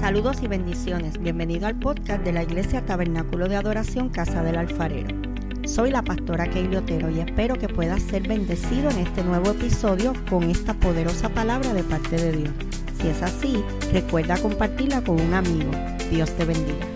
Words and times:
Saludos 0.00 0.42
y 0.42 0.46
bendiciones. 0.46 1.18
Bienvenido 1.18 1.66
al 1.66 1.78
podcast 1.78 2.22
de 2.22 2.32
la 2.32 2.42
Iglesia 2.42 2.84
Tabernáculo 2.84 3.48
de 3.48 3.56
Adoración 3.56 4.10
Casa 4.10 4.42
del 4.42 4.56
Alfarero. 4.56 5.08
Soy 5.64 5.90
la 5.90 6.02
pastora 6.02 6.48
Keili 6.48 6.76
Otero 6.76 7.08
y 7.10 7.20
espero 7.20 7.56
que 7.56 7.68
puedas 7.68 8.02
ser 8.02 8.28
bendecido 8.28 8.90
en 8.90 8.98
este 8.98 9.24
nuevo 9.24 9.50
episodio 9.50 10.12
con 10.28 10.44
esta 10.44 10.74
poderosa 10.74 11.30
palabra 11.30 11.72
de 11.72 11.82
parte 11.82 12.16
de 12.16 12.32
Dios. 12.32 12.54
Si 13.00 13.08
es 13.08 13.22
así, 13.22 13.64
recuerda 13.92 14.36
compartirla 14.36 15.02
con 15.02 15.18
un 15.18 15.32
amigo. 15.32 15.70
Dios 16.10 16.30
te 16.36 16.44
bendiga. 16.44 16.86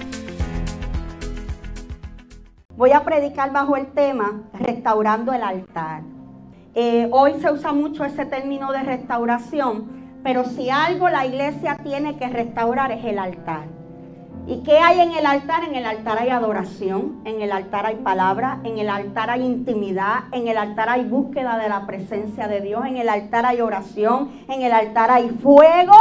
Voy 2.77 2.93
a 2.93 3.03
predicar 3.03 3.51
bajo 3.51 3.77
el 3.77 3.87
tema 3.89 4.43
restaurando 4.53 5.32
el 5.32 5.43
altar. 5.43 6.03
Eh, 6.75 7.09
hoy 7.11 7.32
se 7.41 7.51
usa 7.51 7.73
mucho 7.73 8.05
ese 8.05 8.27
término 8.27 8.71
de 8.73 8.82
restauración 8.82 10.00
pero 10.23 10.45
si 10.45 10.71
algo 10.71 11.09
la 11.09 11.27
iglesia 11.27 11.79
tiene 11.82 12.16
que 12.16 12.29
restaurar 12.29 12.92
es 12.92 13.05
el 13.05 13.19
altar. 13.19 13.65
¿Y 14.46 14.62
qué 14.62 14.79
hay 14.79 15.01
en 15.01 15.12
el 15.12 15.27
altar? 15.27 15.65
En 15.65 15.74
el 15.74 15.84
altar 15.84 16.19
hay 16.19 16.30
adoración, 16.30 17.20
en 17.24 17.41
el 17.41 17.52
altar 17.52 17.87
hay 17.87 17.96
palabra, 17.96 18.59
en 18.65 18.79
el 18.79 18.88
altar 18.88 19.30
hay 19.30 19.45
intimidad, 19.45 20.24
en 20.33 20.48
el 20.48 20.56
altar 20.56 20.88
hay 20.88 21.05
búsqueda 21.05 21.56
de 21.59 21.69
la 21.69 21.87
presencia 21.87 22.48
de 22.48 22.60
Dios, 22.60 22.84
en 22.87 22.96
el 22.96 23.09
altar 23.09 23.46
hay 23.46 23.60
oración, 23.60 24.30
en 24.48 24.62
el 24.62 24.73
altar 24.73 25.10
hay 25.10 25.29
fuego, 25.29 25.95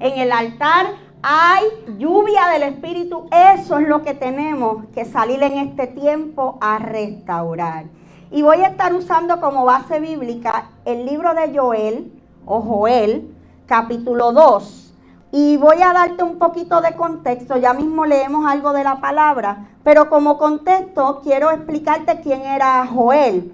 en 0.00 0.18
el 0.18 0.32
altar 0.32 0.86
hay 1.22 1.64
lluvia 1.96 2.48
del 2.52 2.64
Espíritu. 2.64 3.28
Eso 3.54 3.78
es 3.78 3.88
lo 3.88 4.02
que 4.02 4.14
tenemos 4.14 4.84
que 4.94 5.04
salir 5.04 5.42
en 5.42 5.58
este 5.58 5.86
tiempo 5.86 6.58
a 6.60 6.78
restaurar. 6.78 7.86
Y 8.30 8.42
voy 8.42 8.58
a 8.58 8.68
estar 8.68 8.92
usando 8.92 9.40
como 9.40 9.64
base 9.64 10.00
bíblica 10.00 10.70
el 10.84 11.06
libro 11.06 11.34
de 11.34 11.56
Joel 11.56 12.12
o 12.44 12.60
Joel, 12.60 13.35
capítulo 13.66 14.32
2. 14.32 14.94
Y 15.32 15.56
voy 15.56 15.82
a 15.82 15.92
darte 15.92 16.22
un 16.22 16.38
poquito 16.38 16.80
de 16.80 16.94
contexto, 16.94 17.56
ya 17.56 17.74
mismo 17.74 18.06
leemos 18.06 18.46
algo 18.50 18.72
de 18.72 18.84
la 18.84 19.00
palabra, 19.00 19.68
pero 19.82 20.08
como 20.08 20.38
contexto 20.38 21.20
quiero 21.22 21.50
explicarte 21.50 22.20
quién 22.20 22.42
era 22.42 22.86
Joel. 22.86 23.52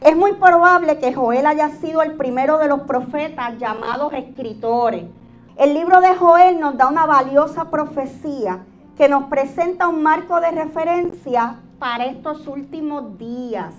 Es 0.00 0.14
muy 0.16 0.34
probable 0.34 0.98
que 0.98 1.12
Joel 1.12 1.46
haya 1.46 1.70
sido 1.70 2.02
el 2.02 2.12
primero 2.12 2.58
de 2.58 2.68
los 2.68 2.82
profetas 2.82 3.58
llamados 3.58 4.12
escritores. 4.12 5.06
El 5.56 5.74
libro 5.74 6.00
de 6.00 6.14
Joel 6.14 6.60
nos 6.60 6.76
da 6.76 6.86
una 6.86 7.04
valiosa 7.04 7.64
profecía 7.70 8.64
que 8.96 9.08
nos 9.08 9.24
presenta 9.24 9.88
un 9.88 10.02
marco 10.02 10.40
de 10.40 10.50
referencia 10.52 11.56
para 11.80 12.04
estos 12.04 12.46
últimos 12.46 13.18
días. 13.18 13.74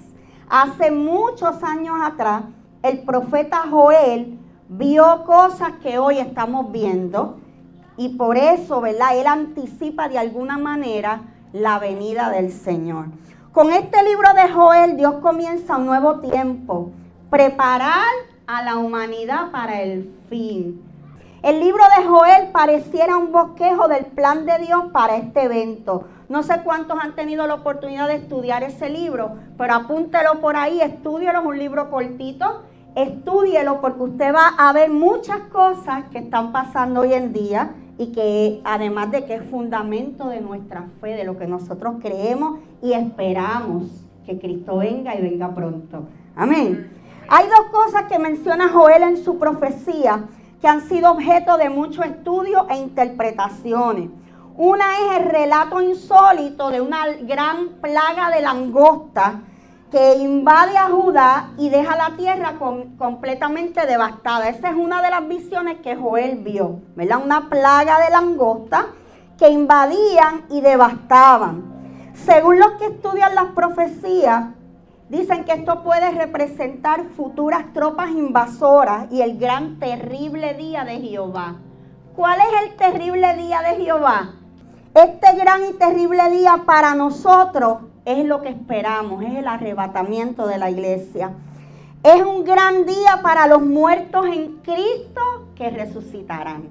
Hace 0.49 0.91
muchos 0.91 1.63
años 1.63 1.95
atrás, 2.03 2.43
el 2.83 2.99
profeta 3.03 3.63
Joel 3.69 4.39
vio 4.69 5.23
cosas 5.25 5.73
que 5.81 5.97
hoy 5.97 6.19
estamos 6.19 6.71
viendo 6.71 7.39
y 7.97 8.09
por 8.09 8.37
eso, 8.37 8.79
¿verdad? 8.79 9.17
Él 9.17 9.25
anticipa 9.25 10.07
de 10.07 10.19
alguna 10.19 10.59
manera 10.59 11.21
la 11.51 11.79
venida 11.79 12.29
del 12.29 12.51
Señor. 12.51 13.07
Con 13.51 13.71
este 13.71 14.03
libro 14.03 14.29
de 14.35 14.53
Joel, 14.53 14.95
Dios 14.95 15.15
comienza 15.21 15.77
un 15.77 15.87
nuevo 15.87 16.19
tiempo, 16.19 16.91
preparar 17.31 18.05
a 18.45 18.61
la 18.61 18.77
humanidad 18.77 19.49
para 19.51 19.81
el 19.81 20.15
fin. 20.29 20.83
El 21.41 21.59
libro 21.59 21.83
de 21.97 22.05
Joel 22.05 22.49
pareciera 22.51 23.17
un 23.17 23.31
bosquejo 23.31 23.87
del 23.87 24.05
plan 24.05 24.45
de 24.45 24.59
Dios 24.59 24.83
para 24.93 25.15
este 25.15 25.45
evento. 25.45 26.07
No 26.27 26.43
sé 26.43 26.61
cuántos 26.63 26.99
han 27.01 27.15
tenido 27.15 27.47
la 27.47 27.55
oportunidad 27.55 28.07
de 28.07 28.15
estudiar 28.15 28.61
ese 28.61 28.89
libro, 28.89 29.31
pero 29.57 29.73
apúntelo 29.73 30.41
por 30.41 30.55
ahí, 30.55 30.79
estudialo, 30.79 31.39
es 31.39 31.45
un 31.45 31.57
libro 31.57 31.89
cortito 31.89 32.68
Estúdielo 32.95 33.81
porque 33.81 34.03
usted 34.03 34.33
va 34.33 34.47
a 34.57 34.73
ver 34.73 34.89
muchas 34.89 35.39
cosas 35.51 36.05
que 36.11 36.19
están 36.19 36.51
pasando 36.51 37.01
hoy 37.01 37.13
en 37.13 37.33
día 37.33 37.71
y 37.97 38.07
que 38.07 38.61
además 38.63 39.11
de 39.11 39.25
que 39.25 39.35
es 39.35 39.43
fundamento 39.49 40.29
de 40.29 40.41
nuestra 40.41 40.87
fe, 41.01 41.15
de 41.15 41.23
lo 41.23 41.37
que 41.37 41.47
nosotros 41.47 41.95
creemos 42.01 42.59
y 42.81 42.93
esperamos 42.93 43.83
que 44.25 44.39
Cristo 44.39 44.77
venga 44.77 45.15
y 45.15 45.21
venga 45.21 45.53
pronto. 45.53 46.03
Amén. 46.35 46.91
Hay 47.27 47.45
dos 47.47 47.71
cosas 47.71 48.03
que 48.03 48.17
menciona 48.17 48.69
Joel 48.69 49.03
en 49.03 49.17
su 49.17 49.37
profecía 49.37 50.25
que 50.61 50.67
han 50.67 50.81
sido 50.81 51.11
objeto 51.11 51.57
de 51.57 51.69
mucho 51.69 52.03
estudio 52.03 52.67
e 52.69 52.77
interpretaciones. 52.77 54.09
Una 54.57 54.85
es 54.97 55.21
el 55.21 55.29
relato 55.29 55.81
insólito 55.81 56.69
de 56.69 56.81
una 56.81 57.07
gran 57.21 57.69
plaga 57.81 58.29
de 58.29 58.41
langosta 58.41 59.41
que 59.91 60.17
invade 60.17 60.77
a 60.77 60.89
Judá 60.89 61.51
y 61.57 61.69
deja 61.69 61.95
la 61.95 62.15
tierra 62.15 62.55
completamente 62.97 63.85
devastada. 63.87 64.49
Esa 64.49 64.69
es 64.69 64.75
una 64.75 65.01
de 65.01 65.09
las 65.09 65.27
visiones 65.27 65.79
que 65.79 65.95
Joel 65.95 66.43
vio, 66.43 66.81
¿verdad? 66.95 67.21
Una 67.23 67.49
plaga 67.49 67.99
de 67.99 68.11
langosta 68.11 68.87
que 69.37 69.49
invadían 69.49 70.45
y 70.49 70.61
devastaban. 70.61 72.11
Según 72.13 72.59
los 72.59 72.73
que 72.73 72.87
estudian 72.87 73.33
las 73.33 73.45
profecías, 73.55 74.49
dicen 75.09 75.43
que 75.45 75.53
esto 75.53 75.83
puede 75.83 76.11
representar 76.11 77.05
futuras 77.15 77.73
tropas 77.73 78.11
invasoras 78.11 79.11
y 79.11 79.21
el 79.21 79.39
gran 79.39 79.79
terrible 79.79 80.53
día 80.53 80.83
de 80.83 80.99
Jehová. 80.99 81.55
¿Cuál 82.15 82.39
es 82.39 82.63
el 82.63 82.75
terrible 82.75 83.35
día 83.35 83.61
de 83.61 83.83
Jehová? 83.83 84.33
Este 84.93 85.35
gran 85.35 85.63
y 85.65 85.73
terrible 85.73 86.29
día 86.29 86.63
para 86.65 86.93
nosotros 86.93 87.88
es 88.05 88.25
lo 88.25 88.41
que 88.41 88.49
esperamos, 88.49 89.23
es 89.23 89.35
el 89.35 89.47
arrebatamiento 89.47 90.47
de 90.47 90.57
la 90.57 90.69
iglesia. 90.69 91.31
Es 92.03 92.21
un 92.21 92.43
gran 92.43 92.85
día 92.85 93.19
para 93.21 93.47
los 93.47 93.61
muertos 93.61 94.25
en 94.25 94.57
Cristo 94.57 95.21
que 95.55 95.69
resucitarán. 95.69 96.69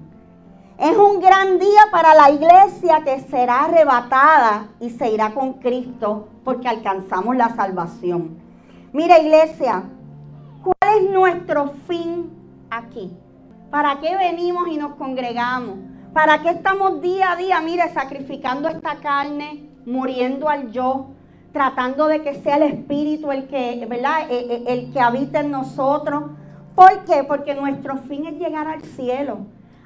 Es 0.79 0.97
un 0.97 1.21
gran 1.21 1.59
día 1.59 1.83
para 1.91 2.15
la 2.15 2.31
iglesia 2.31 3.03
que 3.05 3.21
será 3.21 3.65
arrebatada 3.65 4.69
y 4.81 4.91
se 4.91 5.11
irá 5.11 5.35
con 5.35 5.55
Cristo 5.55 6.29
porque 6.45 6.69
alcanzamos 6.69 7.37
la 7.37 7.55
salvación. 7.57 8.39
Mira 8.93 9.19
iglesia, 9.19 9.83
¿cuál 10.63 10.97
es 10.97 11.11
nuestro 11.11 11.73
fin 11.87 12.31
aquí? 12.71 13.13
¿Para 13.71 14.01
qué 14.01 14.17
venimos 14.17 14.69
y 14.69 14.79
nos 14.79 14.95
congregamos? 14.95 15.79
¿Para 16.15 16.43
qué 16.43 16.51
estamos 16.51 17.03
día 17.03 17.33
a 17.33 17.37
día, 17.37 17.61
mire, 17.61 17.93
sacrificando 17.93 18.69
esta 18.69 18.97
carne, 18.97 19.69
muriendo 19.85 20.49
al 20.49 20.71
yo, 20.73 21.09
tratando 21.59 22.07
de 22.07 22.23
que 22.23 22.35
sea 22.35 22.55
el 22.55 22.63
Espíritu 22.63 23.33
el 23.33 23.49
que, 23.49 23.85
¿verdad? 23.91 24.31
E, 24.31 24.63
e, 24.69 24.73
el, 24.73 24.93
que 24.93 25.01
habita 25.01 25.41
en 25.41 25.51
nosotros. 25.51 26.23
¿Por 26.77 27.05
qué? 27.05 27.25
Porque 27.25 27.53
nuestro 27.57 27.97
fin 27.97 28.27
es 28.27 28.39
llegar 28.39 28.69
al 28.69 28.83
cielo. 28.83 29.39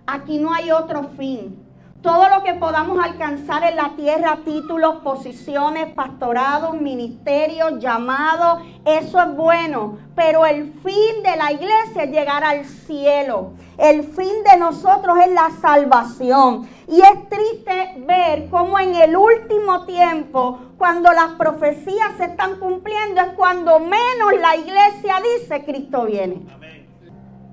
Aquí 0.06 0.37
no 0.37 0.53
hay 0.53 0.71
otro 0.71 1.05
fin. 1.16 1.56
Todo 2.03 2.29
lo 2.29 2.43
que 2.43 2.55
podamos 2.55 2.99
alcanzar 2.99 3.63
en 3.63 3.77
la 3.77 3.93
tierra, 3.95 4.41
títulos, 4.45 4.97
posiciones, 5.05 5.93
pastorados, 5.95 6.81
ministerios, 6.81 7.79
llamados, 7.79 8.61
eso 8.85 9.21
es 9.21 9.37
bueno. 9.37 9.99
Pero 10.17 10.45
el 10.45 10.73
fin 10.83 11.23
de 11.23 11.37
la 11.37 11.53
iglesia 11.53 12.03
es 12.03 12.11
llegar 12.11 12.43
al 12.43 12.65
cielo. 12.65 13.53
El 13.79 14.03
fin 14.03 14.43
de 14.51 14.59
nosotros 14.59 15.17
es 15.25 15.31
la 15.31 15.51
salvación. 15.61 16.69
Y 16.89 17.01
es 17.01 17.29
triste 17.29 17.95
ver 17.99 18.51
cómo 18.51 18.81
en 18.81 18.97
el 18.97 19.17
último 19.17 19.85
tiempo, 19.85 20.59
cuando 20.79 21.12
las 21.12 21.35
profecías 21.39 22.17
se 22.17 22.25
están 22.25 22.59
cumpliendo, 22.59 23.21
es 23.21 23.29
cuando 23.37 23.79
menos 23.79 24.41
la 24.41 24.57
iglesia 24.57 25.23
dice 25.39 25.65
Cristo 25.65 26.07
viene 26.07 26.43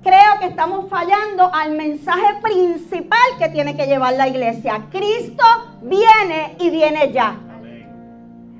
creo 0.02 0.38
que 0.40 0.46
estamos 0.46 0.88
fallando 0.88 1.50
al 1.52 1.72
mensaje 1.72 2.34
principal 2.42 3.18
que 3.38 3.48
tiene 3.48 3.76
que 3.76 3.86
llevar 3.86 4.14
la 4.14 4.28
iglesia. 4.28 4.86
Cristo 4.90 5.44
viene 5.82 6.56
y 6.58 6.70
viene 6.70 7.12
ya. 7.12 7.36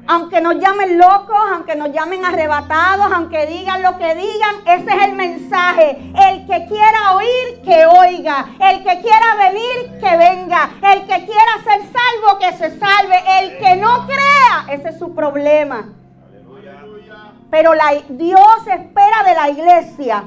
Aunque 0.06 0.40
nos 0.40 0.56
llamen 0.56 0.98
locos, 0.98 1.38
aunque 1.52 1.76
nos 1.76 1.92
llamen 1.92 2.24
arrebatados, 2.24 3.12
aunque 3.12 3.46
digan 3.46 3.82
lo 3.82 3.96
que 3.96 4.14
digan, 4.16 4.56
ese 4.66 4.90
es 4.90 5.02
el 5.04 5.12
mensaje. 5.12 6.12
El 6.28 6.46
que 6.46 6.66
quiera 6.66 7.14
oír, 7.14 7.62
que 7.62 7.86
oiga. 7.86 8.46
El 8.58 8.82
que 8.82 9.00
quiera 9.02 9.36
venir, 9.38 10.00
que 10.00 10.16
venga. 10.16 10.70
El 10.82 11.02
que 11.02 11.26
quiera 11.26 11.52
ser 11.62 11.80
salvo, 11.82 12.38
que 12.40 12.52
se 12.54 12.78
salve. 12.78 13.16
El 13.40 13.58
que 13.58 13.76
no 13.76 14.06
crea, 14.06 14.74
ese 14.74 14.88
es 14.88 14.98
su 14.98 15.14
problema. 15.14 15.90
Pero 17.50 17.74
la, 17.74 17.92
Dios 18.08 18.66
espera 18.66 19.22
de 19.24 19.34
la 19.34 19.50
iglesia 19.50 20.24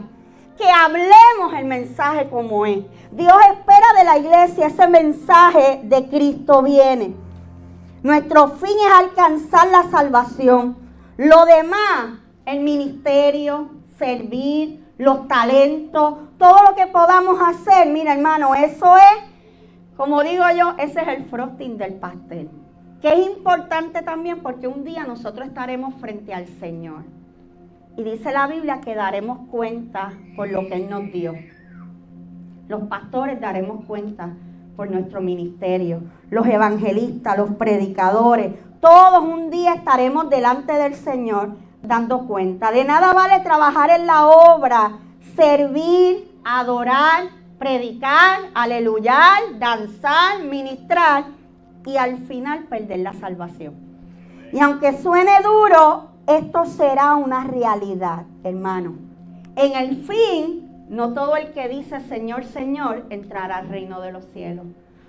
que 0.58 0.70
hablemos 0.70 1.54
el 1.58 1.66
mensaje 1.66 2.30
como 2.30 2.66
es. 2.66 2.80
Dios 3.12 3.38
espera 3.52 3.88
de 3.98 4.04
la 4.04 4.18
iglesia 4.18 4.68
ese 4.68 4.88
mensaje 4.88 5.82
de 5.84 6.08
Cristo 6.08 6.62
viene. 6.62 7.16
Nuestro 8.04 8.50
fin 8.50 8.76
es 8.86 8.94
alcanzar 8.94 9.68
la 9.70 9.84
salvación. 9.90 10.78
Lo 11.18 11.46
demás, 11.46 12.20
el 12.46 12.60
ministerio, 12.60 13.70
servir, 13.98 14.84
los 14.98 15.28
talentos, 15.28 16.16
todo 16.38 16.64
lo 16.70 16.76
que 16.76 16.88
podamos 16.88 17.40
hacer, 17.42 17.88
mira 17.90 18.14
hermano, 18.14 18.56
eso 18.56 18.96
es, 18.98 19.96
como 19.96 20.22
digo 20.24 20.44
yo, 20.58 20.76
ese 20.78 21.02
es 21.02 21.08
el 21.08 21.26
frosting 21.26 21.78
del 21.78 21.96
pastel. 21.96 22.50
Que 23.02 23.10
es 23.10 23.26
importante 23.28 24.02
también 24.02 24.42
porque 24.42 24.68
un 24.68 24.84
día 24.84 25.04
nosotros 25.06 25.48
estaremos 25.48 25.96
frente 25.96 26.34
al 26.34 26.48
Señor. 26.48 27.04
Y 27.96 28.04
dice 28.04 28.32
la 28.32 28.48
Biblia 28.48 28.82
que 28.82 28.96
daremos 28.96 29.48
cuenta 29.52 30.14
por 30.36 30.50
lo 30.50 30.68
que 30.68 30.76
Él 30.76 30.90
nos 30.90 31.12
dio. 31.12 31.34
Los 32.68 32.84
pastores 32.84 33.40
daremos 33.40 33.86
cuenta 33.86 34.34
por 34.76 34.90
nuestro 34.90 35.22
ministerio. 35.22 36.02
Los 36.32 36.48
evangelistas, 36.48 37.38
los 37.38 37.52
predicadores, 37.52 38.54
todos 38.80 39.24
un 39.24 39.52
día 39.52 39.76
estaremos 39.76 40.30
delante 40.30 40.74
del 40.74 40.96
Señor 40.96 41.56
dando 41.84 42.26
cuenta. 42.26 42.72
De 42.72 42.84
nada 42.84 43.14
vale 43.14 43.42
trabajar 43.42 43.92
en 43.92 44.08
la 44.08 44.28
obra, 44.28 44.98
servir, 45.36 46.32
adorar, 46.44 47.26
predicar, 47.60 48.40
aleluyar, 48.56 49.60
danzar, 49.60 50.44
ministrar 50.44 51.26
y 51.86 51.98
al 51.98 52.18
final 52.26 52.64
perder 52.64 53.00
la 53.00 53.14
salvación. 53.14 53.76
Y 54.52 54.60
aunque 54.60 54.98
suene 54.98 55.32
duro, 55.44 56.13
esto 56.28 56.66
será 56.66 57.16
una 57.16 57.44
realidad, 57.44 58.24
hermano. 58.44 58.96
En 59.56 59.76
el 59.76 60.04
fin, 60.04 60.86
no 60.90 61.14
todo 61.14 61.36
el 61.36 61.52
que 61.52 61.68
dice 61.68 62.00
Señor, 62.02 62.46
Señor 62.46 63.06
entrará 63.10 63.58
al 63.58 63.70
reino 63.70 64.00
de 64.02 64.12
los 64.12 64.26
cielos. 64.34 64.66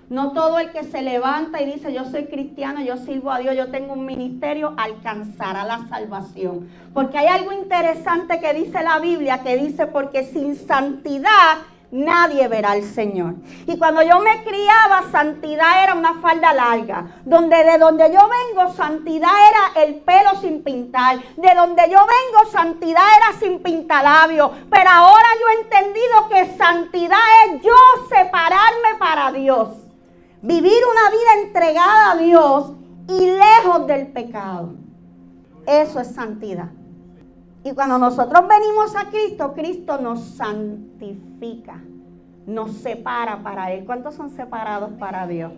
No 0.09 0.33
todo 0.33 0.59
el 0.59 0.71
que 0.71 0.83
se 0.83 1.01
levanta 1.01 1.61
y 1.61 1.65
dice 1.65 1.91
yo 1.91 2.05
soy 2.05 2.25
cristiano, 2.25 2.81
yo 2.81 2.97
sirvo 2.97 3.31
a 3.31 3.39
Dios, 3.39 3.55
yo 3.55 3.71
tengo 3.71 3.93
un 3.93 4.05
ministerio, 4.05 4.73
alcanzará 4.77 5.63
la 5.63 5.87
salvación. 5.87 6.69
Porque 6.93 7.17
hay 7.17 7.27
algo 7.27 7.51
interesante 7.53 8.39
que 8.39 8.53
dice 8.53 8.83
la 8.83 8.99
Biblia, 8.99 9.41
que 9.41 9.57
dice 9.57 9.87
porque 9.87 10.25
sin 10.25 10.55
santidad 10.55 11.57
nadie 11.91 12.47
verá 12.47 12.71
al 12.71 12.83
Señor. 12.83 13.35
Y 13.65 13.77
cuando 13.77 14.01
yo 14.01 14.19
me 14.19 14.43
criaba, 14.43 15.09
santidad 15.11 15.83
era 15.83 15.93
una 15.95 16.19
falda 16.21 16.53
larga. 16.53 17.21
Donde 17.25 17.63
de 17.63 17.77
donde 17.77 18.11
yo 18.11 18.19
vengo, 18.27 18.73
santidad 18.73 19.31
era 19.49 19.85
el 19.85 19.95
pelo 19.95 20.35
sin 20.41 20.63
pintar. 20.63 21.19
De 21.37 21.53
donde 21.55 21.83
yo 21.89 21.99
vengo, 21.99 22.51
santidad 22.51 23.03
era 23.17 23.39
sin 23.39 23.61
pintalabio. 23.61 24.51
Pero 24.69 24.89
ahora 24.89 25.27
yo 25.39 25.47
he 25.49 25.61
entendido 25.63 26.29
que 26.29 26.57
santidad 26.57 27.17
es 27.45 27.61
yo 27.61 27.75
separarme 28.09 28.99
para 28.99 29.31
Dios. 29.31 29.69
Vivir 30.41 30.81
una 30.91 31.09
vida 31.09 31.43
entregada 31.43 32.11
a 32.11 32.15
Dios 32.17 32.71
y 33.07 33.31
lejos 33.31 33.87
del 33.87 34.07
pecado. 34.07 34.73
Eso 35.65 35.99
es 35.99 36.13
santidad. 36.13 36.69
Y 37.65 37.73
cuando 37.73 37.97
nosotros 37.97 38.47
venimos 38.47 38.95
a 38.95 39.09
Cristo, 39.09 39.53
Cristo 39.55 39.97
nos 39.97 40.19
santifica, 40.21 41.81
nos 42.45 42.73
separa 42.73 43.41
para 43.41 43.71
Él. 43.71 43.85
¿Cuántos 43.85 44.13
son 44.13 44.29
separados 44.29 44.91
para 44.99 45.25
Dios? 45.25 45.51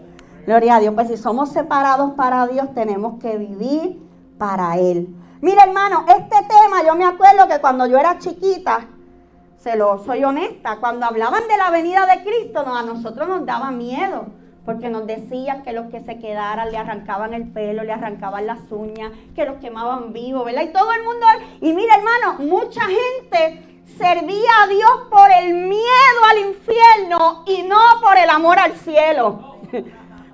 Gloria 0.45 0.77
a 0.77 0.80
Dios. 0.80 0.94
Pues 0.95 1.09
si 1.09 1.18
somos 1.18 1.50
separados 1.50 2.13
para 2.13 2.48
Dios, 2.48 2.74
tenemos 2.74 3.19
que 3.19 3.38
vivir 3.38 4.01
para 4.38 4.77
Él. 4.77 5.13
Mira, 5.42 5.65
hermano, 5.65 6.06
este 6.07 6.38
tema 6.48 6.81
yo 6.88 6.95
me 6.95 7.04
acuerdo 7.04 7.45
que 7.50 7.59
cuando 7.59 7.86
yo 7.88 7.98
era 7.98 8.18
chiquita, 8.19 8.88
se 9.57 9.75
lo 9.75 10.01
soy 10.06 10.24
honesta, 10.24 10.77
cuando 10.80 11.07
hablaban 11.07 11.45
de 11.50 11.57
la 11.57 11.71
venida 11.71 12.06
de 12.06 12.24
Cristo, 12.24 12.59
a 12.65 12.83
nosotros 12.83 13.27
nos 13.27 13.45
daba 13.45 13.69
miedo 13.71 14.27
porque 14.68 14.90
nos 14.90 15.08
decían 15.08 15.64
que 15.64 15.72
los 15.72 15.90
que 15.90 16.02
se 16.02 16.19
quedaran 16.19 16.69
le 16.74 16.78
arrancaban 16.78 17.34
el 17.34 17.50
pelo, 17.54 17.86
le 17.86 17.94
arrancaban 17.94 18.46
las 18.46 18.60
uñas, 18.69 19.14
que 19.34 19.46
los 19.46 19.60
quemaban 19.60 20.12
vivos, 20.12 20.44
¿verdad? 20.44 20.64
Y 20.64 20.74
todo 20.74 20.92
el 20.92 21.06
mundo, 21.06 21.25
y 21.62 21.72
mira 21.72 21.96
hermano, 21.96 22.40
mucha 22.40 22.81
gente 22.81 23.64
servía 23.98 24.50
a 24.64 24.68
Dios 24.68 24.92
por 25.10 25.31
el 25.31 25.54
miedo 25.54 26.19
al 26.31 26.40
infierno 26.50 27.44
y 27.46 27.64
no 27.64 27.80
por 28.02 28.18
el 28.18 28.30
amor 28.30 28.60
al 28.60 28.74
cielo. 28.74 29.56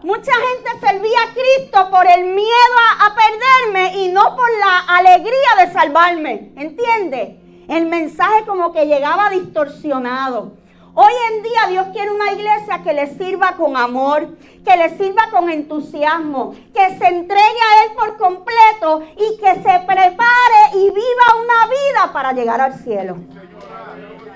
Mucha 0.02 0.32
gente 0.34 0.86
servía 0.86 1.18
a 1.22 1.34
Cristo 1.34 1.90
por 1.90 2.06
el 2.06 2.26
miedo 2.26 2.76
a, 2.90 3.06
a, 3.06 3.16
perderme 3.16 4.04
y 4.04 4.10
no 4.10 4.36
por 4.36 4.50
la 4.60 4.80
alegría 4.98 5.66
de 5.66 5.72
salvarme. 5.72 6.52
¿Entiende? 6.58 7.40
El 7.70 7.86
mensaje 7.86 8.46
como 8.46 8.74
que 8.74 8.86
llegaba 8.86 9.30
distorsionado. 9.30 10.63
Hoy 10.96 11.14
en 11.32 11.42
día 11.42 11.68
Dios 11.70 11.88
quiere 11.92 12.12
una 12.12 12.34
iglesia 12.34 12.84
que 12.84 12.94
le 12.94 13.08
sirva 13.08 13.56
con 13.58 13.76
amor, 13.76 14.38
que 14.64 14.78
le 14.78 14.96
sirva 14.96 15.24
con 15.32 15.50
entusiasmo, 15.50 16.54
que 16.72 16.98
se 17.00 17.08
entregue 17.08 17.40
a 17.42 17.84
Él 17.84 17.96
por 17.96 18.18
completo 18.18 19.02
y 19.18 19.38
que 19.38 19.56
se 19.56 19.80
prepare 19.88 20.76
y 20.76 20.92
viva 20.92 21.42
una 21.42 21.66
vida 21.66 22.14
para 22.14 22.34
llegar 22.34 22.62
al 22.62 22.76
cielo. 22.76 23.18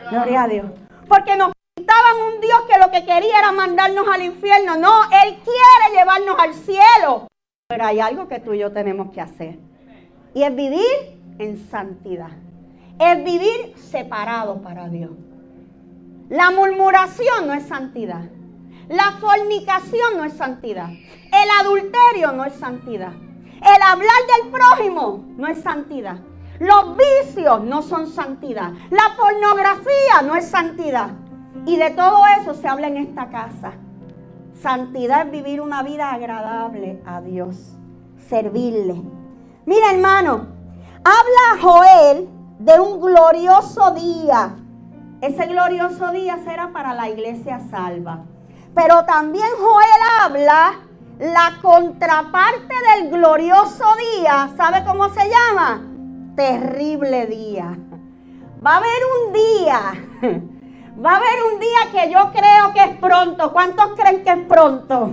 Gloria 0.10 0.44
a 0.44 0.48
Dios. 0.48 0.66
Porque 1.08 1.36
nos 1.36 1.52
pintaban 1.76 2.16
un 2.34 2.42
Dios 2.42 2.60
que 2.68 2.80
lo 2.80 2.90
que 2.90 3.06
quería 3.06 3.38
era 3.38 3.52
mandarnos 3.52 4.08
al 4.08 4.24
infierno. 4.24 4.78
No, 4.78 5.04
Él 5.24 5.38
quiere 5.44 5.96
llevarnos 5.96 6.40
al 6.40 6.56
cielo. 6.56 7.28
Pero 7.68 7.86
hay 7.86 8.00
algo 8.00 8.28
que 8.28 8.40
tú 8.40 8.54
y 8.54 8.60
yo 8.60 8.72
tenemos 8.72 9.12
que 9.14 9.22
hacer. 9.22 9.60
Y 10.34 10.42
es 10.42 10.56
vivir 10.56 11.20
en 11.38 11.70
santidad. 11.70 12.32
Es 13.00 13.24
vivir 13.24 13.78
separado 13.78 14.60
para 14.64 14.88
Dios. 14.88 15.12
La 16.30 16.52
murmuración 16.52 17.48
no 17.48 17.54
es 17.54 17.68
santidad. 17.68 18.26
La 18.90 19.14
fornicación 19.22 20.18
no 20.18 20.26
es 20.26 20.34
santidad. 20.34 20.90
El 20.90 21.50
adulterio 21.62 22.34
no 22.34 22.44
es 22.44 22.54
santidad. 22.54 23.14
El 23.14 23.82
hablar 23.82 24.18
del 24.36 24.52
prójimo 24.52 25.24
no 25.38 25.48
es 25.48 25.62
santidad. 25.62 26.18
Los 26.60 26.98
vicios 26.98 27.64
no 27.64 27.82
son 27.82 28.08
santidad. 28.08 28.74
La 28.90 29.16
pornografía 29.16 30.22
no 30.26 30.36
es 30.36 30.50
santidad. 30.50 31.12
Y 31.66 31.78
de 31.78 31.92
todo 31.92 32.20
eso 32.42 32.54
se 32.54 32.68
habla 32.68 32.88
en 32.88 32.98
esta 32.98 33.30
casa. 33.30 33.72
Santidad 34.62 35.28
es 35.28 35.32
vivir 35.32 35.62
una 35.62 35.82
vida 35.82 36.12
agradable 36.12 37.02
a 37.06 37.22
Dios. 37.22 37.78
Servirle. 38.28 39.02
Mira 39.66 39.92
hermano, 39.92 40.48
habla 41.06 41.62
Joel 41.62 42.30
de 42.60 42.80
un 42.82 43.00
glorioso 43.00 43.92
día 43.92 44.58
ese 45.22 45.48
glorioso 45.48 46.12
día 46.12 46.38
será 46.44 46.72
para 46.72 46.94
la 46.94 47.10
iglesia 47.10 47.60
salva. 47.72 48.24
Pero 48.76 49.04
también 49.06 49.48
Joel 49.60 50.02
habla 50.22 50.80
la 51.20 51.58
contraparte 51.62 52.76
del 52.92 53.10
glorioso 53.10 53.86
día. 54.16 54.52
¿Sabe 54.56 54.84
cómo 54.86 55.10
se 55.10 55.28
llama? 55.28 55.82
Terrible 56.36 57.26
día. 57.26 57.76
Va 58.66 58.76
a 58.76 58.78
haber 58.78 59.02
un 59.16 59.34
día. 59.34 59.80
Va 61.04 61.12
a 61.12 61.18
haber 61.18 61.44
un 61.54 61.60
día 61.60 61.92
que 61.92 62.12
yo 62.12 62.32
creo 62.32 62.74
que 62.74 62.84
es 62.84 62.98
pronto. 62.98 63.52
¿Cuántos 63.54 63.92
creen 63.96 64.24
que 64.24 64.32
es 64.32 64.48
pronto? 64.48 65.12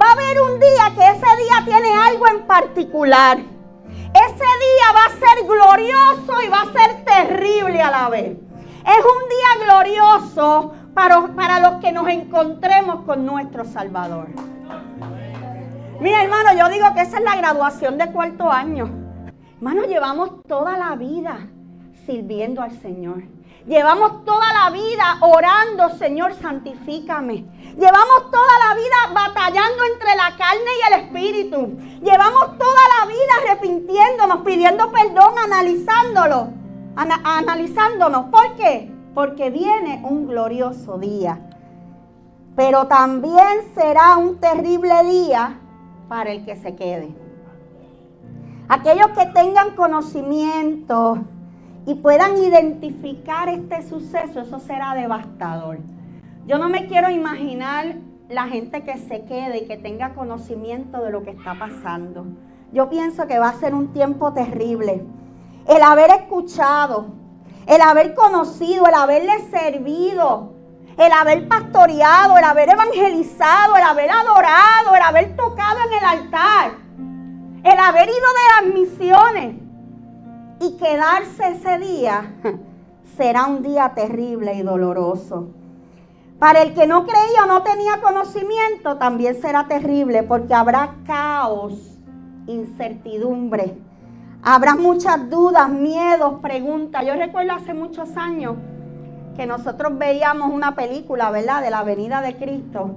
Va 0.00 0.06
a 0.06 0.12
haber 0.12 0.40
un 0.42 0.60
día 0.60 0.92
que 0.94 1.04
ese 1.04 1.42
día 1.42 1.64
tiene 1.64 1.92
algo 1.92 2.28
en 2.28 2.46
particular. 2.46 3.38
Ese 3.38 4.44
día 4.44 4.92
va 4.94 5.04
a 5.06 5.10
ser 5.10 5.46
glorioso 5.46 6.42
y 6.44 6.48
va 6.48 6.62
a 6.62 6.72
ser 6.72 7.04
terrible 7.04 7.82
a 7.82 7.90
la 7.90 8.08
vez. 8.08 8.47
Es 8.88 9.04
un 9.04 9.28
día 9.28 9.66
glorioso 9.66 10.72
para, 10.94 11.26
para 11.36 11.60
los 11.60 11.72
que 11.82 11.92
nos 11.92 12.08
encontremos 12.08 13.04
con 13.04 13.26
nuestro 13.26 13.66
Salvador. 13.66 14.28
Mira, 16.00 16.22
hermano, 16.22 16.54
yo 16.58 16.70
digo 16.70 16.86
que 16.94 17.02
esa 17.02 17.18
es 17.18 17.24
la 17.24 17.36
graduación 17.36 17.98
de 17.98 18.10
cuarto 18.10 18.50
año. 18.50 18.88
Hermano, 19.56 19.84
llevamos 19.84 20.42
toda 20.48 20.78
la 20.78 20.96
vida 20.96 21.36
sirviendo 22.06 22.62
al 22.62 22.80
Señor. 22.80 23.24
Llevamos 23.66 24.24
toda 24.24 24.54
la 24.54 24.70
vida 24.70 25.18
orando, 25.20 25.90
Señor, 25.98 26.32
santifícame. 26.32 27.44
Llevamos 27.76 28.30
toda 28.30 28.52
la 28.66 28.74
vida 28.74 29.12
batallando 29.12 29.84
entre 29.92 30.16
la 30.16 30.34
carne 30.38 30.70
y 30.78 30.94
el 30.94 31.00
espíritu. 31.02 31.78
Llevamos 32.00 32.56
toda 32.56 32.80
la 33.00 33.06
vida 33.06 33.32
arrepintiéndonos, 33.42 34.38
pidiendo 34.46 34.90
perdón, 34.90 35.34
analizándolo 35.44 36.67
analizándonos. 36.98 38.26
¿Por 38.26 38.56
qué? 38.56 38.92
Porque 39.14 39.50
viene 39.50 40.02
un 40.04 40.26
glorioso 40.26 40.98
día. 40.98 41.40
Pero 42.56 42.86
también 42.88 43.62
será 43.74 44.16
un 44.16 44.38
terrible 44.38 45.04
día 45.04 45.60
para 46.08 46.32
el 46.32 46.44
que 46.44 46.56
se 46.56 46.74
quede. 46.74 47.14
Aquellos 48.68 49.08
que 49.08 49.26
tengan 49.26 49.76
conocimiento 49.76 51.18
y 51.86 51.94
puedan 51.94 52.36
identificar 52.36 53.48
este 53.48 53.82
suceso, 53.88 54.40
eso 54.40 54.58
será 54.58 54.94
devastador. 54.94 55.78
Yo 56.46 56.58
no 56.58 56.68
me 56.68 56.86
quiero 56.86 57.10
imaginar 57.10 57.96
la 58.28 58.44
gente 58.44 58.82
que 58.82 58.98
se 58.98 59.24
quede 59.24 59.58
y 59.58 59.66
que 59.66 59.78
tenga 59.78 60.14
conocimiento 60.14 61.02
de 61.02 61.10
lo 61.10 61.22
que 61.22 61.30
está 61.30 61.58
pasando. 61.58 62.26
Yo 62.72 62.90
pienso 62.90 63.26
que 63.26 63.38
va 63.38 63.48
a 63.48 63.54
ser 63.54 63.74
un 63.74 63.88
tiempo 63.94 64.32
terrible 64.32 65.02
el 65.68 65.82
haber 65.82 66.10
escuchado, 66.10 67.06
el 67.66 67.80
haber 67.82 68.14
conocido, 68.14 68.86
el 68.86 68.94
haberle 68.94 69.38
servido, 69.50 70.54
el 70.96 71.12
haber 71.12 71.46
pastoreado, 71.46 72.38
el 72.38 72.44
haber 72.44 72.70
evangelizado, 72.70 73.76
el 73.76 73.82
haber 73.82 74.10
adorado, 74.10 74.94
el 74.94 75.02
haber 75.02 75.36
tocado 75.36 75.78
en 75.86 75.92
el 75.92 76.04
altar, 76.04 76.70
el 77.62 77.78
haber 77.78 78.08
ido 78.08 78.16
de 78.16 78.66
las 78.66 78.74
misiones 78.74 79.56
y 80.60 80.76
quedarse 80.78 81.48
ese 81.48 81.78
día 81.78 82.34
será 83.16 83.46
un 83.46 83.62
día 83.62 83.92
terrible 83.94 84.54
y 84.54 84.62
doloroso. 84.62 85.48
Para 86.38 86.62
el 86.62 86.72
que 86.72 86.86
no 86.86 87.04
creía 87.04 87.44
o 87.44 87.46
no 87.46 87.62
tenía 87.62 88.00
conocimiento, 88.00 88.96
también 88.96 89.40
será 89.42 89.68
terrible 89.68 90.22
porque 90.22 90.54
habrá 90.54 90.94
caos, 91.04 91.98
incertidumbre 92.46 93.76
Habrá 94.50 94.76
muchas 94.76 95.28
dudas, 95.28 95.68
miedos, 95.68 96.40
preguntas. 96.40 97.04
Yo 97.04 97.12
recuerdo 97.16 97.52
hace 97.52 97.74
muchos 97.74 98.16
años 98.16 98.54
que 99.36 99.44
nosotros 99.44 99.98
veíamos 99.98 100.50
una 100.50 100.74
película, 100.74 101.30
¿verdad? 101.30 101.60
De 101.60 101.68
la 101.68 101.82
venida 101.82 102.22
de 102.22 102.34
Cristo. 102.34 102.96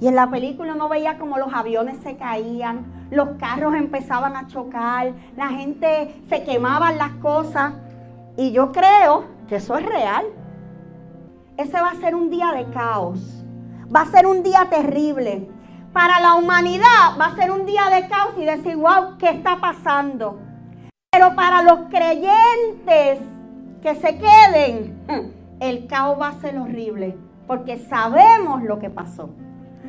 Y 0.00 0.06
en 0.06 0.14
la 0.14 0.30
película 0.30 0.72
uno 0.72 0.88
veía 0.88 1.18
como 1.18 1.36
los 1.36 1.52
aviones 1.52 1.98
se 2.02 2.16
caían, 2.16 2.86
los 3.10 3.36
carros 3.38 3.74
empezaban 3.74 4.36
a 4.36 4.46
chocar, 4.46 5.12
la 5.36 5.48
gente 5.48 6.18
se 6.30 6.44
quemaban 6.44 6.96
las 6.96 7.12
cosas. 7.16 7.74
Y 8.38 8.52
yo 8.52 8.72
creo 8.72 9.26
que 9.50 9.56
eso 9.56 9.76
es 9.76 9.84
real. 9.84 10.24
Ese 11.58 11.78
va 11.78 11.90
a 11.90 11.96
ser 11.96 12.14
un 12.14 12.30
día 12.30 12.52
de 12.52 12.70
caos. 12.70 13.44
Va 13.94 14.00
a 14.00 14.06
ser 14.06 14.26
un 14.26 14.42
día 14.42 14.68
terrible. 14.70 15.46
Para 15.92 16.20
la 16.20 16.36
humanidad 16.36 17.18
va 17.20 17.26
a 17.26 17.36
ser 17.36 17.50
un 17.50 17.66
día 17.66 17.90
de 17.90 18.08
caos 18.08 18.32
y 18.38 18.46
decir, 18.46 18.76
wow, 18.76 19.18
¿qué 19.18 19.28
está 19.28 19.60
pasando? 19.60 20.45
Pero 21.16 21.34
para 21.34 21.62
los 21.62 21.88
creyentes 21.88 23.20
que 23.80 23.94
se 23.94 24.18
queden, 24.18 25.32
el 25.60 25.86
caos 25.86 26.20
va 26.20 26.28
a 26.28 26.40
ser 26.42 26.58
horrible, 26.58 27.16
porque 27.46 27.78
sabemos 27.78 28.62
lo 28.62 28.78
que 28.78 28.90
pasó. 28.90 29.30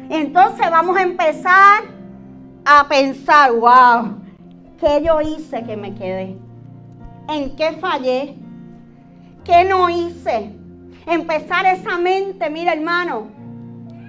Entonces 0.10 0.72
vamos 0.72 0.96
a 0.96 1.02
empezar 1.02 1.84
a 2.64 2.88
pensar, 2.88 3.52
wow, 3.52 4.22
¿qué 4.80 5.04
yo 5.04 5.20
hice 5.20 5.66
que 5.66 5.76
me 5.76 5.96
quedé? 5.96 6.38
¿En 7.28 7.58
qué 7.58 7.74
fallé? 7.74 8.38
¿Qué 9.44 9.66
no 9.66 9.90
hice? 9.90 10.56
Empezar 11.06 11.66
esa 11.66 11.98
mente, 11.98 12.50
mira 12.50 12.72
hermano, 12.72 13.28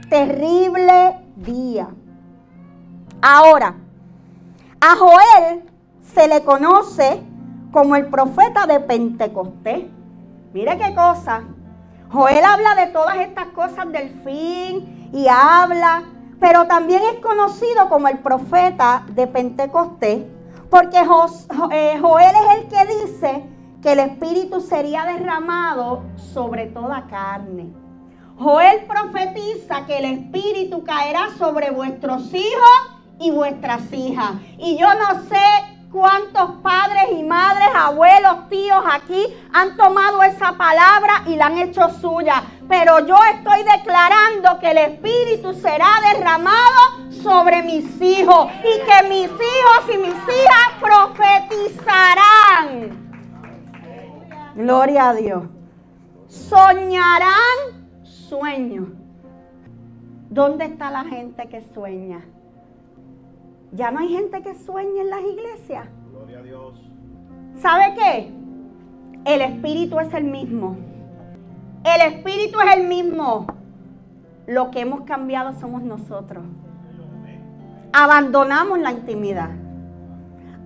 terrible 0.08 1.16
día. 1.34 1.88
Ahora, 3.20 3.74
a 4.80 4.94
Joel 4.94 5.67
se 6.18 6.26
le 6.26 6.42
conoce 6.42 7.22
como 7.70 7.94
el 7.94 8.06
profeta 8.06 8.66
de 8.66 8.80
Pentecostés. 8.80 9.84
Mire 10.52 10.76
qué 10.76 10.92
cosa. 10.92 11.44
Joel 12.10 12.44
habla 12.44 12.74
de 12.74 12.88
todas 12.88 13.18
estas 13.18 13.46
cosas 13.48 13.92
del 13.92 14.10
fin 14.24 15.10
y 15.12 15.28
habla, 15.28 16.02
pero 16.40 16.66
también 16.66 17.02
es 17.14 17.20
conocido 17.20 17.88
como 17.88 18.08
el 18.08 18.18
profeta 18.18 19.04
de 19.10 19.28
Pentecostés, 19.28 20.24
porque 20.68 20.98
eh, 21.70 21.98
Joel 22.00 22.34
es 22.34 22.56
el 22.56 22.68
que 22.68 23.04
dice 23.04 23.44
que 23.80 23.92
el 23.92 24.00
Espíritu 24.00 24.60
sería 24.60 25.04
derramado 25.04 26.02
sobre 26.16 26.66
toda 26.66 27.06
carne. 27.06 27.68
Joel 28.40 28.86
profetiza 28.88 29.86
que 29.86 29.98
el 29.98 30.04
Espíritu 30.04 30.82
caerá 30.82 31.28
sobre 31.38 31.70
vuestros 31.70 32.34
hijos 32.34 32.98
y 33.20 33.30
vuestras 33.30 33.92
hijas. 33.92 34.32
Y 34.58 34.76
yo 34.76 34.88
no 34.94 35.22
sé 35.28 35.77
cuántos 35.90 36.52
padres 36.62 37.08
y 37.18 37.22
madres, 37.22 37.68
abuelos, 37.74 38.48
tíos 38.48 38.82
aquí 38.90 39.26
han 39.52 39.76
tomado 39.76 40.22
esa 40.22 40.52
palabra 40.52 41.24
y 41.26 41.36
la 41.36 41.46
han 41.46 41.58
hecho 41.58 41.90
suya. 42.00 42.42
Pero 42.68 43.04
yo 43.06 43.16
estoy 43.34 43.64
declarando 43.64 44.58
que 44.60 44.70
el 44.70 44.78
Espíritu 44.78 45.52
será 45.54 45.88
derramado 46.12 47.10
sobre 47.22 47.62
mis 47.62 48.00
hijos 48.00 48.48
y 48.60 48.80
que 48.84 49.02
mis 49.08 49.30
hijos 49.30 49.94
y 49.94 49.98
mis 49.98 50.14
hijas 50.14 50.72
profetizarán. 50.80 53.08
Gloria 54.54 55.10
a 55.10 55.14
Dios. 55.14 55.42
Soñarán 56.28 57.88
sueños. 58.02 58.88
¿Dónde 60.28 60.66
está 60.66 60.90
la 60.90 61.04
gente 61.04 61.48
que 61.48 61.62
sueña? 61.72 62.22
Ya 63.72 63.90
no 63.90 64.00
hay 64.00 64.08
gente 64.08 64.42
que 64.42 64.54
sueña 64.54 65.02
en 65.02 65.10
las 65.10 65.20
iglesias. 65.20 65.86
Gloria 66.10 66.38
a 66.38 66.42
Dios. 66.42 66.74
¿Sabe 67.56 67.94
qué? 67.94 68.32
El 69.24 69.42
espíritu 69.42 70.00
es 70.00 70.12
el 70.14 70.24
mismo. 70.24 70.76
El 71.84 72.12
espíritu 72.12 72.60
es 72.60 72.76
el 72.76 72.86
mismo. 72.86 73.46
Lo 74.46 74.70
que 74.70 74.80
hemos 74.80 75.02
cambiado 75.02 75.52
somos 75.60 75.82
nosotros. 75.82 76.44
Abandonamos 77.92 78.78
la 78.78 78.92
intimidad. 78.92 79.50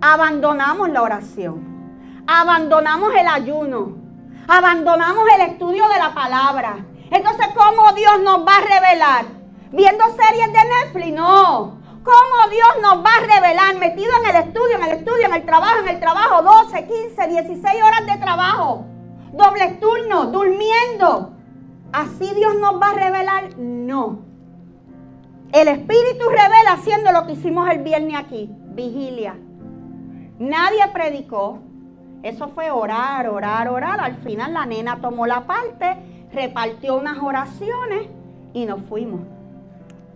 Abandonamos 0.01 0.89
la 0.89 1.01
oración. 1.01 2.23
Abandonamos 2.27 3.13
el 3.15 3.27
ayuno. 3.27 3.97
Abandonamos 4.47 5.23
el 5.35 5.41
estudio 5.51 5.87
de 5.89 5.99
la 5.99 6.13
palabra. 6.13 6.77
Entonces, 7.11 7.47
¿cómo 7.55 7.91
Dios 7.93 8.21
nos 8.23 8.39
va 8.39 8.57
a 8.57 8.61
revelar? 8.61 9.25
¿Viendo 9.71 10.03
series 10.05 10.53
de 10.53 10.59
Netflix? 10.93 11.13
No. 11.13 11.82
¿Cómo 12.03 12.51
Dios 12.51 12.67
nos 12.81 13.05
va 13.05 13.11
a 13.15 13.21
revelar? 13.21 13.75
Metido 13.77 14.11
en 14.21 14.35
el 14.35 14.43
estudio, 14.43 14.75
en 14.75 14.83
el 14.83 14.97
estudio, 14.97 15.25
en 15.25 15.33
el 15.35 15.45
trabajo, 15.45 15.79
en 15.79 15.87
el 15.87 15.99
trabajo, 16.01 16.43
12, 16.43 16.85
15, 16.85 17.27
16 17.27 17.83
horas 17.83 18.05
de 18.05 18.17
trabajo, 18.17 18.85
doble 19.31 19.77
turno, 19.79 20.25
durmiendo. 20.25 21.31
¿Así 21.93 22.33
Dios 22.35 22.55
nos 22.59 22.81
va 22.81 22.89
a 22.89 22.93
revelar? 22.93 23.57
No. 23.57 24.19
El 25.53 25.67
Espíritu 25.69 26.27
revela 26.27 26.73
haciendo 26.73 27.11
lo 27.13 27.25
que 27.25 27.33
hicimos 27.33 27.69
el 27.69 27.83
viernes 27.83 28.15
aquí, 28.17 28.49
vigilia. 28.51 29.37
Nadie 30.39 30.85
predicó. 30.91 31.59
Eso 32.23 32.49
fue 32.49 32.69
orar, 32.71 33.29
orar, 33.29 33.69
orar. 33.69 33.99
Al 34.01 34.17
final 34.17 34.53
la 34.53 34.65
nena 34.65 34.99
tomó 34.99 35.25
la 35.25 35.45
parte, 35.45 35.97
repartió 36.33 36.97
unas 36.97 37.21
oraciones 37.21 38.07
y 38.53 38.65
nos 38.65 38.81
fuimos. 38.89 39.21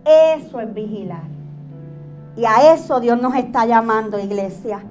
Eso 0.04 0.60
es 0.60 0.74
vigilar. 0.74 1.37
Y 2.38 2.44
a 2.46 2.72
eso 2.72 3.00
Dios 3.00 3.20
nos 3.20 3.34
está 3.34 3.66
llamando, 3.66 4.16
iglesia. 4.20 4.84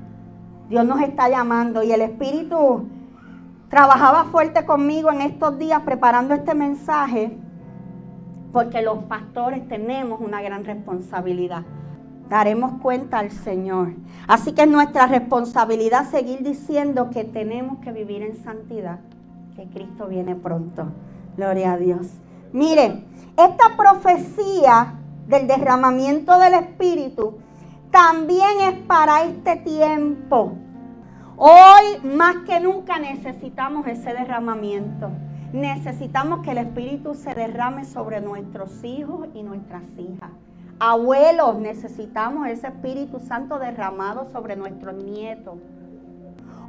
Dios 0.67 0.85
nos 0.85 0.99
está 0.99 1.29
llamando. 1.29 1.81
Y 1.81 1.93
el 1.93 2.01
Espíritu 2.01 2.89
trabajaba 3.69 4.25
fuerte 4.25 4.65
conmigo 4.65 5.09
en 5.13 5.21
estos 5.21 5.57
días 5.57 5.81
preparando 5.83 6.33
este 6.33 6.53
mensaje, 6.53 7.37
porque 8.51 8.81
los 8.81 9.03
pastores 9.05 9.65
tenemos 9.69 10.19
una 10.19 10.41
gran 10.41 10.65
responsabilidad. 10.65 11.63
Daremos 12.29 12.81
cuenta 12.81 13.19
al 13.19 13.31
Señor. 13.31 13.93
Así 14.27 14.51
que 14.51 14.63
es 14.63 14.69
nuestra 14.69 15.07
responsabilidad 15.07 16.09
seguir 16.09 16.43
diciendo 16.43 17.09
que 17.11 17.23
tenemos 17.23 17.79
que 17.79 17.93
vivir 17.93 18.23
en 18.23 18.35
santidad, 18.43 18.99
que 19.55 19.67
Cristo 19.67 20.07
viene 20.07 20.35
pronto. 20.35 20.87
Gloria 21.37 21.73
a 21.73 21.77
Dios. 21.77 22.07
Mire, 22.51 23.05
esta 23.37 23.77
profecía 23.77 24.95
del 25.27 25.47
derramamiento 25.47 26.39
del 26.39 26.53
Espíritu 26.53 27.37
también 27.91 28.61
es 28.61 28.73
para 28.87 29.23
este 29.23 29.57
tiempo. 29.57 30.53
Hoy 31.35 31.99
más 32.03 32.37
que 32.47 32.59
nunca 32.59 32.99
necesitamos 32.99 33.87
ese 33.87 34.13
derramamiento. 34.13 35.09
Necesitamos 35.53 36.41
que 36.43 36.51
el 36.51 36.57
Espíritu 36.57 37.13
se 37.15 37.33
derrame 37.33 37.85
sobre 37.85 38.21
nuestros 38.21 38.83
hijos 38.83 39.27
y 39.33 39.43
nuestras 39.43 39.83
hijas. 39.97 40.31
Abuelos, 40.79 41.57
necesitamos 41.57 42.47
ese 42.47 42.67
Espíritu 42.67 43.19
Santo 43.19 43.57
derramado 43.57 44.27
sobre 44.31 44.55
nuestros 44.55 44.95
nietos. 44.95 45.55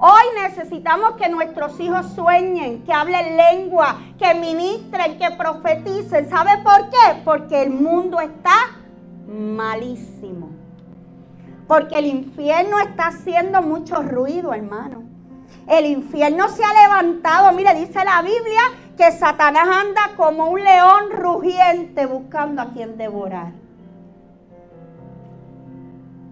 Hoy 0.00 0.22
necesitamos 0.40 1.14
que 1.16 1.28
nuestros 1.28 1.80
hijos 1.80 2.06
sueñen, 2.14 2.84
que 2.84 2.92
hablen 2.92 3.36
lengua, 3.36 3.98
que 4.16 4.32
ministren, 4.34 5.18
que 5.18 5.32
profeticen. 5.32 6.30
¿Sabe 6.30 6.62
por 6.62 6.88
qué? 6.88 7.20
Porque 7.24 7.62
el 7.62 7.70
mundo 7.70 8.20
está 8.20 8.76
malísimo. 9.26 10.50
Porque 11.66 11.98
el 11.98 12.06
infierno 12.06 12.78
está 12.78 13.08
haciendo 13.08 13.60
mucho 13.60 14.00
ruido, 14.02 14.54
hermano. 14.54 15.02
El 15.66 15.86
infierno 15.86 16.48
se 16.48 16.62
ha 16.62 16.86
levantado. 16.86 17.50
Mire, 17.52 17.74
dice 17.74 18.04
la 18.04 18.22
Biblia 18.22 18.62
que 18.96 19.10
Satanás 19.10 19.66
anda 19.68 20.12
como 20.16 20.46
un 20.46 20.62
león 20.62 21.10
rugiente 21.10 22.06
buscando 22.06 22.62
a 22.62 22.66
quien 22.66 22.96
devorar. 22.96 23.50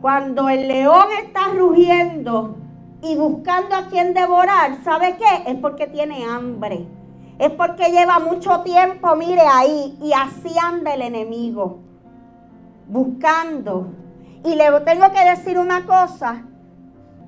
Cuando 0.00 0.49
el 0.49 0.68
león 0.68 1.06
está 1.20 1.49
rugiendo, 1.49 2.58
y 3.03 3.17
buscando 3.17 3.76
a 3.76 3.87
quien 3.87 4.15
devorar, 4.15 4.83
¿sabe 4.83 5.17
qué? 5.17 5.50
Es 5.50 5.57
porque 5.57 5.87
tiene 5.87 6.25
hambre. 6.25 6.87
Es 7.38 7.50
porque 7.50 7.91
lleva 7.91 8.19
mucho 8.19 8.61
tiempo, 8.61 9.15
mire 9.15 9.43
ahí, 9.43 9.99
y 10.03 10.12
así 10.12 10.55
anda 10.59 10.95
el 10.95 11.03
enemigo, 11.03 11.81
buscando. 12.88 13.93
Y 14.43 14.55
le 14.55 14.71
tengo 14.81 15.11
que 15.12 15.25
decir 15.29 15.59
una 15.59 15.85
cosa, 15.85 16.45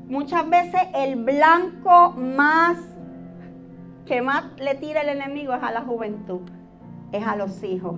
muchas 0.08 0.48
veces 0.48 0.80
el 0.94 1.16
blanco 1.16 2.12
más 2.16 2.78
que 4.06 4.22
más 4.22 4.44
le 4.58 4.74
tira 4.76 5.02
el 5.02 5.10
enemigo 5.10 5.52
es 5.52 5.62
a 5.62 5.70
la 5.70 5.82
juventud, 5.82 6.40
es 7.12 7.26
a 7.26 7.36
los 7.36 7.62
hijos. 7.62 7.96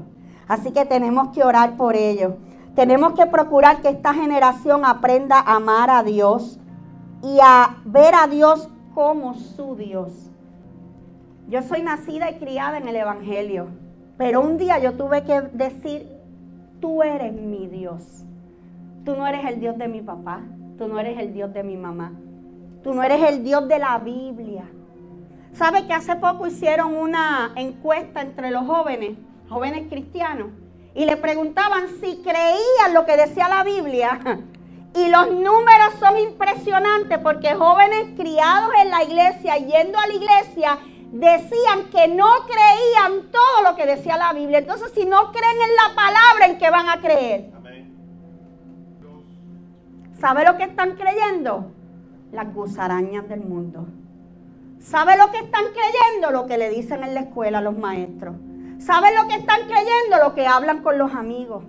Así 0.49 0.73
que 0.73 0.85
tenemos 0.85 1.29
que 1.29 1.45
orar 1.45 1.77
por 1.77 1.95
ellos. 1.95 2.35
Tenemos 2.75 3.13
que 3.13 3.27
procurar 3.27 3.81
que 3.81 3.89
esta 3.89 4.13
generación 4.15 4.85
aprenda 4.85 5.39
a 5.39 5.57
amar 5.57 5.91
a 5.91 6.03
Dios, 6.03 6.60
y 7.23 7.39
a 7.43 7.77
ver 7.85 8.15
a 8.15 8.27
Dios 8.27 8.69
como 8.95 9.35
su 9.35 9.77
Dios. 9.77 10.31
Yo 11.49 11.63
soy 11.63 11.83
nacida 11.83 12.31
y 12.31 12.39
criada 12.39 12.79
en 12.79 12.89
el 12.89 12.97
Evangelio, 12.97 13.69
pero 14.17 14.41
un 14.41 14.57
día 14.57 14.79
yo 14.79 14.93
tuve 14.93 15.25
que 15.25 15.41
decir, 15.53 16.09
tú 16.81 17.03
eres 17.03 17.33
mi 17.33 17.67
Dios. 17.67 18.25
Tú 19.05 19.17
no 19.17 19.27
eres 19.27 19.45
el 19.47 19.61
Dios 19.61 19.79
de 19.79 19.89
mi 19.89 20.03
papá, 20.03 20.43
tú 20.79 20.87
no 20.87 20.99
eres 21.01 21.19
el 21.19 21.33
Dios 21.33 21.53
de 21.53 21.63
mi 21.63 21.77
mamá, 21.77 22.13
tú 22.83 22.93
no 22.95 23.03
eres 23.03 23.23
el 23.29 23.43
Dios 23.43 23.67
de 23.67 23.79
la 23.79 23.99
Biblia. 23.99 24.65
¿Sabe 25.53 25.87
que 25.87 25.95
hace 25.95 26.17
poco 26.17 26.47
hicieron 26.47 26.95
una 26.95 27.53
encuesta 27.57 28.21
entre 28.21 28.51
los 28.51 28.67
jóvenes, 28.67 29.17
jóvenes 29.49 29.89
cristianos, 29.89 30.49
y 30.95 31.05
le 31.07 31.17
preguntaban 31.17 31.89
si 32.01 32.17
creían 32.23 32.95
lo 32.95 33.07
que 33.07 33.17
decía 33.17 33.49
la 33.49 33.65
Biblia. 33.65 34.21
Y 34.95 35.09
los 35.09 35.31
números 35.31 35.95
son 36.01 36.19
impresionantes 36.19 37.19
porque 37.19 37.55
jóvenes 37.55 38.09
criados 38.17 38.71
en 38.83 38.91
la 38.91 39.05
iglesia, 39.05 39.57
yendo 39.59 39.99
a 39.99 40.07
la 40.07 40.15
iglesia, 40.15 40.79
decían 41.13 41.91
que 41.93 42.09
no 42.09 42.29
creían 42.47 43.31
todo 43.31 43.63
lo 43.71 43.77
que 43.77 43.87
decía 43.87 44.17
la 44.17 44.33
Biblia. 44.33 44.59
Entonces, 44.59 44.91
si 44.95 45.07
no 45.07 45.31
creen 45.31 45.57
en 45.63 45.77
la 45.77 45.95
palabra, 45.95 46.47
¿en 46.47 46.59
qué 46.59 46.71
van 46.71 46.89
a 46.89 47.01
creer? 47.01 47.51
¿Sabe 50.21 50.45
lo 50.45 50.57
que 50.57 50.65
están 50.65 50.97
creyendo? 50.97 51.73
Las 52.33 52.53
gusarañas 52.53 53.29
del 53.29 53.41
mundo. 53.41 53.87
¿Sabe 54.79 55.17
lo 55.17 55.31
que 55.31 55.39
están 55.39 55.65
creyendo? 55.73 56.31
Lo 56.31 56.47
que 56.47 56.59
le 56.59 56.69
dicen 56.69 57.03
en 57.05 57.15
la 57.15 57.21
escuela 57.21 57.61
los 57.61 57.77
maestros. 57.79 58.37
¿Sabe 58.79 59.15
lo 59.15 59.29
que 59.29 59.37
están 59.37 59.61
creyendo? 59.63 60.19
Lo 60.23 60.35
que 60.35 60.47
hablan 60.47 60.83
con 60.83 60.99
los 60.99 61.15
amigos. 61.15 61.65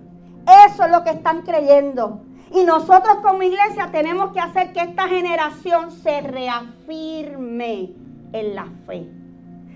Eso 0.67 0.85
es 0.85 0.91
lo 0.91 1.03
que 1.03 1.11
están 1.11 1.43
creyendo. 1.43 2.21
Y 2.53 2.65
nosotros 2.65 3.17
como 3.21 3.43
iglesia 3.43 3.89
tenemos 3.91 4.33
que 4.33 4.39
hacer 4.39 4.73
que 4.73 4.81
esta 4.81 5.07
generación 5.07 5.91
se 5.91 6.21
reafirme 6.21 7.93
en 8.33 8.55
la 8.55 8.65
fe. 8.85 9.09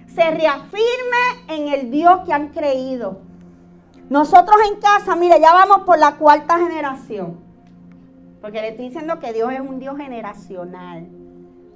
Se 0.07 0.31
reafirme 0.31 1.45
en 1.47 1.67
el 1.69 1.89
Dios 1.91 2.21
que 2.25 2.33
han 2.33 2.49
creído. 2.49 3.19
Nosotros 4.09 4.55
en 4.71 4.79
casa, 4.79 5.15
mire, 5.15 5.39
ya 5.39 5.53
vamos 5.53 5.81
por 5.85 5.97
la 5.97 6.17
cuarta 6.17 6.57
generación. 6.57 7.39
Porque 8.41 8.61
le 8.61 8.69
estoy 8.69 8.85
diciendo 8.85 9.19
que 9.19 9.33
Dios 9.33 9.51
es 9.53 9.61
un 9.61 9.79
Dios 9.79 9.97
generacional. 9.97 11.07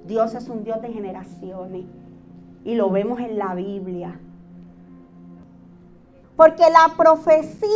Dios 0.04 0.34
es 0.34 0.48
un 0.48 0.64
Dios 0.64 0.82
de 0.82 0.92
generaciones. 0.92 1.86
Y 2.64 2.74
lo 2.74 2.90
vemos 2.90 3.20
en 3.20 3.38
la 3.38 3.54
Biblia. 3.54 4.20
Porque 6.36 6.62
la 6.70 6.94
profecía 6.96 7.68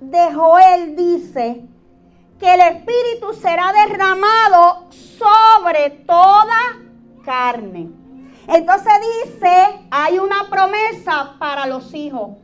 de 0.00 0.32
Joel 0.34 0.96
dice 0.96 1.68
que 2.38 2.54
el 2.54 2.60
Espíritu 2.60 3.34
será 3.34 3.72
derramado 3.72 4.86
sobre 4.90 5.90
toda 6.06 6.78
carne. 7.24 7.90
Entonces 8.46 8.92
dice, 9.24 9.86
hay 9.90 10.18
una 10.18 10.48
promesa 10.48 11.34
para 11.38 11.66
los 11.66 11.92
hijos. 11.94 12.38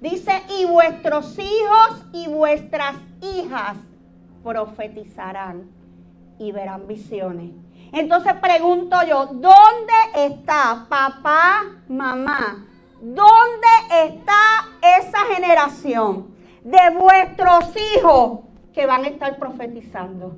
Dice, 0.00 0.42
y 0.58 0.66
vuestros 0.66 1.38
hijos 1.38 2.04
y 2.12 2.28
vuestras 2.28 2.96
hijas 3.22 3.76
profetizarán 4.42 5.70
y 6.38 6.52
verán 6.52 6.86
visiones. 6.86 7.52
Entonces 7.92 8.34
pregunto 8.34 8.96
yo, 9.08 9.26
¿dónde 9.26 9.94
está 10.14 10.86
papá, 10.88 11.62
mamá? 11.88 12.66
¿Dónde 13.00 13.68
está 14.04 14.68
esa 14.98 15.18
generación 15.34 16.34
de 16.64 16.90
vuestros 16.98 17.72
hijos 17.94 18.40
que 18.74 18.86
van 18.86 19.04
a 19.04 19.08
estar 19.08 19.38
profetizando? 19.38 20.36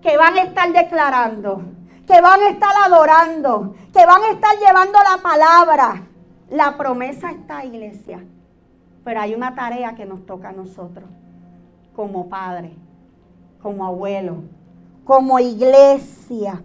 Que 0.00 0.16
van 0.16 0.38
a 0.38 0.42
estar 0.42 0.72
declarando, 0.72 1.62
que 2.06 2.20
van 2.20 2.40
a 2.40 2.48
estar 2.48 2.72
adorando, 2.86 3.74
que 3.92 4.06
van 4.06 4.22
a 4.22 4.30
estar 4.30 4.56
llevando 4.58 4.98
la 4.98 5.22
palabra. 5.22 6.02
La 6.48 6.76
promesa 6.76 7.30
está, 7.30 7.64
iglesia. 7.64 8.24
Pero 9.04 9.20
hay 9.20 9.34
una 9.34 9.54
tarea 9.54 9.94
que 9.94 10.06
nos 10.06 10.24
toca 10.24 10.48
a 10.48 10.52
nosotros, 10.52 11.08
como 11.94 12.28
padres 12.28 12.72
como 13.62 13.84
abuelo, 13.84 14.36
como 15.04 15.38
iglesia. 15.38 16.62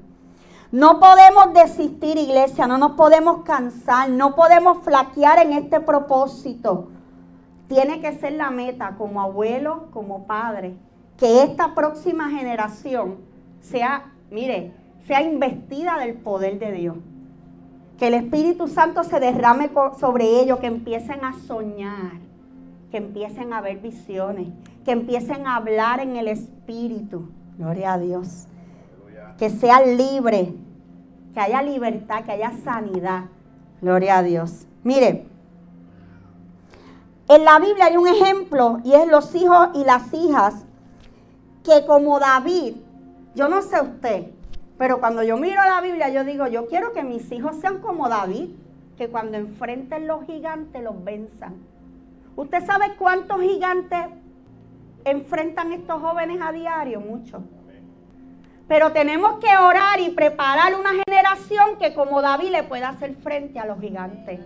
No 0.71 0.99
podemos 0.99 1.53
desistir, 1.53 2.17
iglesia, 2.17 2.67
no 2.67 2.77
nos 2.77 2.91
podemos 2.91 3.43
cansar, 3.43 4.09
no 4.09 4.35
podemos 4.35 4.79
flaquear 4.83 5.39
en 5.39 5.53
este 5.53 5.79
propósito. 5.79 6.89
Tiene 7.67 7.99
que 8.01 8.13
ser 8.13 8.33
la 8.33 8.51
meta 8.51 8.95
como 8.97 9.21
abuelo, 9.21 9.87
como 9.91 10.27
padre, 10.27 10.75
que 11.17 11.43
esta 11.43 11.73
próxima 11.73 12.29
generación 12.29 13.17
sea, 13.61 14.11
mire, 14.29 14.71
sea 15.07 15.21
investida 15.21 15.97
del 15.97 16.15
poder 16.15 16.59
de 16.59 16.71
Dios. 16.71 16.97
Que 17.97 18.07
el 18.07 18.15
Espíritu 18.15 18.67
Santo 18.67 19.03
se 19.03 19.19
derrame 19.19 19.69
sobre 19.99 20.41
ellos, 20.41 20.59
que 20.59 20.67
empiecen 20.67 21.23
a 21.23 21.33
soñar, 21.33 22.19
que 22.91 22.97
empiecen 22.97 23.53
a 23.53 23.61
ver 23.61 23.77
visiones, 23.79 24.49
que 24.83 24.91
empiecen 24.91 25.47
a 25.47 25.55
hablar 25.55 26.01
en 26.01 26.17
el 26.17 26.27
Espíritu. 26.27 27.29
Gloria 27.57 27.93
a 27.93 27.97
Dios. 27.97 28.47
Que 29.37 29.49
sean 29.49 29.97
libres, 29.97 30.49
que 31.33 31.39
haya 31.39 31.61
libertad, 31.61 32.23
que 32.25 32.33
haya 32.33 32.51
sanidad. 32.63 33.25
Gloria 33.81 34.19
a 34.19 34.23
Dios. 34.23 34.67
Mire, 34.83 35.25
en 37.27 37.45
la 37.45 37.59
Biblia 37.59 37.85
hay 37.85 37.97
un 37.97 38.07
ejemplo 38.07 38.79
y 38.83 38.93
es 38.93 39.07
los 39.07 39.33
hijos 39.35 39.69
y 39.73 39.83
las 39.83 40.13
hijas 40.13 40.65
que 41.63 41.85
como 41.85 42.19
David, 42.19 42.75
yo 43.33 43.47
no 43.47 43.61
sé 43.61 43.81
usted, 43.81 44.27
pero 44.77 44.99
cuando 44.99 45.23
yo 45.23 45.35
miro 45.37 45.63
la 45.63 45.81
Biblia 45.81 46.09
yo 46.09 46.23
digo, 46.23 46.47
yo 46.47 46.67
quiero 46.67 46.93
que 46.93 47.03
mis 47.03 47.31
hijos 47.31 47.55
sean 47.57 47.79
como 47.79 48.07
David, 48.09 48.49
que 48.97 49.09
cuando 49.09 49.37
enfrenten 49.37 50.07
los 50.07 50.25
gigantes 50.25 50.81
los 50.83 51.03
venzan. 51.03 51.55
¿Usted 52.35 52.65
sabe 52.65 52.95
cuántos 52.97 53.41
gigantes 53.41 54.07
enfrentan 55.03 55.71
estos 55.71 56.01
jóvenes 56.01 56.39
a 56.41 56.51
diario? 56.51 56.99
Muchos. 56.99 57.41
Pero 58.67 58.91
tenemos 58.91 59.39
que 59.39 59.55
orar 59.57 59.99
y 59.99 60.09
preparar 60.09 60.75
una 60.75 60.91
generación 61.05 61.77
que 61.79 61.93
como 61.93 62.21
David 62.21 62.49
le 62.49 62.63
pueda 62.63 62.89
hacer 62.89 63.15
frente 63.15 63.59
a 63.59 63.65
los 63.65 63.79
gigantes. 63.79 64.39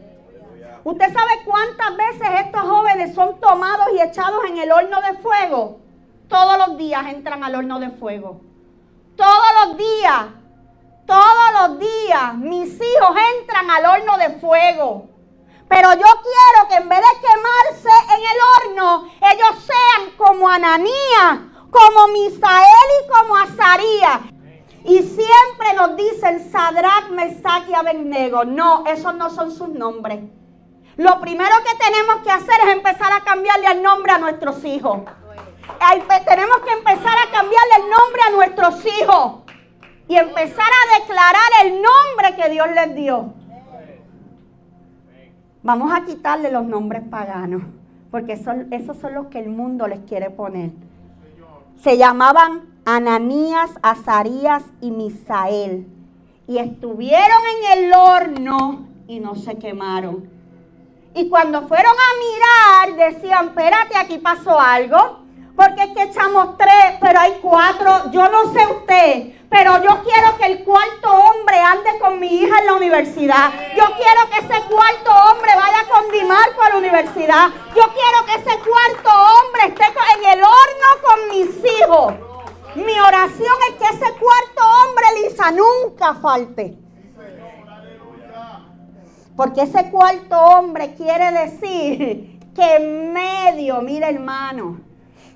¿Usted 0.84 1.14
sabe 1.14 1.44
cuántas 1.46 1.98
veces 1.98 2.28
estos 2.46 2.62
jóvenes 2.62 3.14
son 3.14 3.40
tomados 3.40 3.88
y 3.94 4.02
echados 4.02 4.46
en 4.48 4.58
el 4.58 4.72
horno 4.72 5.02
de 5.02 5.18
fuego? 5.18 5.80
Todos 6.30 6.58
los 6.58 6.78
días 6.78 7.06
entran 7.08 7.44
al 7.44 7.56
horno 7.56 7.80
de 7.80 7.90
fuego. 7.90 8.42
Todos 9.16 9.48
los 9.66 9.78
días, 9.78 10.26
todos 11.06 11.52
los 11.60 11.80
días 11.80 12.36
mis 12.36 12.76
hijos 12.76 13.16
entran 13.40 13.70
al 13.70 13.86
horno 13.86 14.18
de 14.18 14.40
fuego. 14.40 15.10
Pero 15.68 15.94
yo 15.94 16.00
quiero 16.00 16.70
que 16.70 16.76
en 16.76 16.90
vez 16.90 17.00
de 17.00 17.28
quemarse 17.28 18.14
en 18.16 18.22
el 18.22 18.78
horno, 18.78 19.12
ellos 19.22 19.64
sean 19.66 20.12
como 20.18 20.48
Ananías, 20.48 21.40
como 21.70 22.08
Misael 22.08 22.88
y 23.04 23.10
como 23.10 23.36
Azarías. 23.36 24.20
Y 24.86 24.98
siempre 25.00 25.74
nos 25.76 25.96
dicen 25.98 26.50
Sadrach, 26.52 27.10
Mesach 27.10 27.68
y 27.68 27.76
Abednego. 27.76 28.46
No, 28.46 28.86
esos 28.88 29.14
no 29.16 29.30
son 29.30 29.52
sus 29.52 29.70
nombres. 29.70 30.22
Lo 31.00 31.18
primero 31.22 31.56
que 31.64 31.78
tenemos 31.78 32.18
que 32.26 32.30
hacer 32.30 32.56
es 32.68 32.74
empezar 32.74 33.10
a 33.14 33.24
cambiarle 33.24 33.68
el 33.72 33.82
nombre 33.82 34.12
a 34.12 34.18
nuestros 34.18 34.66
hijos. 34.66 35.00
tenemos 36.28 36.58
que 36.58 36.74
empezar 36.74 37.16
a 37.18 37.32
cambiarle 37.32 37.76
el 37.78 37.90
nombre 37.90 38.22
a 38.28 38.32
nuestros 38.32 38.86
hijos. 38.86 39.44
Y 40.10 40.18
empezar 40.18 40.68
a 40.68 41.00
declarar 41.00 41.50
el 41.64 41.82
nombre 41.82 42.36
que 42.36 42.50
Dios 42.50 42.68
les 42.76 42.96
dio. 42.96 43.34
Vamos 45.64 45.90
a 45.94 46.04
quitarle 46.04 46.52
los 46.52 46.66
nombres 46.66 47.04
paganos, 47.10 47.62
porque 48.12 48.34
esos 48.34 48.98
son 48.98 49.14
los 49.14 49.28
que 49.28 49.40
el 49.40 49.48
mundo 49.48 49.88
les 49.88 50.00
quiere 50.00 50.30
poner. 50.30 50.72
Se 51.78 51.98
llamaban 51.98 52.66
Ananías, 52.84 53.72
Azarías 53.84 54.66
y 54.82 54.92
Misael. 54.92 55.88
Y 56.46 56.58
estuvieron 56.58 57.40
en 57.56 57.86
el 57.86 57.94
horno 57.94 58.86
y 59.08 59.22
no 59.22 59.36
se 59.36 59.58
quemaron. 59.58 60.39
Y 61.16 61.30
cuando 61.30 61.68
fueron 61.68 61.94
a 61.94 62.88
mirar, 62.88 63.12
decían, 63.12 63.48
espérate, 63.48 63.98
aquí 63.98 64.18
pasó 64.20 64.60
algo. 64.60 65.20
Porque 65.56 65.84
es 65.84 65.90
que 65.90 66.04
echamos 66.04 66.58
tres, 66.58 66.96
pero 67.02 67.20
hay 67.20 67.34
cuatro. 67.42 68.12
Yo 68.12 68.30
no 68.30 68.54
sé 68.54 68.66
usted, 68.68 69.34
pero 69.50 69.84
yo 69.84 70.04
quiero 70.04 70.38
que 70.38 70.46
el 70.46 70.64
cuarto 70.64 71.12
hombre 71.12 71.60
ande 71.60 72.00
con 72.00 72.18
mi 72.20 72.28
hija 72.28 72.60
en 72.60 72.66
la 72.66 72.74
universidad. 72.76 73.52
Yo 73.76 73.84
quiero 73.98 74.30
que 74.30 74.38
ese 74.38 74.64
cuarto 74.70 75.12
hombre 75.12 75.52
vaya 75.56 75.86
con 75.90 76.10
Dimarco 76.12 76.62
a 76.62 76.70
la 76.70 76.78
universidad. 76.78 77.50
Yo 77.76 77.84
quiero 77.94 78.26
que 78.26 78.36
ese 78.36 78.58
cuarto 78.60 79.10
hombre 79.10 79.62
esté 79.68 79.84
en 80.16 80.38
el 80.38 80.44
horno 80.44 80.90
con 81.04 81.30
mis 81.30 81.80
hijos. 81.80 82.14
Mi 82.76 82.98
oración 83.00 83.56
es 83.70 83.76
que 83.76 83.96
ese 83.96 84.14
cuarto 84.14 84.64
hombre, 84.64 85.06
Lisa, 85.24 85.52
nunca 85.52 86.14
falte. 86.16 86.78
Porque 89.40 89.62
ese 89.62 89.90
cuarto 89.90 90.38
hombre 90.38 90.96
quiere 90.96 91.32
decir 91.32 92.42
que 92.54 92.76
en 92.76 93.14
medio, 93.14 93.82
mira 93.82 94.10
hermano, 94.10 94.82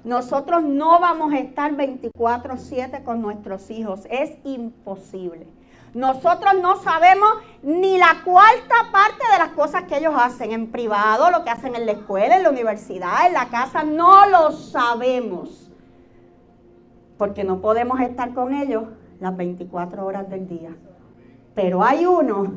nosotros 0.04 0.62
no 0.62 1.00
vamos 1.00 1.32
a 1.32 1.40
estar 1.40 1.74
24/7 1.74 3.02
con 3.06 3.22
nuestros 3.22 3.72
hijos. 3.72 4.02
Es 4.10 4.34
imposible. 4.44 5.48
Nosotros 5.94 6.56
no 6.62 6.76
sabemos 6.82 7.30
ni 7.62 7.98
la 7.98 8.24
cuarta 8.26 8.76
parte 8.92 9.24
de 9.32 9.38
las 9.38 9.52
cosas 9.52 9.84
que 9.84 10.00
ellos 10.00 10.16
hacen 10.18 10.52
en 10.52 10.70
privado, 10.70 11.32
lo 11.32 11.46
que 11.46 11.52
hacen 11.52 11.74
en 11.74 11.86
la 11.86 11.94
escuela, 11.94 12.36
en 12.36 12.44
la 12.44 12.50
universidad, 12.50 13.28
en 13.28 13.32
la 13.32 13.48
casa. 13.48 13.84
No 13.84 14.28
lo 14.28 14.52
sabemos. 14.52 15.72
Porque 17.18 17.46
no 17.46 17.62
podemos 17.62 18.02
estar 18.02 18.34
con 18.34 18.54
ellos 18.54 18.84
las 19.22 19.38
24 19.38 20.06
horas 20.06 20.30
del 20.30 20.46
día. 20.46 20.76
Pero 21.56 21.82
hay 21.82 22.06
uno 22.06 22.52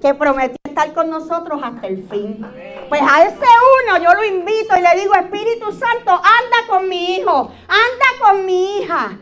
que 0.00 0.14
prometió 0.14 0.63
estar 0.74 0.92
con 0.92 1.08
nosotros 1.08 1.60
hasta 1.62 1.86
el 1.86 2.02
fin. 2.08 2.44
Pues 2.88 3.00
a 3.00 3.24
ese 3.24 3.36
uno 3.36 4.02
yo 4.02 4.12
lo 4.12 4.24
invito 4.24 4.76
y 4.76 4.80
le 4.80 5.00
digo, 5.00 5.14
Espíritu 5.14 5.70
Santo, 5.70 6.10
anda 6.10 6.66
con 6.68 6.88
mi 6.88 7.16
hijo, 7.16 7.50
anda 7.68 8.06
con 8.20 8.44
mi 8.44 8.78
hija. 8.78 9.16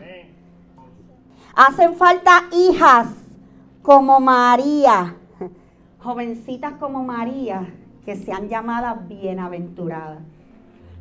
Hacen 1.55 1.95
falta 1.95 2.45
hijas 2.51 3.09
como 3.83 4.19
María, 4.19 5.15
jovencitas 5.99 6.73
como 6.79 7.03
María, 7.03 7.71
que 8.03 8.15
sean 8.15 8.49
llamadas 8.49 9.07
bienaventuradas. 9.07 10.19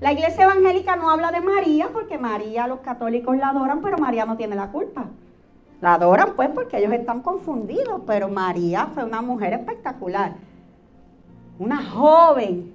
La 0.00 0.12
iglesia 0.12 0.44
evangélica 0.44 0.96
no 0.96 1.08
habla 1.08 1.32
de 1.32 1.40
María 1.40 1.88
porque 1.92 2.18
María 2.18 2.66
los 2.66 2.80
católicos 2.80 3.36
la 3.38 3.48
adoran, 3.48 3.80
pero 3.80 3.96
María 3.96 4.26
no 4.26 4.36
tiene 4.36 4.54
la 4.56 4.70
culpa. 4.70 5.06
La 5.82 5.94
adoran 5.94 6.34
pues 6.36 6.48
porque 6.50 6.78
ellos 6.78 6.92
están 6.92 7.22
confundidos, 7.22 8.02
pero 8.06 8.28
María 8.28 8.86
fue 8.94 9.02
una 9.02 9.20
mujer 9.20 9.52
espectacular. 9.52 10.34
Una 11.58 11.84
joven. 11.84 12.72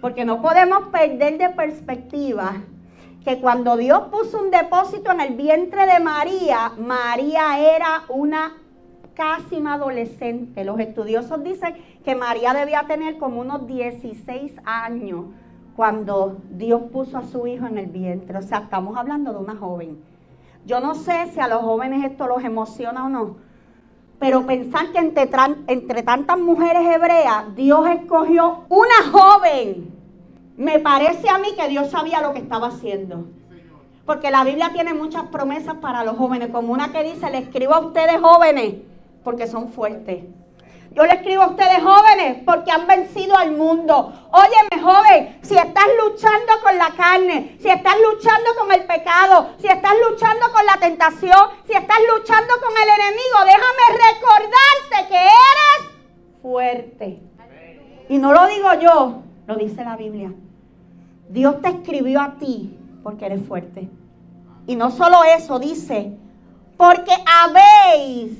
Porque 0.00 0.24
no 0.24 0.40
podemos 0.40 0.88
perder 0.88 1.36
de 1.36 1.50
perspectiva 1.50 2.54
que 3.22 3.38
cuando 3.38 3.76
Dios 3.76 4.04
puso 4.10 4.40
un 4.40 4.50
depósito 4.50 5.12
en 5.12 5.20
el 5.20 5.34
vientre 5.34 5.84
de 5.84 6.00
María, 6.00 6.72
María 6.78 7.58
era 7.58 8.04
una 8.08 8.54
casi 9.12 9.56
una 9.56 9.74
adolescente. 9.74 10.64
Los 10.64 10.80
estudiosos 10.80 11.44
dicen 11.44 11.74
que 12.02 12.14
María 12.14 12.54
debía 12.54 12.86
tener 12.86 13.18
como 13.18 13.42
unos 13.42 13.66
16 13.66 14.54
años 14.64 15.26
cuando 15.76 16.38
Dios 16.52 16.80
puso 16.90 17.18
a 17.18 17.24
su 17.24 17.46
hijo 17.46 17.66
en 17.66 17.76
el 17.76 17.88
vientre. 17.88 18.38
O 18.38 18.42
sea, 18.42 18.60
estamos 18.60 18.96
hablando 18.96 19.34
de 19.34 19.38
una 19.38 19.56
joven. 19.56 20.07
Yo 20.66 20.80
no 20.80 20.94
sé 20.94 21.30
si 21.32 21.40
a 21.40 21.48
los 21.48 21.62
jóvenes 21.62 22.04
esto 22.04 22.26
los 22.26 22.44
emociona 22.44 23.06
o 23.06 23.08
no, 23.08 23.36
pero 24.18 24.46
pensar 24.46 24.90
que 24.92 24.98
entre, 24.98 25.28
entre 25.66 26.02
tantas 26.02 26.38
mujeres 26.38 26.82
hebreas 26.94 27.54
Dios 27.54 27.88
escogió 27.88 28.64
una 28.68 29.10
joven, 29.12 29.94
me 30.56 30.78
parece 30.80 31.28
a 31.28 31.38
mí 31.38 31.48
que 31.56 31.68
Dios 31.68 31.90
sabía 31.90 32.20
lo 32.20 32.32
que 32.32 32.40
estaba 32.40 32.68
haciendo. 32.68 33.26
Porque 34.04 34.30
la 34.30 34.42
Biblia 34.42 34.70
tiene 34.72 34.94
muchas 34.94 35.24
promesas 35.24 35.74
para 35.74 36.02
los 36.02 36.16
jóvenes, 36.16 36.48
como 36.48 36.72
una 36.72 36.90
que 36.92 37.04
dice, 37.04 37.30
le 37.30 37.38
escribo 37.38 37.74
a 37.74 37.80
ustedes 37.80 38.18
jóvenes, 38.20 38.76
porque 39.22 39.46
son 39.46 39.68
fuertes. 39.68 40.24
Yo 40.92 41.04
le 41.04 41.12
escribo 41.12 41.42
a 41.42 41.48
ustedes 41.48 41.82
jóvenes 41.82 42.38
porque 42.44 42.70
han 42.70 42.86
vencido 42.86 43.36
al 43.36 43.52
mundo. 43.52 44.12
Óyeme, 44.30 44.82
joven, 44.82 45.38
si 45.42 45.56
estás 45.56 45.84
luchando 46.02 46.52
con 46.62 46.78
la 46.78 46.90
carne, 46.96 47.56
si 47.60 47.68
estás 47.68 47.94
luchando 48.00 48.50
con 48.58 48.72
el 48.72 48.84
pecado, 48.84 49.50
si 49.58 49.66
estás 49.68 49.92
luchando 50.08 50.50
con 50.52 50.64
la 50.66 50.76
tentación, 50.78 51.48
si 51.66 51.74
estás 51.74 51.98
luchando 52.12 52.54
con 52.60 52.72
el 52.72 52.88
enemigo, 52.88 53.38
déjame 53.44 53.84
recordarte 54.10 55.08
que 55.08 55.22
eres 55.22 56.42
fuerte. 56.42 57.20
Y 58.08 58.18
no 58.18 58.32
lo 58.32 58.46
digo 58.46 58.74
yo, 58.80 59.22
lo 59.46 59.54
dice 59.56 59.84
la 59.84 59.96
Biblia. 59.96 60.32
Dios 61.28 61.60
te 61.60 61.68
escribió 61.68 62.22
a 62.22 62.38
ti 62.38 62.76
porque 63.02 63.26
eres 63.26 63.46
fuerte. 63.46 63.88
Y 64.66 64.76
no 64.76 64.90
solo 64.90 65.22
eso, 65.24 65.58
dice, 65.58 66.16
porque 66.78 67.12
habéis 67.26 68.32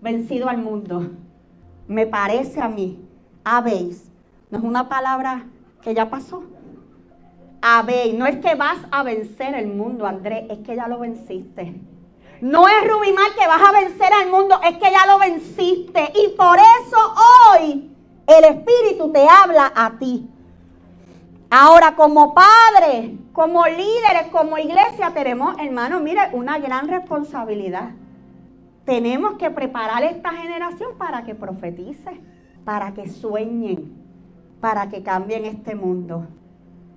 vencido 0.00 0.48
al 0.48 0.58
mundo 0.58 1.10
me 1.88 2.06
parece 2.06 2.60
a 2.60 2.68
mí, 2.68 3.00
habéis, 3.44 4.10
no 4.50 4.58
es 4.58 4.64
una 4.64 4.88
palabra 4.88 5.44
que 5.82 5.94
ya 5.94 6.10
pasó. 6.10 6.44
Habéis, 7.62 8.14
no 8.14 8.26
es 8.26 8.36
que 8.36 8.54
vas 8.54 8.78
a 8.90 9.02
vencer 9.02 9.54
el 9.54 9.68
mundo, 9.68 10.06
Andrés, 10.06 10.44
es 10.50 10.58
que 10.58 10.76
ya 10.76 10.88
lo 10.88 10.98
venciste. 10.98 11.80
No 12.40 12.68
es 12.68 12.90
Rubimar 12.90 13.34
que 13.38 13.46
vas 13.46 13.62
a 13.62 13.72
vencer 13.72 14.12
al 14.12 14.30
mundo, 14.30 14.60
es 14.62 14.76
que 14.76 14.90
ya 14.90 15.06
lo 15.06 15.18
venciste. 15.18 16.12
Y 16.14 16.36
por 16.36 16.58
eso 16.58 16.96
hoy 17.50 17.90
el 18.26 18.44
Espíritu 18.44 19.10
te 19.10 19.26
habla 19.26 19.72
a 19.74 19.98
ti. 19.98 20.28
Ahora, 21.50 21.94
como 21.94 22.34
padres, 22.34 23.12
como 23.32 23.64
líderes, 23.66 24.26
como 24.32 24.58
iglesia, 24.58 25.12
tenemos, 25.14 25.56
hermano, 25.58 26.00
mire, 26.00 26.20
una 26.32 26.58
gran 26.58 26.88
responsabilidad. 26.88 27.90
Tenemos 28.86 29.32
que 29.32 29.50
preparar 29.50 30.04
esta 30.04 30.30
generación 30.30 30.92
para 30.96 31.24
que 31.24 31.34
profetice, 31.34 32.20
para 32.64 32.94
que 32.94 33.08
sueñen, 33.08 33.92
para 34.60 34.88
que 34.88 35.02
cambien 35.02 35.44
este 35.44 35.74
mundo. 35.74 36.28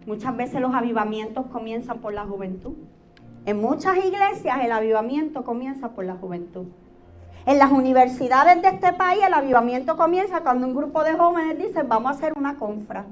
Muchas 0.06 0.38
veces 0.38 0.62
los 0.62 0.75
avivamientos 0.75 1.47
comienzan 1.47 1.97
por 1.97 2.13
la 2.13 2.25
juventud. 2.25 2.73
En 3.47 3.60
muchas 3.60 3.97
iglesias 3.97 4.60
el 4.63 4.71
avivamiento 4.71 5.43
comienza 5.43 5.89
por 5.89 6.06
la 6.06 6.13
juventud. 6.13 6.67
En 7.47 7.58
las 7.58 7.71
universidades 7.71 8.62
de 8.62 8.67
este 8.67 8.93
país 8.93 9.23
el 9.25 9.34
avivamiento 9.34 9.97
comienza 9.97 10.41
cuando 10.41 10.67
un 10.67 10.75
grupo 10.75 11.04
de 11.04 11.13
jóvenes 11.13 11.58
dicen 11.58 11.89
vamos 11.89 12.12
a 12.12 12.15
hacer 12.15 12.34
una 12.38 12.56
confra. 12.58 13.06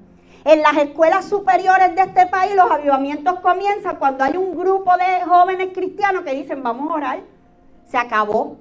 En 0.46 0.62
las 0.62 0.78
escuelas 0.78 1.26
superiores 1.26 1.96
de 1.96 2.02
este 2.04 2.28
país 2.28 2.56
los 2.56 2.70
avivamientos 2.70 3.40
comienzan 3.40 3.96
cuando 3.96 4.24
hay 4.24 4.38
un 4.38 4.56
grupo 4.56 4.92
de 4.98 5.26
jóvenes 5.26 5.70
cristianos 5.74 6.22
que 6.22 6.36
dicen 6.36 6.62
vamos 6.62 6.92
a 6.92 6.94
orar. 6.94 7.20
Se 7.86 7.98
acabó. 7.98 8.58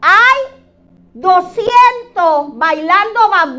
Hay 0.00 0.62
200 1.14 2.56
bailando 2.56 3.28
Bad 3.30 3.56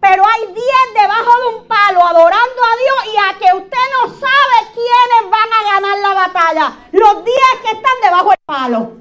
pero 0.00 0.24
hay 0.26 0.46
10 0.46 0.56
debajo 1.00 1.30
de 1.42 1.56
un 1.56 1.68
palo 1.68 2.04
adorando 2.04 2.34
a 2.34 2.76
Dios 2.82 3.14
y 3.14 3.16
a 3.18 3.38
que 3.38 3.56
usted 3.56 3.78
no 4.00 4.08
sabe 4.08 4.72
quiénes 4.74 5.30
van 5.30 5.48
a 5.52 5.62
ganar 5.74 5.98
la 6.00 6.14
batalla. 6.14 6.76
Los 6.90 7.24
10 7.24 7.36
que 7.62 7.76
están 7.76 7.92
debajo 8.02 8.30
del 8.30 8.38
palo. 8.44 8.92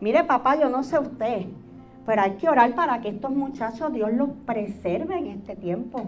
Mire, 0.00 0.24
papá, 0.24 0.56
yo 0.56 0.70
no 0.70 0.82
sé 0.82 0.98
usted, 0.98 1.46
pero 2.06 2.22
hay 2.22 2.36
que 2.36 2.48
orar 2.48 2.74
para 2.74 3.02
que 3.02 3.10
estos 3.10 3.32
muchachos 3.32 3.92
Dios 3.92 4.10
los 4.12 4.30
preserve 4.46 5.18
en 5.18 5.26
este 5.26 5.56
tiempo. 5.56 6.06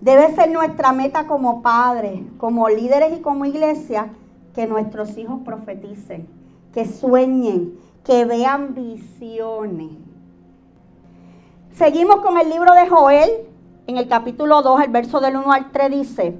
Debe 0.00 0.34
ser 0.34 0.50
nuestra 0.50 0.92
meta 0.92 1.26
como 1.26 1.62
padres, 1.62 2.20
como 2.38 2.68
líderes 2.68 3.18
y 3.18 3.22
como 3.22 3.44
iglesia, 3.44 4.10
que 4.54 4.66
nuestros 4.66 5.16
hijos 5.16 5.40
profeticen 5.44 6.43
que 6.74 6.84
sueñen, 6.86 7.78
que 8.04 8.24
vean 8.24 8.74
visiones. 8.74 9.92
Seguimos 11.72 12.16
con 12.16 12.36
el 12.36 12.50
libro 12.50 12.74
de 12.74 12.88
Joel, 12.88 13.30
en 13.86 13.96
el 13.96 14.08
capítulo 14.08 14.60
2, 14.60 14.82
el 14.82 14.90
verso 14.90 15.20
del 15.20 15.36
1 15.36 15.52
al 15.52 15.70
3 15.70 15.90
dice, 15.92 16.36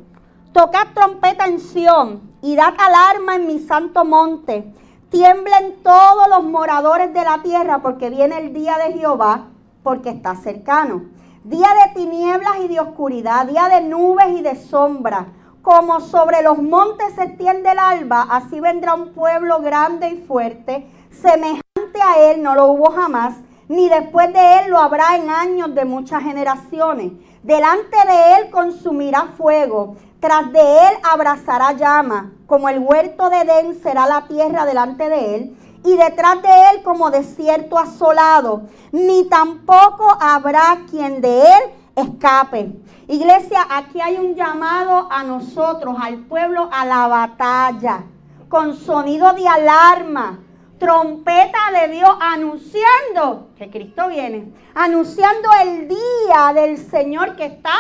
Tocad 0.52 0.88
trompeta 0.92 1.46
en 1.46 1.60
Sión 1.60 2.32
y 2.42 2.56
dad 2.56 2.74
alarma 2.76 3.36
en 3.36 3.46
mi 3.46 3.60
santo 3.60 4.04
monte. 4.04 4.74
Tiemblen 5.08 5.76
todos 5.84 6.28
los 6.28 6.42
moradores 6.42 7.14
de 7.14 7.22
la 7.22 7.40
tierra 7.42 7.80
porque 7.80 8.10
viene 8.10 8.38
el 8.38 8.52
día 8.52 8.76
de 8.76 8.98
Jehová, 8.98 9.46
porque 9.84 10.10
está 10.10 10.34
cercano. 10.34 11.04
Día 11.44 11.68
de 11.86 12.00
tinieblas 12.00 12.56
y 12.64 12.68
de 12.68 12.80
oscuridad, 12.80 13.46
día 13.46 13.68
de 13.68 13.82
nubes 13.82 14.36
y 14.36 14.42
de 14.42 14.56
sombra 14.56 15.28
como 15.64 15.98
sobre 16.00 16.42
los 16.42 16.58
montes 16.58 17.14
se 17.14 17.22
extiende 17.22 17.70
el 17.70 17.78
alba, 17.78 18.26
así 18.30 18.60
vendrá 18.60 18.92
un 18.92 19.14
pueblo 19.14 19.62
grande 19.62 20.10
y 20.10 20.26
fuerte, 20.26 20.86
semejante 21.10 22.02
a 22.02 22.18
él 22.30 22.42
no 22.42 22.54
lo 22.54 22.66
hubo 22.66 22.90
jamás, 22.90 23.36
ni 23.68 23.88
después 23.88 24.30
de 24.34 24.58
él 24.58 24.70
lo 24.70 24.78
habrá 24.78 25.16
en 25.16 25.30
años 25.30 25.74
de 25.74 25.86
muchas 25.86 26.22
generaciones. 26.22 27.12
Delante 27.42 27.96
de 28.06 28.36
él 28.36 28.50
consumirá 28.50 29.32
fuego, 29.38 29.96
tras 30.20 30.52
de 30.52 30.60
él 30.60 30.98
abrazará 31.02 31.72
llama, 31.72 32.32
como 32.46 32.68
el 32.68 32.80
huerto 32.80 33.30
de 33.30 33.40
Edén 33.40 33.80
será 33.82 34.06
la 34.06 34.26
tierra 34.28 34.66
delante 34.66 35.08
de 35.08 35.34
él, 35.34 35.56
y 35.82 35.96
detrás 35.96 36.42
de 36.42 36.70
él 36.72 36.82
como 36.82 37.10
desierto 37.10 37.78
asolado, 37.78 38.64
ni 38.92 39.30
tampoco 39.30 40.14
habrá 40.20 40.82
quien 40.90 41.22
de 41.22 41.40
él 41.40 41.62
escape. 41.96 42.70
Iglesia, 43.06 43.66
aquí 43.70 44.00
hay 44.00 44.16
un 44.16 44.34
llamado 44.34 45.08
a 45.10 45.22
nosotros, 45.24 45.96
al 46.00 46.18
pueblo, 46.20 46.68
a 46.72 46.86
la 46.86 47.06
batalla, 47.06 48.04
con 48.48 48.74
sonido 48.74 49.32
de 49.34 49.46
alarma, 49.46 50.40
trompeta 50.78 51.58
de 51.80 51.92
Dios 51.92 52.10
anunciando 52.20 53.50
que 53.56 53.70
Cristo 53.70 54.08
viene, 54.08 54.52
anunciando 54.74 55.50
el 55.62 55.88
día 55.88 56.52
del 56.54 56.78
Señor 56.78 57.36
que 57.36 57.46
está 57.46 57.74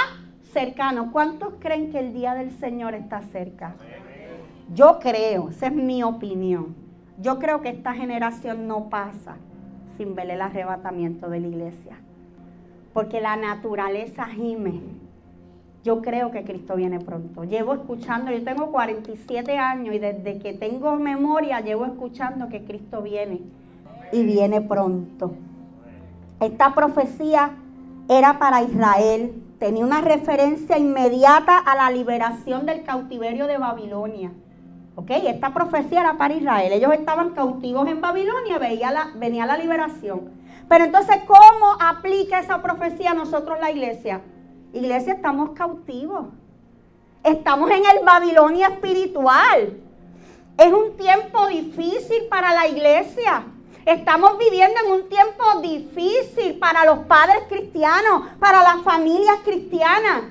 cercano. 0.52 1.10
¿Cuántos 1.10 1.54
creen 1.58 1.90
que 1.90 1.98
el 1.98 2.12
día 2.12 2.34
del 2.34 2.50
Señor 2.58 2.94
está 2.94 3.22
cerca? 3.22 3.74
Yo 4.74 4.98
creo, 4.98 5.50
esa 5.50 5.66
es 5.66 5.72
mi 5.72 6.02
opinión. 6.02 6.76
Yo 7.18 7.38
creo 7.38 7.62
que 7.62 7.70
esta 7.70 7.94
generación 7.94 8.66
no 8.66 8.88
pasa 8.90 9.36
sin 9.96 10.14
ver 10.14 10.30
el 10.30 10.40
arrebatamiento 10.40 11.28
de 11.28 11.40
la 11.40 11.46
iglesia 11.46 11.98
porque 12.94 13.20
la 13.20 13.36
naturaleza 13.36 14.24
gime. 14.26 14.80
Yo 15.84 16.00
creo 16.00 16.30
que 16.30 16.44
Cristo 16.44 16.76
viene 16.76 16.98
pronto. 16.98 17.44
Llevo 17.44 17.74
escuchando, 17.74 18.32
yo 18.32 18.42
tengo 18.42 18.72
47 18.72 19.58
años 19.58 19.94
y 19.94 19.98
desde 19.98 20.38
que 20.38 20.54
tengo 20.54 20.96
memoria 20.96 21.60
llevo 21.60 21.84
escuchando 21.84 22.48
que 22.48 22.64
Cristo 22.64 23.02
viene 23.02 23.42
y 24.10 24.24
viene 24.24 24.62
pronto. 24.62 25.34
Esta 26.40 26.74
profecía 26.74 27.50
era 28.08 28.38
para 28.38 28.62
Israel, 28.62 29.42
tenía 29.58 29.84
una 29.84 30.00
referencia 30.00 30.78
inmediata 30.78 31.58
a 31.58 31.74
la 31.74 31.90
liberación 31.90 32.64
del 32.64 32.82
cautiverio 32.82 33.46
de 33.46 33.58
Babilonia. 33.58 34.32
¿Ok? 34.96 35.10
Esta 35.10 35.52
profecía 35.52 36.00
era 36.00 36.16
para 36.16 36.32
Israel. 36.32 36.72
Ellos 36.72 36.94
estaban 36.94 37.30
cautivos 37.30 37.86
en 37.88 38.00
Babilonia, 38.00 38.58
veía 38.58 38.90
la, 38.90 39.10
venía 39.16 39.44
la 39.44 39.58
liberación. 39.58 40.30
Pero 40.66 40.84
entonces, 40.84 41.16
¿cómo 41.26 41.76
aplica 41.78 42.40
esa 42.40 42.62
profecía 42.62 43.10
a 43.10 43.14
nosotros 43.14 43.58
la 43.60 43.70
iglesia? 43.70 44.22
Iglesia, 44.74 45.14
estamos 45.14 45.50
cautivos. 45.50 46.26
Estamos 47.22 47.70
en 47.70 47.84
el 47.86 48.04
Babilonia 48.04 48.66
espiritual. 48.66 49.78
Es 50.58 50.72
un 50.72 50.96
tiempo 50.96 51.46
difícil 51.46 52.26
para 52.28 52.52
la 52.52 52.66
iglesia. 52.66 53.44
Estamos 53.86 54.36
viviendo 54.36 54.80
en 54.84 54.92
un 54.92 55.08
tiempo 55.08 55.60
difícil 55.62 56.58
para 56.58 56.84
los 56.86 57.06
padres 57.06 57.44
cristianos, 57.48 58.22
para 58.40 58.64
las 58.64 58.82
familias 58.82 59.36
cristianas. 59.44 60.24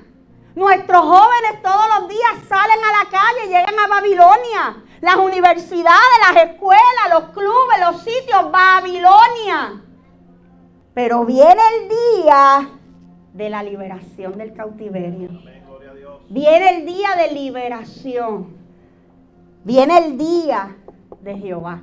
Nuestros 0.54 1.00
jóvenes 1.00 1.62
todos 1.62 1.86
los 1.98 2.08
días 2.10 2.34
salen 2.46 2.78
a 2.84 3.02
la 3.02 3.10
calle, 3.10 3.46
llegan 3.46 3.78
a 3.78 3.88
Babilonia. 3.88 4.76
Las 5.00 5.16
universidades, 5.16 6.20
las 6.28 6.44
escuelas, 6.50 7.10
los 7.10 7.24
clubes, 7.30 7.80
los 7.80 8.02
sitios, 8.02 8.52
Babilonia. 8.52 9.82
Pero 10.92 11.24
viene 11.24 11.62
el 11.80 11.88
día 11.88 12.73
de 13.34 13.50
la 13.50 13.62
liberación 13.62 14.38
del 14.38 14.54
cautiverio. 14.54 15.28
Viene 16.30 16.78
el 16.78 16.86
día 16.86 17.08
de 17.16 17.34
liberación. 17.34 18.54
Viene 19.64 19.98
el 19.98 20.16
día 20.16 20.76
de 21.20 21.36
Jehová. 21.36 21.82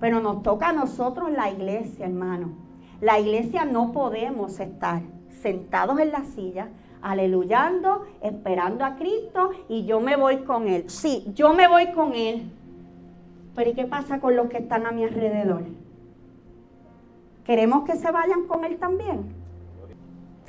Pero 0.00 0.20
nos 0.20 0.42
toca 0.42 0.70
a 0.70 0.72
nosotros 0.72 1.30
la 1.30 1.50
iglesia, 1.50 2.06
hermano. 2.06 2.56
La 3.00 3.20
iglesia 3.20 3.64
no 3.64 3.92
podemos 3.92 4.58
estar 4.58 5.02
sentados 5.28 5.98
en 6.00 6.10
la 6.10 6.24
silla, 6.24 6.68
aleluyando, 7.00 8.04
esperando 8.20 8.84
a 8.84 8.96
Cristo 8.96 9.50
y 9.68 9.84
yo 9.86 10.00
me 10.00 10.16
voy 10.16 10.38
con 10.38 10.68
Él. 10.68 10.90
Sí, 10.90 11.24
yo 11.34 11.54
me 11.54 11.68
voy 11.68 11.92
con 11.92 12.14
Él. 12.14 12.50
Pero 13.54 13.70
¿y 13.70 13.74
qué 13.74 13.84
pasa 13.84 14.20
con 14.20 14.34
los 14.34 14.48
que 14.48 14.58
están 14.58 14.86
a 14.86 14.92
mi 14.92 15.04
alrededor? 15.04 15.62
¿Queremos 17.44 17.84
que 17.84 17.96
se 17.96 18.10
vayan 18.10 18.46
con 18.46 18.64
Él 18.64 18.78
también? 18.78 19.41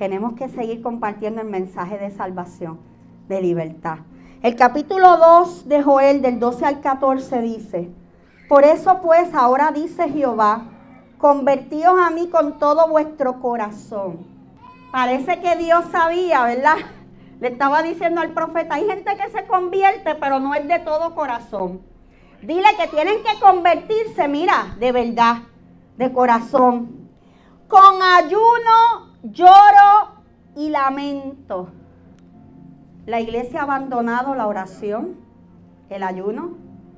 Tenemos 0.04 0.34
que 0.34 0.50
seguir 0.50 0.82
compartiendo 0.82 1.40
el 1.40 1.48
mensaje 1.48 1.98
de 1.98 2.12
salvación, 2.12 2.78
de 3.30 3.42
libertad. 3.42 4.00
El 4.42 4.58
capítulo 4.58 5.16
2 5.16 5.70
de 5.70 5.82
Joel, 5.82 6.22
del 6.22 6.42
12 6.42 6.66
al 6.66 6.82
14, 6.82 7.42
dice, 7.42 7.90
por 8.50 8.66
eso 8.66 9.00
pues 9.02 9.34
ahora 9.34 9.72
dice 9.72 10.10
Jehová, 10.10 10.66
convertíos 11.18 11.94
a 11.98 12.10
mí 12.10 12.28
con 12.28 12.60
todo 12.60 12.90
vuestro 12.90 13.40
corazón. 13.40 14.28
Parece 14.92 15.40
que 15.40 15.56
Dios 15.56 15.86
sabía, 15.90 16.44
¿verdad? 16.44 16.80
Le 17.40 17.48
estaba 17.48 17.82
diciendo 17.82 18.20
al 18.20 18.34
profeta, 18.34 18.76
hay 18.76 18.86
gente 18.86 19.10
que 19.16 19.32
se 19.32 19.48
convierte, 19.48 20.16
pero 20.16 20.38
no 20.42 20.54
es 20.54 20.68
de 20.68 20.80
todo 20.80 21.16
corazón. 21.16 21.80
Dile 22.42 22.68
que 22.78 22.90
tienen 22.90 23.24
que 23.24 23.40
convertirse, 23.40 24.28
mira, 24.28 24.76
de 24.78 24.92
verdad, 24.92 25.38
de 25.96 26.12
corazón. 26.12 27.03
Con 27.74 28.04
ayuno, 28.04 29.16
lloro 29.24 30.22
y 30.56 30.70
lamento. 30.70 31.70
La 33.08 33.20
iglesia 33.20 33.62
ha 33.62 33.64
abandonado 33.64 34.36
la 34.36 34.46
oración, 34.46 35.16
el 35.90 36.04
ayuno, 36.04 36.52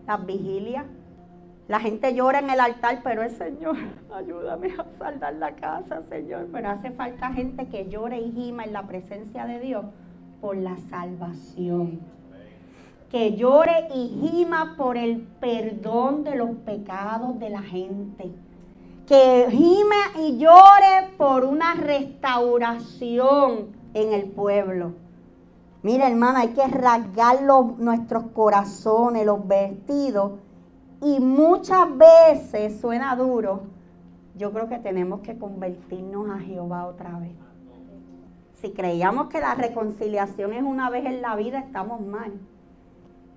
las 0.05 0.25
vigilias. 0.25 0.85
La 1.69 1.79
gente 1.79 2.13
llora 2.13 2.39
en 2.39 2.49
el 2.49 2.59
altar, 2.59 2.99
pero 3.05 3.23
el 3.23 3.31
Señor, 3.31 3.77
ayúdame 4.13 4.73
a 4.77 4.85
saldar 4.99 5.35
la 5.35 5.55
casa, 5.55 6.01
Señor. 6.09 6.49
Pero 6.51 6.69
hace 6.69 6.91
falta 6.91 7.31
gente 7.31 7.69
que 7.69 7.87
llore 7.87 8.19
y 8.19 8.33
gima 8.33 8.65
en 8.65 8.73
la 8.73 8.85
presencia 8.85 9.45
de 9.45 9.61
Dios 9.61 9.85
por 10.41 10.57
la 10.57 10.75
salvación 10.89 12.01
que 13.09 13.37
llore 13.37 13.87
y 13.93 14.09
gima 14.09 14.75
por 14.75 14.97
el 14.97 15.21
perdón 15.39 16.25
de 16.25 16.35
los 16.35 16.49
pecados 16.65 17.39
de 17.39 17.49
la 17.49 17.61
gente. 17.61 18.33
Que 19.07 19.47
gime 19.51 19.95
y 20.27 20.37
llore 20.37 21.11
por 21.17 21.45
una 21.45 21.75
restauración 21.75 23.67
en 23.93 24.13
el 24.13 24.31
pueblo. 24.31 24.93
Mira, 25.83 26.07
hermana, 26.09 26.39
hay 26.39 26.49
que 26.49 26.65
rasgar 26.65 27.43
nuestros 27.77 28.23
corazones, 28.33 29.25
los 29.25 29.47
vestidos. 29.47 30.39
Y 31.01 31.19
muchas 31.19 31.87
veces 31.95 32.79
suena 32.81 33.15
duro. 33.15 33.61
Yo 34.35 34.51
creo 34.51 34.67
que 34.67 34.79
tenemos 34.79 35.19
que 35.21 35.37
convertirnos 35.37 36.27
a 36.29 36.39
Jehová 36.39 36.87
otra 36.87 37.19
vez. 37.19 37.33
Si 38.55 38.71
creíamos 38.71 39.27
que 39.27 39.39
la 39.39 39.53
reconciliación 39.53 40.53
es 40.53 40.63
una 40.63 40.89
vez 40.89 41.05
en 41.05 41.21
la 41.21 41.35
vida, 41.35 41.59
estamos 41.59 42.01
mal. 42.01 42.33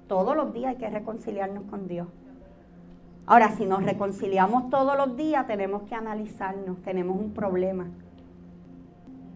Todos 0.07 0.35
los 0.35 0.55
días 0.55 0.71
hay 0.71 0.77
que 0.77 0.89
reconciliarnos 0.89 1.65
con 1.69 1.87
Dios. 1.87 2.09
Ahora, 3.29 3.51
si 3.51 3.67
nos 3.67 3.83
reconciliamos 3.83 4.71
todos 4.71 4.97
los 4.97 5.15
días, 5.19 5.47
tenemos 5.47 5.83
que 5.83 5.95
analizarnos, 5.95 6.81
tenemos 6.83 7.15
un 7.21 7.35
problema. 7.35 7.87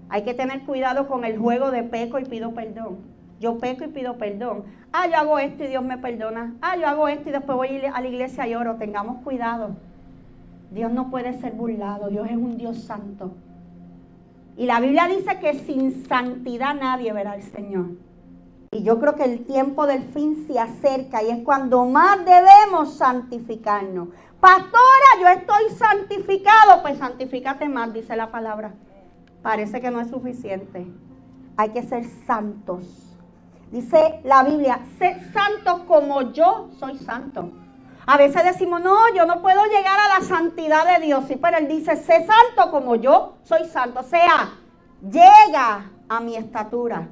Hay 0.08 0.22
que 0.22 0.32
tener 0.32 0.62
cuidado 0.62 1.06
con 1.08 1.26
el 1.26 1.36
juego 1.36 1.70
de 1.70 1.82
peco 1.82 2.18
y 2.18 2.24
pido 2.24 2.52
perdón. 2.54 3.00
Yo 3.38 3.58
peco 3.58 3.84
y 3.84 3.88
pido 3.88 4.16
perdón. 4.16 4.64
Ah, 4.94 5.08
yo 5.08 5.16
hago 5.16 5.38
esto 5.38 5.64
y 5.64 5.66
Dios 5.66 5.84
me 5.84 5.98
perdona. 5.98 6.54
Ah, 6.62 6.74
yo 6.78 6.88
hago 6.88 7.06
esto 7.06 7.28
y 7.28 7.32
después 7.32 7.54
voy 7.54 7.82
a 7.84 8.00
la 8.00 8.08
iglesia 8.08 8.48
y 8.48 8.54
oro. 8.54 8.76
Tengamos 8.76 9.22
cuidado. 9.24 9.76
Dios 10.70 10.90
no 10.90 11.10
puede 11.10 11.34
ser 11.34 11.52
burlado. 11.52 12.08
Dios 12.08 12.26
es 12.30 12.36
un 12.36 12.56
Dios 12.56 12.78
santo. 12.78 13.32
Y 14.56 14.64
la 14.64 14.80
Biblia 14.80 15.06
dice 15.06 15.38
que 15.38 15.52
sin 15.52 16.06
santidad 16.06 16.74
nadie 16.74 17.12
verá 17.12 17.32
al 17.32 17.42
Señor. 17.42 17.90
Y 18.74 18.84
yo 18.84 18.98
creo 18.98 19.14
que 19.16 19.24
el 19.24 19.44
tiempo 19.44 19.86
del 19.86 20.02
fin 20.02 20.46
se 20.46 20.58
acerca 20.58 21.22
y 21.22 21.28
es 21.28 21.44
cuando 21.44 21.84
más 21.84 22.24
debemos 22.24 22.94
santificarnos. 22.94 24.08
Pastora, 24.40 25.10
yo 25.20 25.28
estoy 25.28 25.76
santificado, 25.76 26.80
pues 26.80 26.96
santifícate 26.96 27.68
más, 27.68 27.92
dice 27.92 28.16
la 28.16 28.30
palabra. 28.30 28.72
Parece 29.42 29.82
que 29.82 29.90
no 29.90 30.00
es 30.00 30.08
suficiente. 30.08 30.86
Hay 31.58 31.68
que 31.68 31.82
ser 31.82 32.06
santos. 32.26 33.14
Dice 33.70 34.22
la 34.24 34.42
Biblia, 34.42 34.80
sé 34.98 35.20
santo 35.34 35.84
como 35.86 36.32
yo 36.32 36.70
soy 36.78 36.96
santo. 36.96 37.52
A 38.06 38.16
veces 38.16 38.42
decimos, 38.42 38.80
no, 38.80 39.14
yo 39.14 39.26
no 39.26 39.42
puedo 39.42 39.66
llegar 39.66 40.00
a 40.00 40.18
la 40.18 40.24
santidad 40.24 40.96
de 40.96 41.04
Dios. 41.04 41.26
Sí, 41.28 41.36
pero 41.36 41.58
Él 41.58 41.68
dice, 41.68 41.96
sé 41.96 42.26
santo 42.26 42.70
como 42.70 42.96
yo 42.96 43.34
soy 43.42 43.66
santo. 43.66 44.00
O 44.00 44.04
sea, 44.04 44.54
llega 45.02 45.90
a 46.08 46.20
mi 46.20 46.36
estatura 46.36 47.06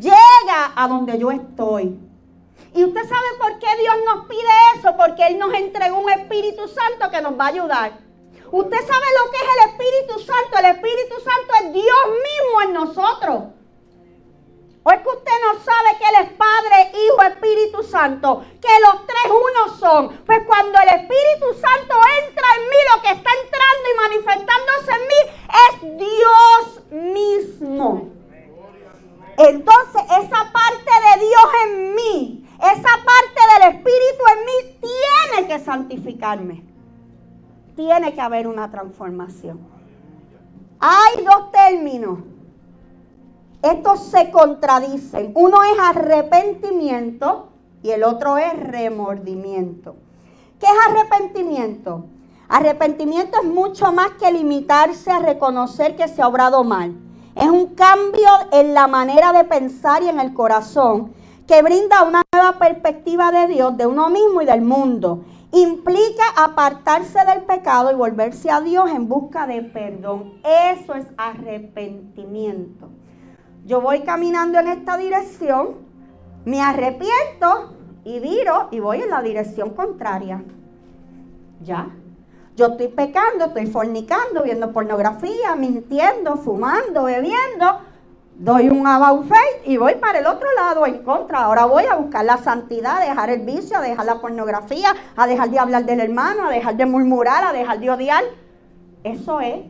llega 0.00 0.72
a 0.74 0.88
donde 0.88 1.18
yo 1.18 1.30
estoy. 1.30 1.98
Y 2.74 2.84
usted 2.84 3.02
sabe 3.02 3.26
por 3.38 3.58
qué 3.58 3.68
Dios 3.78 3.94
nos 4.04 4.26
pide 4.26 4.50
eso, 4.76 4.96
porque 4.96 5.26
Él 5.26 5.38
nos 5.38 5.54
entregó 5.54 5.98
un 5.98 6.10
Espíritu 6.10 6.66
Santo 6.66 7.10
que 7.10 7.20
nos 7.20 7.38
va 7.38 7.44
a 7.44 7.48
ayudar. 7.48 7.92
Usted 8.50 8.76
sabe 8.76 9.06
lo 9.18 9.30
que 9.30 9.36
es 9.36 9.48
el 9.54 9.70
Espíritu 9.70 10.18
Santo. 10.20 10.58
El 10.58 10.66
Espíritu 10.66 11.14
Santo 11.20 11.54
es 11.62 11.72
Dios 11.72 12.04
mismo 12.08 12.62
en 12.62 12.72
nosotros. 12.72 13.42
¿O 14.86 14.90
es 14.90 15.00
que 15.00 15.08
usted 15.08 15.32
no 15.46 15.60
sabe 15.64 15.98
que 15.98 16.04
Él 16.04 16.26
es 16.26 16.32
Padre, 16.34 16.92
Hijo, 16.92 17.22
Espíritu 17.22 17.82
Santo? 17.82 18.44
Que 18.60 18.68
los 18.80 19.06
tres 19.06 19.32
unos 19.32 19.78
son. 19.78 20.08
Pues 20.26 20.42
cuando 20.46 20.78
el 20.80 20.88
Espíritu 20.88 21.54
Santo 21.54 21.94
entra 22.22 22.46
en 22.56 22.68
mí, 22.68 22.76
lo 22.94 23.02
que 23.02 23.10
está 23.12 23.30
entrando 23.42 23.88
y 23.90 23.96
manifestándose 23.96 24.92
en 24.92 25.06
mí 25.08 25.20
es 25.64 25.98
Dios 25.98 26.82
mismo. 26.90 28.10
Entonces 29.36 30.02
esa 30.02 30.52
parte 30.52 30.90
de 31.18 31.26
Dios 31.26 31.46
en 31.66 31.94
mí, 31.94 32.48
esa 32.58 32.82
parte 32.82 33.40
del 33.52 33.74
Espíritu 33.74 34.24
en 34.32 34.44
mí 34.46 34.78
tiene 34.80 35.48
que 35.48 35.58
santificarme. 35.58 36.64
Tiene 37.74 38.14
que 38.14 38.20
haber 38.20 38.46
una 38.46 38.70
transformación. 38.70 39.60
Hay 40.78 41.24
dos 41.24 41.50
términos. 41.50 42.20
Estos 43.62 44.04
se 44.04 44.30
contradicen. 44.30 45.32
Uno 45.34 45.62
es 45.64 45.78
arrepentimiento 45.80 47.48
y 47.82 47.90
el 47.90 48.04
otro 48.04 48.36
es 48.36 48.52
remordimiento. 48.58 49.96
¿Qué 50.60 50.66
es 50.66 50.72
arrepentimiento? 50.88 52.06
Arrepentimiento 52.48 53.38
es 53.42 53.48
mucho 53.48 53.92
más 53.92 54.10
que 54.20 54.30
limitarse 54.30 55.10
a 55.10 55.18
reconocer 55.18 55.96
que 55.96 56.06
se 56.08 56.22
ha 56.22 56.28
obrado 56.28 56.62
mal. 56.62 56.94
Es 57.36 57.48
un 57.48 57.74
cambio 57.74 58.28
en 58.52 58.74
la 58.74 58.86
manera 58.86 59.32
de 59.32 59.44
pensar 59.44 60.02
y 60.02 60.08
en 60.08 60.20
el 60.20 60.34
corazón 60.34 61.12
que 61.46 61.62
brinda 61.62 62.04
una 62.04 62.22
nueva 62.32 62.58
perspectiva 62.58 63.32
de 63.32 63.48
Dios, 63.52 63.76
de 63.76 63.86
uno 63.86 64.08
mismo 64.08 64.40
y 64.40 64.46
del 64.46 64.62
mundo. 64.62 65.24
Implica 65.52 66.22
apartarse 66.36 67.18
del 67.26 67.42
pecado 67.42 67.90
y 67.90 67.94
volverse 67.94 68.50
a 68.50 68.60
Dios 68.60 68.90
en 68.90 69.08
busca 69.08 69.46
de 69.46 69.62
perdón. 69.62 70.34
Eso 70.44 70.94
es 70.94 71.06
arrepentimiento. 71.16 72.88
Yo 73.64 73.80
voy 73.80 74.00
caminando 74.00 74.58
en 74.58 74.68
esta 74.68 74.96
dirección, 74.96 75.76
me 76.44 76.60
arrepiento 76.60 77.74
y 78.04 78.20
viro 78.20 78.68
y 78.70 78.80
voy 78.80 79.02
en 79.02 79.10
la 79.10 79.22
dirección 79.22 79.70
contraria. 79.70 80.42
¿Ya? 81.62 81.88
Yo 82.56 82.66
estoy 82.66 82.88
pecando, 82.88 83.46
estoy 83.46 83.66
fornicando, 83.66 84.42
viendo 84.42 84.72
pornografía, 84.72 85.56
mintiendo, 85.56 86.36
fumando, 86.36 87.04
bebiendo. 87.04 87.80
Doy 88.36 88.68
un 88.68 88.86
about 88.86 89.26
faith 89.28 89.66
y 89.66 89.76
voy 89.76 89.94
para 89.96 90.18
el 90.18 90.26
otro 90.26 90.48
lado 90.54 90.86
en 90.86 91.02
contra. 91.02 91.44
Ahora 91.44 91.66
voy 91.66 91.84
a 91.84 91.96
buscar 91.96 92.24
la 92.24 92.38
santidad, 92.38 92.98
a 92.98 93.04
dejar 93.04 93.30
el 93.30 93.40
vicio, 93.40 93.78
a 93.78 93.80
dejar 93.80 94.06
la 94.06 94.20
pornografía, 94.20 94.94
a 95.16 95.26
dejar 95.26 95.50
de 95.50 95.58
hablar 95.58 95.84
del 95.84 96.00
hermano, 96.00 96.46
a 96.46 96.50
dejar 96.50 96.76
de 96.76 96.86
murmurar, 96.86 97.44
a 97.44 97.52
dejar 97.52 97.80
de 97.80 97.90
odiar. 97.90 98.24
Eso 99.02 99.40
es 99.40 99.64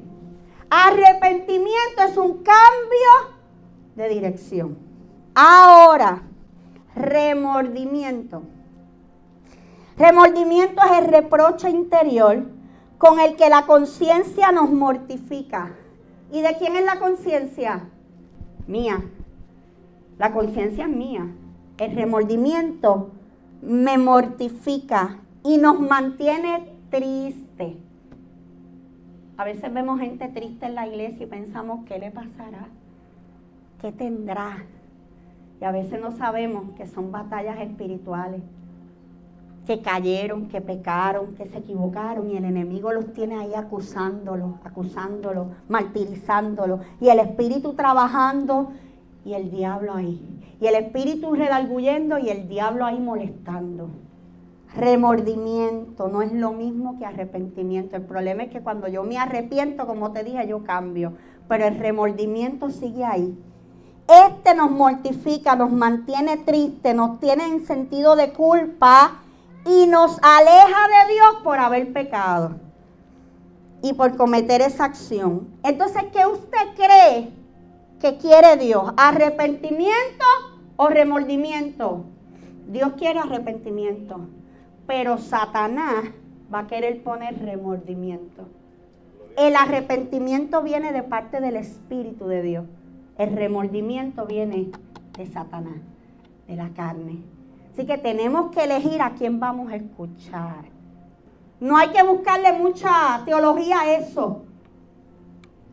Arrepentimiento 0.76 2.02
es 2.08 2.16
un 2.16 2.42
cambio 2.42 3.36
de 3.94 4.08
dirección. 4.08 4.76
Ahora, 5.34 6.22
remordimiento. 6.96 8.42
Remordimiento 9.96 10.82
es 10.82 10.98
el 10.98 11.12
reproche 11.12 11.70
interior 11.70 12.42
con 12.98 13.20
el 13.20 13.36
que 13.36 13.48
la 13.48 13.66
conciencia 13.66 14.52
nos 14.52 14.70
mortifica. 14.70 15.74
¿Y 16.32 16.40
de 16.40 16.56
quién 16.58 16.76
es 16.76 16.84
la 16.84 16.98
conciencia? 16.98 17.88
Mía. 18.66 19.02
La 20.18 20.32
conciencia 20.32 20.84
es 20.84 20.90
mía. 20.90 21.26
El 21.78 21.94
remordimiento 21.94 23.10
me 23.62 23.98
mortifica 23.98 25.18
y 25.42 25.58
nos 25.58 25.80
mantiene 25.80 26.72
triste. 26.90 27.76
A 29.36 29.44
veces 29.44 29.72
vemos 29.72 29.98
gente 29.98 30.28
triste 30.28 30.66
en 30.66 30.76
la 30.76 30.86
iglesia 30.86 31.24
y 31.24 31.28
pensamos, 31.28 31.84
¿qué 31.86 31.98
le 31.98 32.10
pasará? 32.10 32.68
¿Qué 33.80 33.90
tendrá? 33.90 34.64
Y 35.60 35.64
a 35.64 35.72
veces 35.72 36.00
no 36.00 36.12
sabemos 36.12 36.70
que 36.76 36.86
son 36.86 37.10
batallas 37.10 37.58
espirituales, 37.58 38.42
que 39.66 39.80
cayeron, 39.80 40.48
que 40.48 40.60
pecaron, 40.60 41.34
que 41.34 41.46
se 41.46 41.58
equivocaron 41.58 42.30
y 42.30 42.36
el 42.36 42.44
enemigo 42.44 42.92
los 42.92 43.12
tiene 43.12 43.36
ahí 43.36 43.54
acusándolo, 43.54 44.58
acusándolo, 44.64 45.48
martirizándolo 45.68 46.80
y 47.00 47.08
el 47.08 47.18
espíritu 47.18 47.72
trabajando 47.72 48.72
y 49.24 49.32
el 49.32 49.50
diablo 49.50 49.94
ahí. 49.94 50.20
Y 50.60 50.66
el 50.66 50.74
espíritu 50.74 51.34
redarguyendo 51.34 52.18
y 52.18 52.28
el 52.28 52.48
diablo 52.48 52.84
ahí 52.84 53.00
molestando. 53.00 53.88
Remordimiento 54.76 56.08
no 56.08 56.20
es 56.20 56.32
lo 56.32 56.52
mismo 56.52 56.98
que 56.98 57.06
arrepentimiento. 57.06 57.96
El 57.96 58.02
problema 58.02 58.42
es 58.44 58.50
que 58.50 58.60
cuando 58.60 58.88
yo 58.88 59.02
me 59.04 59.18
arrepiento, 59.18 59.86
como 59.86 60.12
te 60.12 60.24
dije, 60.24 60.46
yo 60.46 60.64
cambio. 60.64 61.12
Pero 61.48 61.66
el 61.66 61.78
remordimiento 61.78 62.70
sigue 62.70 63.04
ahí. 63.04 63.38
Este 64.08 64.54
nos 64.54 64.70
mortifica, 64.70 65.56
nos 65.56 65.72
mantiene 65.72 66.36
triste, 66.38 66.92
nos 66.92 67.20
tiene 67.20 67.46
en 67.46 67.64
sentido 67.64 68.16
de 68.16 68.32
culpa 68.32 69.23
y 69.66 69.86
nos 69.86 70.18
aleja 70.22 70.88
de 70.88 71.14
Dios 71.14 71.36
por 71.42 71.58
haber 71.58 71.92
pecado 71.92 72.56
y 73.82 73.92
por 73.92 74.16
cometer 74.16 74.60
esa 74.60 74.84
acción. 74.84 75.48
Entonces, 75.62 76.04
¿qué 76.12 76.26
usted 76.26 76.74
cree 76.74 77.30
que 78.00 78.18
quiere 78.18 78.56
Dios? 78.56 78.92
¿Arrepentimiento 78.96 80.24
o 80.76 80.88
remordimiento? 80.88 82.04
Dios 82.66 82.92
quiere 82.96 83.20
arrepentimiento, 83.20 84.20
pero 84.86 85.18
Satanás 85.18 86.04
va 86.52 86.60
a 86.60 86.66
querer 86.66 87.02
poner 87.02 87.38
remordimiento. 87.40 88.48
El 89.36 89.56
arrepentimiento 89.56 90.62
viene 90.62 90.92
de 90.92 91.02
parte 91.02 91.40
del 91.40 91.56
Espíritu 91.56 92.26
de 92.26 92.42
Dios. 92.42 92.64
El 93.18 93.36
remordimiento 93.36 94.26
viene 94.26 94.70
de 95.16 95.26
Satanás, 95.26 95.80
de 96.46 96.56
la 96.56 96.70
carne. 96.70 97.33
Así 97.74 97.84
que 97.84 97.98
tenemos 97.98 98.52
que 98.52 98.62
elegir 98.62 99.02
a 99.02 99.10
quién 99.10 99.40
vamos 99.40 99.70
a 99.70 99.76
escuchar. 99.76 100.64
No 101.58 101.76
hay 101.76 101.88
que 101.88 102.02
buscarle 102.04 102.52
mucha 102.52 103.20
teología 103.24 103.80
a 103.80 103.92
eso. 103.94 104.44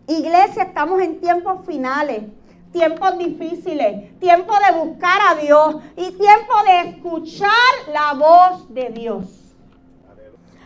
Iglesia, 0.08 0.64
estamos 0.64 1.00
en 1.00 1.22
tiempos 1.22 1.64
finales, 1.66 2.24
tiempos 2.72 3.18
difíciles, 3.20 4.20
tiempo 4.20 4.52
de 4.68 4.80
buscar 4.80 5.20
a 5.30 5.36
Dios 5.36 5.76
y 5.96 6.12
tiempo 6.12 6.54
de 6.66 6.90
escuchar 6.90 7.52
la 7.94 8.14
voz 8.16 8.74
de 8.74 8.90
Dios. 8.90 9.26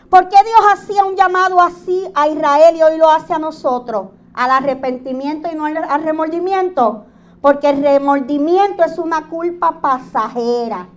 ¿Por 0.08 0.28
qué 0.28 0.36
Dios 0.42 0.60
hacía 0.72 1.04
un 1.04 1.16
llamado 1.16 1.60
así 1.60 2.08
a 2.14 2.28
Israel 2.28 2.76
y 2.76 2.82
hoy 2.82 2.96
lo 2.96 3.10
hace 3.10 3.34
a 3.34 3.38
nosotros? 3.38 4.06
al 4.36 4.50
arrepentimiento 4.50 5.48
y 5.50 5.56
no 5.56 5.64
al 5.64 6.02
remordimiento. 6.04 7.06
Porque 7.40 7.70
el 7.70 7.82
remordimiento 7.82 8.84
es 8.84 8.98
una 8.98 9.28
culpa 9.28 9.80
pasajera. 9.80 10.88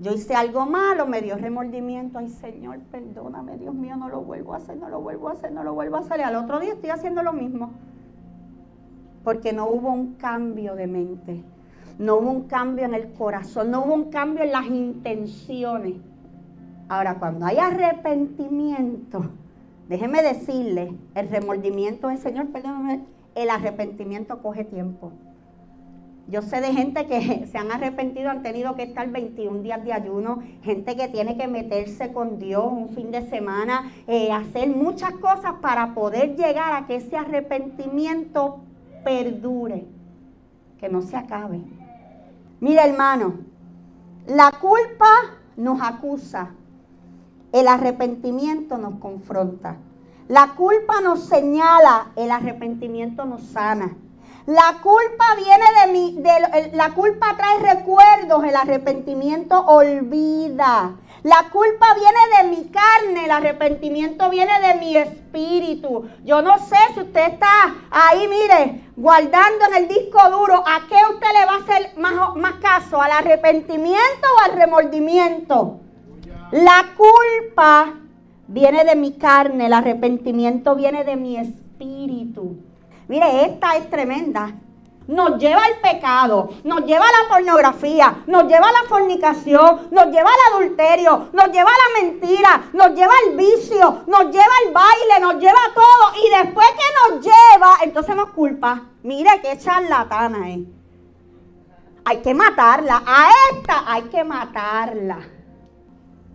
Yo 0.00 0.12
hice 0.12 0.34
algo 0.34 0.66
malo, 0.66 1.06
me 1.06 1.20
dio 1.20 1.36
remordimiento. 1.36 2.18
Ay, 2.18 2.28
Señor, 2.28 2.78
perdóname, 2.90 3.58
Dios 3.58 3.74
mío, 3.74 3.96
no 3.96 4.08
lo 4.08 4.22
vuelvo 4.22 4.54
a 4.54 4.56
hacer, 4.56 4.76
no 4.76 4.88
lo 4.88 5.00
vuelvo 5.00 5.28
a 5.28 5.32
hacer, 5.32 5.52
no 5.52 5.62
lo 5.62 5.74
vuelvo 5.74 5.96
a 5.96 6.00
hacer. 6.00 6.20
Y 6.20 6.22
al 6.22 6.36
otro 6.36 6.58
día 6.58 6.72
estoy 6.72 6.90
haciendo 6.90 7.22
lo 7.22 7.32
mismo. 7.32 7.72
Porque 9.22 9.52
no 9.52 9.68
hubo 9.68 9.92
un 9.92 10.14
cambio 10.14 10.74
de 10.74 10.86
mente. 10.86 11.44
No 11.98 12.16
hubo 12.16 12.30
un 12.30 12.48
cambio 12.48 12.86
en 12.86 12.94
el 12.94 13.12
corazón. 13.12 13.70
No 13.70 13.84
hubo 13.84 13.94
un 13.94 14.10
cambio 14.10 14.42
en 14.42 14.52
las 14.52 14.66
intenciones. 14.66 15.96
Ahora, 16.88 17.18
cuando 17.18 17.46
hay 17.46 17.58
arrepentimiento, 17.58 19.24
Déjeme 19.90 20.22
decirle, 20.22 20.94
el 21.16 21.28
remordimiento 21.30 22.10
es, 22.10 22.20
Señor, 22.20 22.46
perdóname, 22.52 23.00
el 23.34 23.50
arrepentimiento 23.50 24.40
coge 24.40 24.62
tiempo. 24.62 25.10
Yo 26.30 26.42
sé 26.42 26.60
de 26.60 26.72
gente 26.72 27.06
que 27.06 27.46
se 27.50 27.58
han 27.58 27.72
arrepentido, 27.72 28.30
han 28.30 28.42
tenido 28.42 28.76
que 28.76 28.84
estar 28.84 29.08
21 29.10 29.62
días 29.62 29.84
de 29.84 29.92
ayuno, 29.92 30.42
gente 30.62 30.96
que 30.96 31.08
tiene 31.08 31.36
que 31.36 31.48
meterse 31.48 32.12
con 32.12 32.38
Dios 32.38 32.64
un 32.70 32.90
fin 32.90 33.10
de 33.10 33.28
semana, 33.28 33.90
eh, 34.06 34.30
hacer 34.30 34.68
muchas 34.68 35.12
cosas 35.14 35.54
para 35.60 35.92
poder 35.92 36.36
llegar 36.36 36.72
a 36.74 36.86
que 36.86 36.96
ese 36.96 37.16
arrepentimiento 37.16 38.60
perdure, 39.04 39.86
que 40.78 40.88
no 40.88 41.02
se 41.02 41.16
acabe. 41.16 41.60
Mira 42.60 42.84
hermano, 42.84 43.34
la 44.26 44.52
culpa 44.60 45.08
nos 45.56 45.80
acusa, 45.82 46.50
el 47.52 47.66
arrepentimiento 47.66 48.78
nos 48.78 49.00
confronta. 49.00 49.78
La 50.28 50.54
culpa 50.54 51.00
nos 51.02 51.24
señala, 51.24 52.12
el 52.14 52.30
arrepentimiento 52.30 53.24
nos 53.24 53.42
sana. 53.42 53.96
La 54.46 54.78
culpa 54.82 55.24
viene 55.36 55.64
de 55.80 55.92
mí, 55.92 56.16
de, 56.18 56.70
la 56.74 56.90
culpa 56.92 57.36
trae 57.36 57.74
recuerdos, 57.74 58.42
el 58.44 58.56
arrepentimiento 58.56 59.60
olvida. 59.60 60.96
La 61.22 61.50
culpa 61.52 61.86
viene 61.94 62.18
de 62.38 62.56
mi 62.56 62.70
carne, 62.70 63.26
el 63.26 63.30
arrepentimiento 63.30 64.30
viene 64.30 64.58
de 64.60 64.74
mi 64.76 64.96
espíritu. 64.96 66.08
Yo 66.24 66.40
no 66.40 66.58
sé 66.58 66.76
si 66.94 67.00
usted 67.00 67.32
está 67.32 67.74
ahí, 67.90 68.26
mire, 68.28 68.88
guardando 68.96 69.66
en 69.66 69.82
el 69.82 69.88
disco 69.88 70.18
duro, 70.30 70.64
¿a 70.66 70.86
qué 70.88 70.96
usted 71.12 71.28
le 71.38 71.46
va 71.46 71.52
a 71.52 71.58
hacer 71.58 71.98
más, 71.98 72.36
más 72.36 72.54
caso? 72.54 73.00
¿Al 73.00 73.12
arrepentimiento 73.12 74.26
o 74.36 74.50
al 74.50 74.58
remordimiento? 74.58 75.80
La 76.52 76.94
culpa 76.96 77.94
viene 78.48 78.84
de 78.84 78.96
mi 78.96 79.12
carne, 79.12 79.66
el 79.66 79.74
arrepentimiento 79.74 80.74
viene 80.74 81.04
de 81.04 81.16
mi 81.16 81.36
espíritu. 81.36 82.69
Mire, 83.10 83.44
esta 83.44 83.76
es 83.76 83.90
tremenda. 83.90 84.52
Nos 85.08 85.36
lleva 85.38 85.64
al 85.64 85.80
pecado, 85.80 86.50
nos 86.62 86.86
lleva 86.86 87.04
a 87.04 87.22
la 87.22 87.28
pornografía, 87.28 88.22
nos 88.28 88.44
lleva 88.44 88.68
a 88.68 88.72
la 88.72 88.88
fornicación, 88.88 89.88
nos 89.90 90.06
lleva 90.12 90.30
al 90.30 90.54
adulterio, 90.54 91.28
nos 91.32 91.46
lleva 91.50 91.70
a 91.70 91.82
la 91.82 92.02
mentira, 92.02 92.70
nos 92.72 92.94
lleva 92.94 93.12
al 93.26 93.36
vicio, 93.36 94.04
nos 94.06 94.26
lleva 94.26 94.54
al 94.64 94.72
baile, 94.72 95.20
nos 95.20 95.42
lleva 95.42 95.58
a 95.58 95.74
todo. 95.74 96.24
Y 96.24 96.44
después 96.44 96.66
que 96.70 97.16
nos 97.16 97.24
lleva, 97.24 97.78
entonces 97.82 98.14
nos 98.14 98.30
culpa. 98.30 98.82
Mire 99.02 99.30
qué 99.42 99.58
charlatana 99.58 100.48
es. 100.50 100.60
Hay 102.04 102.18
que 102.18 102.32
matarla. 102.32 103.02
A 103.04 103.28
esta 103.50 103.92
hay 103.92 104.02
que 104.02 104.22
matarla 104.22 105.18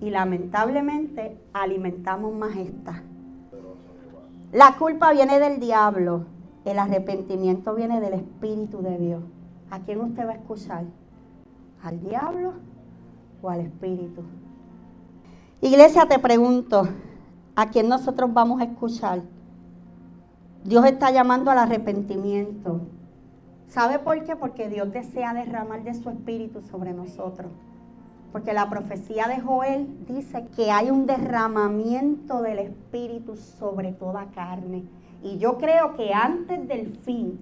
y 0.01 0.09
lamentablemente 0.09 1.38
alimentamos 1.53 2.33
más 2.33 2.53
esta. 2.57 3.01
La 4.51 4.75
culpa 4.77 5.13
viene 5.13 5.39
del 5.39 5.61
diablo, 5.61 6.25
el 6.65 6.80
arrepentimiento 6.80 7.75
viene 7.75 8.01
del 8.01 8.13
Espíritu 8.13 8.82
de 8.82 8.97
Dios. 8.97 9.23
¿A 9.69 9.80
quién 9.80 10.01
usted 10.01 10.25
va 10.25 10.32
a 10.32 10.36
escuchar? 10.36 10.86
¿Al 11.84 11.99
diablo 12.01 12.54
o 13.41 13.49
al 13.49 13.62
Espíritu? 13.62 14.23
Iglesia, 15.62 16.08
te 16.08 16.19
pregunto, 16.19 16.88
¿a 17.56 17.69
quién 17.69 17.88
nosotros 17.88 18.34
vamos 18.34 18.62
a 18.62 18.65
escuchar? 18.65 19.22
Dios 20.63 20.86
está 20.86 21.11
llamando 21.11 21.51
al 21.51 21.59
arrepentimiento. 21.59 22.82
¿Sabe 23.68 23.99
por 23.99 24.24
qué? 24.24 24.36
Porque 24.36 24.68
Dios 24.68 24.91
desea 24.91 25.34
derramar 25.34 25.84
de 25.84 25.93
su 25.93 26.09
Espíritu 26.09 26.61
sobre 26.61 26.93
nosotros. 26.93 27.51
Porque 28.32 28.53
la 28.53 28.70
profecía 28.70 29.28
de 29.28 29.39
Joel 29.39 29.88
dice 30.07 30.47
que 30.55 30.72
hay 30.72 30.89
un 30.89 31.05
derramamiento 31.05 32.41
del 32.41 32.59
Espíritu 32.59 33.38
sobre 33.38 33.93
toda 33.93 34.26
carne. 34.32 34.84
Y 35.24 35.38
yo 35.38 35.57
creo 35.57 35.95
que 35.95 36.13
antes 36.13 36.68
del 36.68 36.95
fin, 36.97 37.39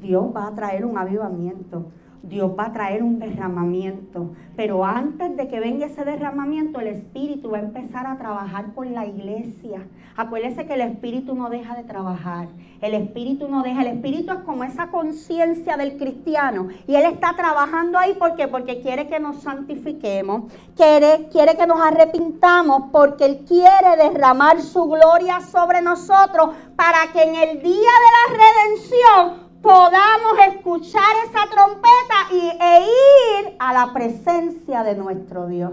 Dios 0.00 0.26
va 0.34 0.48
a 0.48 0.54
traer 0.54 0.84
un 0.84 0.98
avivamiento. 0.98 1.86
Dios 2.28 2.52
va 2.58 2.66
a 2.66 2.72
traer 2.72 3.02
un 3.02 3.18
derramamiento. 3.18 4.32
Pero 4.56 4.84
antes 4.84 5.36
de 5.36 5.48
que 5.48 5.60
venga 5.60 5.86
ese 5.86 6.04
derramamiento, 6.04 6.80
el 6.80 6.88
Espíritu 6.88 7.50
va 7.50 7.58
a 7.58 7.62
empezar 7.62 8.06
a 8.06 8.16
trabajar 8.16 8.72
con 8.74 8.94
la 8.94 9.04
iglesia. 9.04 9.86
Acuérdese 10.16 10.66
que 10.66 10.74
el 10.74 10.80
Espíritu 10.80 11.34
no 11.34 11.50
deja 11.50 11.74
de 11.74 11.82
trabajar. 11.82 12.48
El 12.80 12.94
Espíritu 12.94 13.48
no 13.48 13.62
deja. 13.62 13.82
El 13.82 13.96
Espíritu 13.96 14.32
es 14.32 14.38
como 14.40 14.64
esa 14.64 14.88
conciencia 14.88 15.76
del 15.76 15.96
cristiano. 15.96 16.68
Y 16.86 16.94
Él 16.94 17.04
está 17.06 17.34
trabajando 17.34 17.98
ahí 17.98 18.14
porque, 18.18 18.48
porque 18.48 18.80
quiere 18.80 19.08
que 19.08 19.20
nos 19.20 19.42
santifiquemos. 19.42 20.52
Quiere, 20.76 21.28
quiere 21.30 21.56
que 21.56 21.66
nos 21.66 21.80
arrepintamos 21.80 22.90
porque 22.92 23.24
Él 23.24 23.44
quiere 23.46 23.96
derramar 23.98 24.60
su 24.60 24.84
gloria 24.84 25.40
sobre 25.40 25.82
nosotros 25.82 26.50
para 26.76 27.12
que 27.12 27.22
en 27.22 27.34
el 27.34 27.62
día 27.62 27.72
de 27.72 28.36
la 28.36 28.44
redención 28.44 29.43
podamos 29.64 30.34
escuchar 30.50 31.02
esa 31.26 31.48
trompeta 31.50 32.28
y, 32.30 32.50
e 32.62 32.80
ir 32.82 33.56
a 33.58 33.72
la 33.72 33.94
presencia 33.94 34.84
de 34.84 34.94
nuestro 34.94 35.46
Dios. 35.46 35.72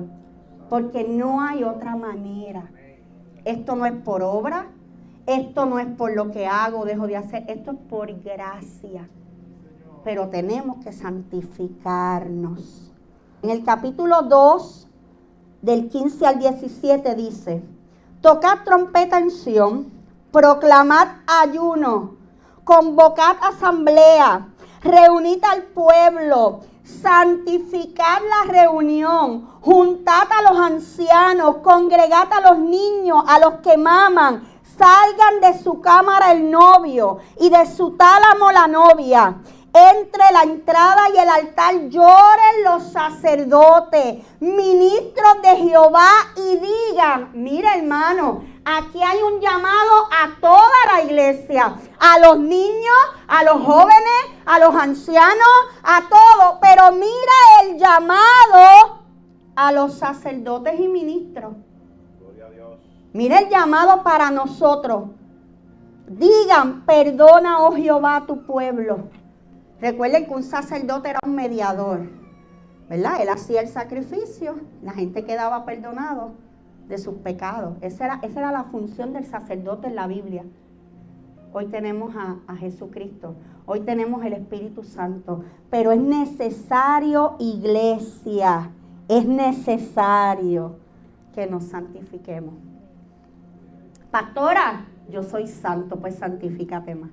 Porque 0.70 1.04
no 1.04 1.42
hay 1.42 1.66
otra 1.66 1.98
manera. 1.98 2.72
Esto 3.44 3.76
no 3.76 3.86
es 3.86 3.92
por 3.92 4.24
obra, 4.24 4.68
esto 5.26 5.66
no 5.66 5.78
es 5.78 5.88
por 5.88 6.16
lo 6.16 6.32
que 6.32 6.48
hago, 6.48 6.86
dejo 6.86 7.06
de 7.06 7.18
hacer, 7.18 7.44
esto 7.50 7.72
es 7.72 7.78
por 7.90 8.14
gracia. 8.22 9.10
Pero 10.06 10.30
tenemos 10.30 10.82
que 10.84 10.94
santificarnos. 10.94 12.94
En 13.42 13.50
el 13.50 13.66
capítulo 13.66 14.22
2, 14.22 14.88
del 15.62 15.90
15 15.90 16.26
al 16.26 16.40
17 16.40 17.14
dice, 17.16 17.62
tocad 18.22 18.60
trompeta 18.64 19.20
en 19.20 19.32
Sión, 19.32 19.92
proclamad 20.32 21.08
ayuno 21.28 22.21
convocad 22.64 23.38
asamblea, 23.42 24.48
reunid 24.82 25.44
al 25.44 25.64
pueblo, 25.64 26.62
santificad 26.84 28.22
la 28.22 28.52
reunión, 28.52 29.50
juntad 29.62 30.28
a 30.30 30.52
los 30.52 30.60
ancianos, 30.60 31.58
congregad 31.58 32.32
a 32.32 32.50
los 32.50 32.60
niños, 32.60 33.24
a 33.28 33.40
los 33.40 33.56
que 33.56 33.78
maman, 33.78 34.48
salgan 34.78 35.42
de 35.42 35.62
su 35.62 35.82
cámara 35.82 36.32
el 36.32 36.50
novio 36.50 37.20
y 37.40 37.50
de 37.50 37.66
su 37.66 37.92
tálamo 37.92 38.52
la 38.52 38.68
novia. 38.68 39.36
Entre 39.74 40.24
la 40.34 40.44
entrada 40.44 41.04
y 41.16 41.18
el 41.18 41.30
altar 41.30 41.76
lloren 41.88 42.64
los 42.66 42.92
sacerdotes, 42.92 44.18
ministros 44.42 45.42
de 45.42 45.56
Jehová 45.56 46.10
y 46.36 46.58
digan, 46.58 47.30
mira 47.34 47.76
hermano, 47.76 48.44
Aquí 48.74 49.04
hay 49.04 49.22
un 49.22 49.42
llamado 49.42 50.08
a 50.12 50.40
toda 50.40 50.96
la 50.96 51.04
iglesia, 51.04 51.76
a 52.00 52.20
los 52.20 52.40
niños, 52.40 52.96
a 53.28 53.44
los 53.44 53.62
jóvenes, 53.66 54.22
a 54.46 54.60
los 54.60 54.74
ancianos, 54.74 55.58
a 55.84 56.04
todos. 56.08 56.60
Pero 56.62 56.94
mira 56.94 57.34
el 57.64 57.78
llamado 57.78 59.04
a 59.58 59.74
los 59.74 59.96
sacerdotes 59.96 60.80
y 60.80 60.88
ministros. 60.88 61.54
Gloria 62.18 62.46
a 62.46 62.50
Dios. 62.50 62.80
Mira 63.12 63.40
el 63.40 63.50
llamado 63.50 64.04
para 64.04 64.32
nosotros. 64.32 65.10
Digan, 66.08 66.86
perdona, 66.86 67.64
oh 67.64 67.76
Jehová, 67.76 68.16
a 68.16 68.26
tu 68.26 68.46
pueblo. 68.46 69.10
Recuerden 69.82 70.28
que 70.28 70.34
un 70.34 70.44
sacerdote 70.44 71.10
era 71.10 71.20
un 71.26 71.36
mediador, 71.36 72.10
¿verdad? 72.88 73.22
Él 73.22 73.28
hacía 73.28 73.60
el 73.60 73.68
sacrificio, 73.68 74.62
la 74.82 74.94
gente 74.94 75.26
quedaba 75.26 75.66
perdonado 75.66 76.36
de 76.88 76.98
sus 76.98 77.16
pecados. 77.16 77.78
Esa 77.82 78.06
era, 78.06 78.20
esa 78.22 78.40
era 78.40 78.52
la 78.52 78.66
función 78.66 79.14
del 79.14 79.26
sacerdote 79.26 79.88
en 79.88 79.96
la 79.96 80.08
Biblia. 80.08 80.44
Hoy 81.54 81.66
tenemos 81.68 82.16
a, 82.16 82.38
a, 82.48 82.56
Jesucristo, 82.56 83.36
hoy 83.66 83.82
tenemos 83.82 84.24
el 84.24 84.34
Espíritu 84.34 84.84
Santo, 84.84 85.44
pero 85.70 85.92
es 85.92 86.00
necesario, 86.00 87.36
iglesia, 87.40 88.72
es 89.10 89.26
necesario 89.26 90.78
que 91.34 91.48
nos 91.48 91.66
santifiquemos. 91.66 92.54
Pastora, 94.12 94.86
yo 95.10 95.24
soy 95.24 95.48
santo, 95.48 95.98
pues 95.98 96.16
santifícate 96.16 96.96
más. 96.96 97.12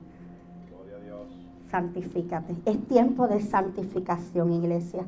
Santifícate. 1.71 2.57
Es 2.65 2.83
tiempo 2.87 3.29
de 3.29 3.41
santificación, 3.41 4.53
iglesia. 4.53 5.05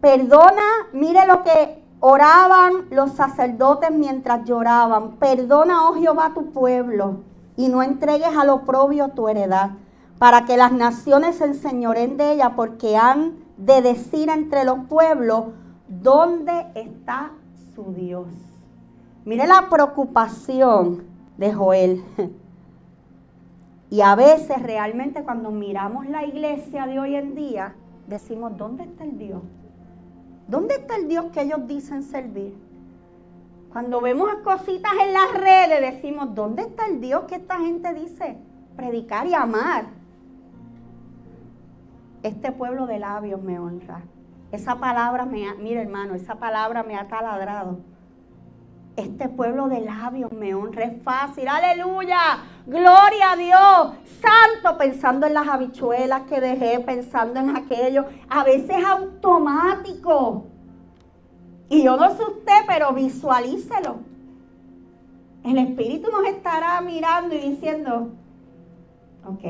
Perdona, 0.00 0.62
mire 0.92 1.26
lo 1.26 1.42
que 1.44 1.82
Oraban 2.08 2.86
los 2.90 3.14
sacerdotes 3.14 3.90
mientras 3.90 4.44
lloraban. 4.44 5.16
Perdona, 5.16 5.88
oh 5.88 5.94
Jehová, 5.94 6.30
tu 6.34 6.52
pueblo, 6.52 7.24
y 7.56 7.68
no 7.68 7.82
entregues 7.82 8.36
a 8.36 8.44
lo 8.44 8.64
propio 8.64 9.08
tu 9.08 9.26
heredad, 9.26 9.70
para 10.16 10.44
que 10.44 10.56
las 10.56 10.70
naciones 10.70 11.38
se 11.38 11.46
enseñoren 11.46 12.16
de 12.16 12.34
ella, 12.34 12.52
porque 12.54 12.96
han 12.96 13.38
de 13.56 13.82
decir 13.82 14.28
entre 14.30 14.62
los 14.62 14.84
pueblos, 14.88 15.46
¿dónde 15.88 16.68
está 16.76 17.32
su 17.74 17.92
Dios? 17.92 18.28
Mire 19.24 19.48
la 19.48 19.68
preocupación 19.68 21.02
de 21.36 21.52
Joel. 21.52 22.04
Y 23.90 24.00
a 24.00 24.14
veces 24.14 24.62
realmente 24.62 25.24
cuando 25.24 25.50
miramos 25.50 26.06
la 26.06 26.24
iglesia 26.24 26.86
de 26.86 27.00
hoy 27.00 27.16
en 27.16 27.34
día, 27.34 27.74
decimos, 28.06 28.56
¿dónde 28.56 28.84
está 28.84 29.02
el 29.02 29.18
Dios? 29.18 29.42
¿Dónde 30.48 30.76
está 30.76 30.96
el 30.96 31.08
Dios 31.08 31.26
que 31.32 31.42
ellos 31.42 31.66
dicen 31.66 32.02
servir? 32.02 32.54
Cuando 33.72 34.00
vemos 34.00 34.30
cositas 34.44 34.92
en 35.02 35.12
las 35.12 35.34
redes 35.34 35.94
decimos, 35.94 36.34
¿dónde 36.34 36.62
está 36.62 36.86
el 36.86 37.00
Dios 37.00 37.24
que 37.24 37.34
esta 37.34 37.58
gente 37.58 37.92
dice 37.94 38.38
predicar 38.76 39.26
y 39.26 39.34
amar? 39.34 39.86
Este 42.22 42.52
pueblo 42.52 42.86
de 42.86 42.98
labios 42.98 43.42
me 43.42 43.58
honra. 43.58 44.02
Esa 44.52 44.76
palabra 44.76 45.26
me 45.26 45.48
ha, 45.48 45.54
mira 45.54 45.82
hermano, 45.82 46.14
esa 46.14 46.36
palabra 46.36 46.84
me 46.84 46.96
ha 46.96 47.08
taladrado. 47.08 47.80
Este 48.96 49.28
pueblo 49.28 49.68
de 49.68 49.80
labios 49.80 50.32
me 50.32 50.54
honra. 50.54 50.84
Es 50.84 51.02
fácil. 51.02 51.46
Aleluya. 51.48 52.38
Gloria 52.66 53.32
a 53.32 53.36
Dios. 53.36 53.96
Santo 54.20 54.78
pensando 54.78 55.26
en 55.26 55.34
las 55.34 55.46
habichuelas 55.46 56.22
que 56.22 56.40
dejé, 56.40 56.80
pensando 56.80 57.40
en 57.40 57.54
aquello. 57.54 58.06
A 58.30 58.42
veces 58.42 58.84
automático. 58.84 60.46
Y 61.68 61.82
yo 61.82 61.96
no 61.96 62.08
sé 62.16 62.22
usted, 62.22 62.60
pero 62.66 62.92
visualícelo. 62.92 63.96
El 65.44 65.58
Espíritu 65.58 66.10
nos 66.10 66.26
estará 66.26 66.80
mirando 66.80 67.34
y 67.34 67.38
diciendo, 67.38 68.10
ok, 69.24 69.44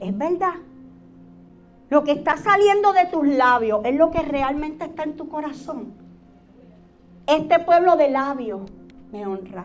es 0.00 0.18
verdad. 0.18 0.54
Lo 1.90 2.04
que 2.04 2.12
está 2.12 2.36
saliendo 2.38 2.92
de 2.92 3.06
tus 3.06 3.26
labios 3.26 3.80
es 3.84 3.94
lo 3.96 4.10
que 4.10 4.22
realmente 4.22 4.86
está 4.86 5.02
en 5.02 5.16
tu 5.16 5.28
corazón. 5.28 6.01
Este 7.34 7.58
pueblo 7.60 7.96
de 7.96 8.10
labios 8.10 8.60
me 9.10 9.26
honra, 9.26 9.64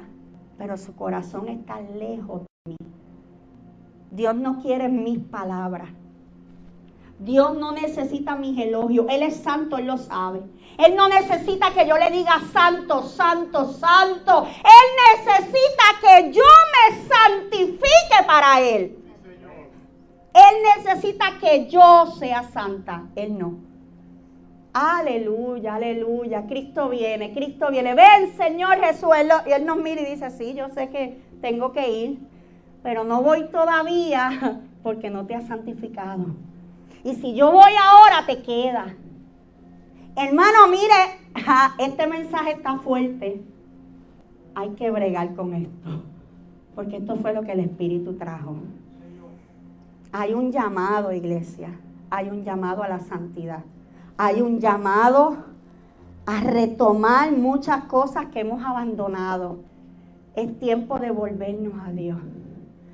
pero 0.57 0.77
su 0.77 0.95
corazón 0.95 1.49
está 1.49 1.81
lejos 1.81 2.43
de 2.65 2.71
mí. 2.71 2.77
Dios 4.09 4.35
no 4.35 4.61
quiere 4.61 4.87
mis 4.87 5.19
palabras. 5.19 5.89
Dios 7.19 7.57
no 7.57 7.73
necesita 7.73 8.37
mis 8.37 8.57
elogios. 8.57 9.07
Él 9.09 9.21
es 9.21 9.35
santo, 9.35 9.77
Él 9.77 9.87
lo 9.87 9.97
sabe. 9.97 10.43
Él 10.77 10.95
no 10.95 11.09
necesita 11.09 11.71
que 11.73 11.85
yo 11.85 11.97
le 11.97 12.09
diga 12.09 12.39
santo, 12.53 13.03
santo, 13.03 13.73
santo. 13.73 14.47
Él 14.47 15.25
necesita 15.27 15.83
que 15.99 16.31
yo 16.31 16.43
me 16.73 16.97
santifique 17.01 18.25
para 18.25 18.61
Él. 18.61 18.97
Él 20.33 20.83
necesita 20.85 21.37
que 21.41 21.67
yo 21.67 22.05
sea 22.17 22.43
santa. 22.43 23.07
Él 23.17 23.37
no. 23.37 23.66
Aleluya, 24.79 25.73
aleluya. 25.73 26.45
Cristo 26.45 26.89
viene, 26.89 27.33
Cristo 27.33 27.71
viene. 27.71 27.95
Ven, 27.95 28.37
Señor 28.37 28.77
Jesús. 28.77 29.09
y 29.47 29.51
Él 29.51 29.65
nos 29.65 29.77
mira 29.77 30.01
y 30.01 30.05
dice, 30.05 30.29
sí, 30.29 30.53
yo 30.53 30.69
sé 30.69 30.89
que 30.89 31.19
tengo 31.41 31.71
que 31.71 31.89
ir, 31.89 32.19
pero 32.83 33.03
no 33.03 33.23
voy 33.23 33.45
todavía 33.45 34.61
porque 34.83 35.09
no 35.09 35.25
te 35.25 35.33
has 35.33 35.47
santificado. 35.47 36.27
Y 37.03 37.15
si 37.15 37.33
yo 37.33 37.51
voy 37.51 37.71
ahora, 37.83 38.27
te 38.27 38.43
queda. 38.43 38.93
Hermano, 40.15 40.67
mire, 40.69 41.33
este 41.79 42.05
mensaje 42.05 42.51
está 42.51 42.77
fuerte. 42.77 43.41
Hay 44.53 44.69
que 44.75 44.91
bregar 44.91 45.33
con 45.33 45.55
esto, 45.55 46.03
porque 46.75 46.97
esto 46.97 47.15
fue 47.15 47.33
lo 47.33 47.41
que 47.41 47.53
el 47.53 47.61
Espíritu 47.61 48.15
trajo. 48.15 48.57
Hay 50.11 50.35
un 50.35 50.51
llamado, 50.51 51.11
iglesia. 51.13 51.69
Hay 52.11 52.29
un 52.29 52.43
llamado 52.43 52.83
a 52.83 52.87
la 52.87 52.99
santidad 52.99 53.63
hay 54.17 54.41
un 54.41 54.59
llamado 54.59 55.37
a 56.25 56.41
retomar 56.41 57.31
muchas 57.31 57.85
cosas 57.85 58.27
que 58.27 58.41
hemos 58.41 58.63
abandonado. 58.63 59.59
Es 60.35 60.59
tiempo 60.59 60.99
de 60.99 61.11
volvernos 61.11 61.73
a 61.85 61.91
Dios. 61.91 62.19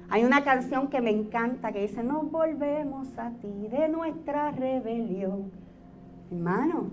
Hay 0.09 0.25
una 0.25 0.43
canción 0.43 0.89
que 0.89 1.01
me 1.01 1.09
encanta 1.09 1.71
que 1.71 1.81
dice, 1.81 2.03
nos 2.03 2.29
volvemos 2.29 3.07
a 3.17 3.31
ti 3.31 3.67
de 3.71 3.89
nuestra 3.89 4.51
rebelión. 4.51 5.51
Hermano, 6.31 6.91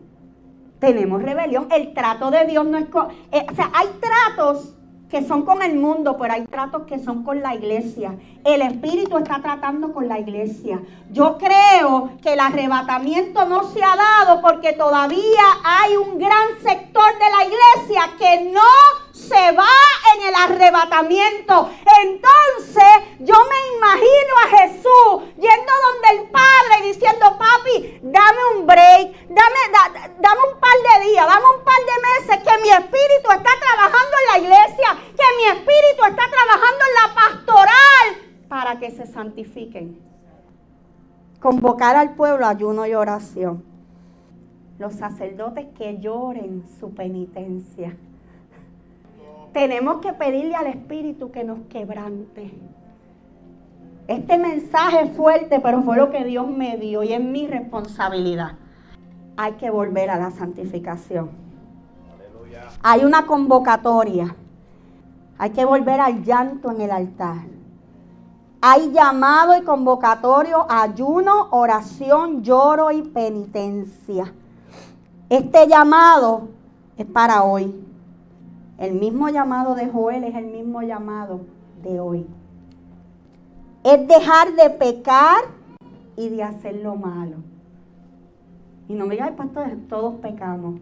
tenemos 0.79 1.23
rebelión. 1.23 1.69
El 1.71 1.93
trato 1.93 2.31
de 2.31 2.47
Dios 2.47 2.67
no 2.67 2.79
es... 2.79 2.87
Eh, 3.33 3.47
o 3.51 3.55
sea, 3.55 3.71
hay 3.75 3.89
tratos 4.01 4.75
que 5.11 5.27
son 5.27 5.43
con 5.43 5.61
el 5.63 5.75
mundo, 5.75 6.17
pero 6.17 6.35
hay 6.35 6.47
tratos 6.47 6.83
que 6.87 7.01
son 7.01 7.25
con 7.25 7.43
la 7.43 7.55
iglesia. 7.55 8.15
El 8.45 8.63
Espíritu 8.63 9.19
está 9.19 9.43
tratando 9.43 9.93
con 9.93 10.09
la 10.09 10.21
iglesia. 10.21 10.81
Yo 11.11 11.37
creo 11.37 12.11
que 12.23 12.35
el 12.35 12.41
arrebatamiento 12.41 13.45
no 13.47 13.65
se 13.65 13.83
ha 13.83 13.97
dado 13.97 14.41
porque 14.41 14.73
todavía 14.73 15.45
hay 15.65 15.97
un 15.97 16.19
gran 16.19 16.49
sector 16.63 17.13
de 17.15 17.31
la 17.31 17.45
iglesia 17.45 18.03
que 18.19 18.53
no 18.53 19.10
se 19.21 19.53
va 19.53 19.77
en 20.15 20.29
el 20.29 20.35
arrebatamiento. 20.35 21.71
Entonces 22.03 22.93
yo 23.21 23.35
me 23.35 23.77
imagino 23.77 24.33
a 24.45 24.49
Jesús 24.57 25.35
yendo 25.37 25.73
donde 25.87 26.09
el 26.17 26.31
Padre 26.31 26.89
diciendo, 26.89 27.37
papi, 27.39 28.01
dame 28.03 28.41
un 28.57 28.67
break, 28.67 29.29
dame, 29.29 29.61
dame 30.19 30.41
un 30.53 30.61
par 30.61 30.77
de 30.89 31.11
días, 31.11 31.27
dame 31.27 31.47
un 31.57 31.65
par 31.65 31.81
de 31.91 31.97
meses 32.11 32.49
que 32.49 32.63
mi 32.63 32.71
espíritu 32.71 33.31
está 33.31 33.51
trabajando 33.61 34.17
en 34.21 34.27
la 34.33 34.39
iglesia, 34.39 34.89
que 35.17 35.37
mi 35.37 35.45
espíritu 35.59 36.05
está 36.09 36.25
trabajando 36.31 36.85
en 36.89 36.95
la 36.95 37.15
pastoral 37.15 38.49
para 38.49 38.79
que 38.79 38.91
se 38.91 39.07
santifiquen. 39.07 40.01
Convocar 41.41 41.97
al 41.97 42.15
pueblo 42.15 42.47
ayuno 42.47 42.87
y 42.87 42.95
oración. 42.95 43.65
Los 44.79 44.95
sacerdotes 44.95 45.67
que 45.77 45.99
lloren 45.99 46.65
su 46.79 46.95
penitencia 46.95 47.97
tenemos 49.53 50.01
que 50.01 50.13
pedirle 50.13 50.55
al 50.55 50.67
Espíritu 50.67 51.31
que 51.31 51.45
nos 51.45 51.59
quebrante. 51.69 52.53
Este 54.09 54.39
mensaje 54.39 55.03
es 55.03 55.17
fuerte, 55.17 55.61
pero 55.61 55.83
fue 55.83 55.97
lo 55.97 56.11
que 56.11 56.25
Dios 56.25 56.49
me 56.49 56.77
dio 56.77 57.03
y 57.03 57.13
es 57.13 57.23
mi 57.23 57.47
responsabilidad. 57.47 58.53
Hay 59.37 59.53
que 59.53 59.71
volver 59.71 60.11
a 60.11 60.19
la 60.19 60.31
santificación. 60.31 61.31
Hay 62.83 63.05
una 63.05 63.27
convocatoria. 63.27 64.35
Hay 65.39 65.51
que 65.51 65.65
volver 65.65 66.01
al 66.01 66.25
llanto 66.25 66.71
en 66.71 66.81
el 66.81 66.91
altar. 66.91 67.47
Hay 68.61 68.91
llamado 68.93 69.57
y 69.57 69.63
convocatorio, 69.63 70.67
ayuno, 70.69 71.49
oración, 71.51 72.43
lloro 72.43 72.91
y 72.91 73.03
penitencia. 73.03 74.35
Este 75.31 75.67
llamado 75.67 76.49
es 76.99 77.07
para 77.07 77.45
hoy. 77.45 77.90
El 78.81 78.95
mismo 78.95 79.29
llamado 79.29 79.75
de 79.75 79.89
Joel 79.89 80.25
es 80.25 80.35
el 80.35 80.47
mismo 80.47 80.81
llamado 80.81 81.43
de 81.83 82.01
hoy. 82.01 82.27
Es 83.85 84.09
dejar 84.09 84.55
de 84.55 84.71
pecar 84.71 85.43
y 86.17 86.31
de 86.31 86.43
hacer 86.43 86.77
lo 86.77 86.97
malo. 86.97 87.37
Y 88.89 88.95
no 88.95 89.05
me 89.05 89.17
digas, 89.17 89.33
pastor, 89.33 89.69
todos 89.91 90.15
pecamos. 90.21 90.81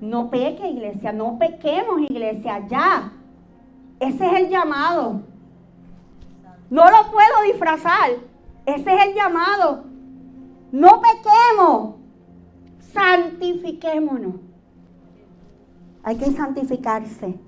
No 0.00 0.30
peque, 0.30 0.66
iglesia, 0.70 1.12
no 1.12 1.38
pequemos, 1.38 2.00
iglesia, 2.00 2.66
ya. 2.66 3.12
Ese 4.00 4.26
es 4.26 4.32
el 4.40 4.48
llamado. 4.48 5.20
No 6.70 6.84
lo 6.90 7.12
puedo 7.12 7.42
disfrazar. 7.44 8.12
Ese 8.64 8.94
es 8.94 9.06
el 9.06 9.14
llamado. 9.14 9.84
No 10.72 11.02
pequemos, 11.02 11.96
santifiquémonos. 12.80 14.51
Hay 16.02 16.16
que 16.16 16.32
santificarse. 16.32 17.38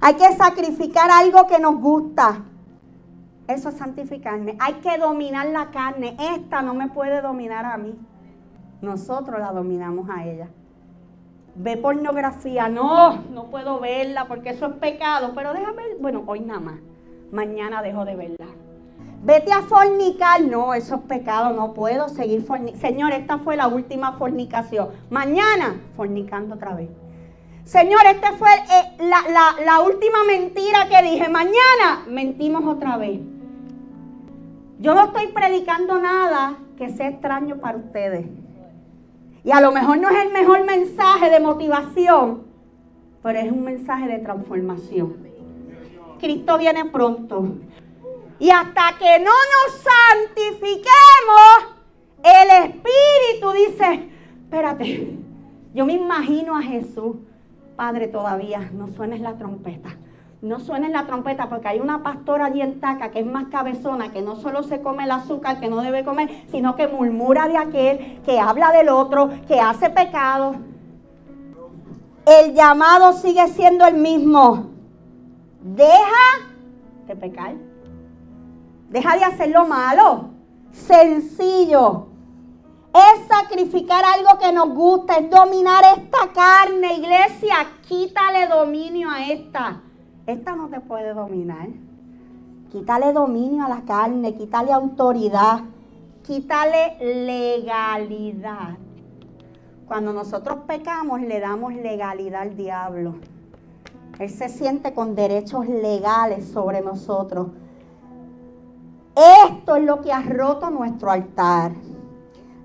Hay 0.00 0.14
que 0.14 0.32
sacrificar 0.36 1.10
algo 1.10 1.46
que 1.46 1.58
nos 1.58 1.80
gusta. 1.80 2.44
Eso 3.46 3.68
es 3.68 3.76
santificarme. 3.76 4.56
Hay 4.58 4.74
que 4.74 4.96
dominar 4.96 5.46
la 5.48 5.70
carne. 5.70 6.16
Esta 6.34 6.62
no 6.62 6.74
me 6.74 6.88
puede 6.88 7.20
dominar 7.20 7.66
a 7.66 7.76
mí. 7.76 7.94
Nosotros 8.80 9.38
la 9.38 9.52
dominamos 9.52 10.08
a 10.08 10.24
ella. 10.24 10.48
Ve 11.54 11.76
pornografía. 11.76 12.68
No, 12.68 13.22
no 13.32 13.44
puedo 13.44 13.80
verla 13.80 14.28
porque 14.28 14.50
eso 14.50 14.66
es 14.66 14.74
pecado. 14.74 15.32
Pero 15.34 15.52
déjame, 15.52 15.82
bueno, 16.00 16.22
hoy 16.26 16.40
nada 16.40 16.60
más. 16.60 16.80
Mañana 17.32 17.82
dejo 17.82 18.04
de 18.06 18.16
verla. 18.16 18.46
Vete 19.22 19.52
a 19.52 19.62
fornicar. 19.62 20.42
No, 20.42 20.72
eso 20.72 20.94
es 20.96 21.00
pecado. 21.02 21.54
No 21.54 21.74
puedo 21.74 22.08
seguir 22.08 22.44
fornicando. 22.44 22.80
Señor, 22.80 23.12
esta 23.12 23.38
fue 23.38 23.56
la 23.56 23.68
última 23.68 24.12
fornicación. 24.12 24.88
Mañana, 25.10 25.80
fornicando 25.96 26.54
otra 26.54 26.74
vez. 26.74 26.88
Señor, 27.64 28.00
esta 28.06 28.32
fue 28.32 28.50
eh, 28.50 28.96
la, 29.64 29.80
última 29.80 30.22
mentira 30.24 30.86
que 30.88 31.02
dije. 31.02 31.28
Mañana 31.30 32.04
mentimos 32.06 32.64
otra 32.66 32.98
vez. 32.98 33.20
Yo 34.80 34.94
no 34.94 35.06
estoy 35.06 35.28
predicando 35.28 35.98
nada 35.98 36.58
que 36.76 36.90
sea 36.90 37.08
extraño 37.08 37.56
para 37.56 37.78
ustedes. 37.78 38.26
Y 39.44 39.50
a 39.50 39.60
lo 39.60 39.72
mejor 39.72 39.98
no 39.98 40.10
es 40.10 40.24
el 40.24 40.32
mejor 40.32 40.64
mensaje 40.64 41.30
de 41.30 41.40
motivación, 41.40 42.44
pero 43.22 43.38
es 43.38 43.50
un 43.50 43.64
mensaje 43.64 44.08
de 44.08 44.18
transformación. 44.18 45.16
Cristo 46.20 46.58
viene 46.58 46.84
pronto. 46.84 47.48
Y 48.38 48.50
hasta 48.50 48.98
que 48.98 49.20
no 49.20 49.30
nos 49.30 49.84
santifiquemos, 50.34 50.84
el 52.22 52.70
Espíritu 52.70 53.52
dice, 53.52 54.10
espérate, 54.42 55.16
yo 55.72 55.86
me 55.86 55.94
imagino 55.94 56.56
a 56.56 56.62
Jesús 56.62 57.16
Padre, 57.76 58.08
todavía 58.08 58.70
no 58.72 58.88
suenes 58.88 59.20
la 59.20 59.34
trompeta. 59.34 59.90
No 60.42 60.60
suenes 60.60 60.90
la 60.90 61.06
trompeta 61.06 61.48
porque 61.48 61.68
hay 61.68 61.80
una 61.80 62.02
pastora 62.02 62.46
allí 62.46 62.60
en 62.60 62.78
Taca 62.78 63.10
que 63.10 63.20
es 63.20 63.26
más 63.26 63.46
cabezona, 63.46 64.12
que 64.12 64.20
no 64.20 64.36
solo 64.36 64.62
se 64.62 64.80
come 64.80 65.04
el 65.04 65.10
azúcar 65.10 65.58
que 65.58 65.68
no 65.68 65.80
debe 65.80 66.04
comer, 66.04 66.28
sino 66.50 66.76
que 66.76 66.86
murmura 66.86 67.48
de 67.48 67.56
aquel, 67.56 68.20
que 68.24 68.38
habla 68.38 68.70
del 68.70 68.90
otro, 68.90 69.30
que 69.48 69.58
hace 69.58 69.90
pecado. 69.90 70.56
El 72.26 72.54
llamado 72.54 73.14
sigue 73.14 73.48
siendo 73.48 73.86
el 73.86 73.94
mismo. 73.94 74.66
Deja 75.62 76.46
de 77.06 77.16
pecar. 77.16 77.54
Deja 78.90 79.16
de 79.16 79.24
hacer 79.24 79.50
lo 79.50 79.66
malo. 79.66 80.30
Sencillo 80.72 82.13
es 82.94 83.26
sacrificar 83.26 84.04
algo 84.04 84.38
que 84.38 84.52
nos 84.52 84.68
gusta, 84.68 85.16
es 85.16 85.28
dominar 85.28 85.82
esta 85.96 86.32
carne, 86.32 86.94
iglesia. 86.94 87.56
Quítale 87.88 88.46
dominio 88.46 89.10
a 89.10 89.26
esta. 89.26 89.82
Esta 90.26 90.54
no 90.54 90.68
te 90.68 90.78
puede 90.78 91.12
dominar. 91.12 91.68
Quítale 92.70 93.12
dominio 93.12 93.64
a 93.64 93.68
la 93.68 93.82
carne, 93.82 94.34
quítale 94.34 94.72
autoridad, 94.72 95.62
quítale 96.22 96.96
legalidad. 97.00 98.76
Cuando 99.88 100.12
nosotros 100.12 100.60
pecamos 100.66 101.20
le 101.20 101.40
damos 101.40 101.74
legalidad 101.74 102.42
al 102.42 102.56
diablo. 102.56 103.16
Él 104.20 104.30
se 104.30 104.48
siente 104.48 104.94
con 104.94 105.16
derechos 105.16 105.66
legales 105.66 106.48
sobre 106.48 106.80
nosotros. 106.80 107.48
Esto 109.46 109.76
es 109.76 109.84
lo 109.84 110.00
que 110.00 110.12
ha 110.12 110.22
roto 110.22 110.70
nuestro 110.70 111.10
altar. 111.10 111.72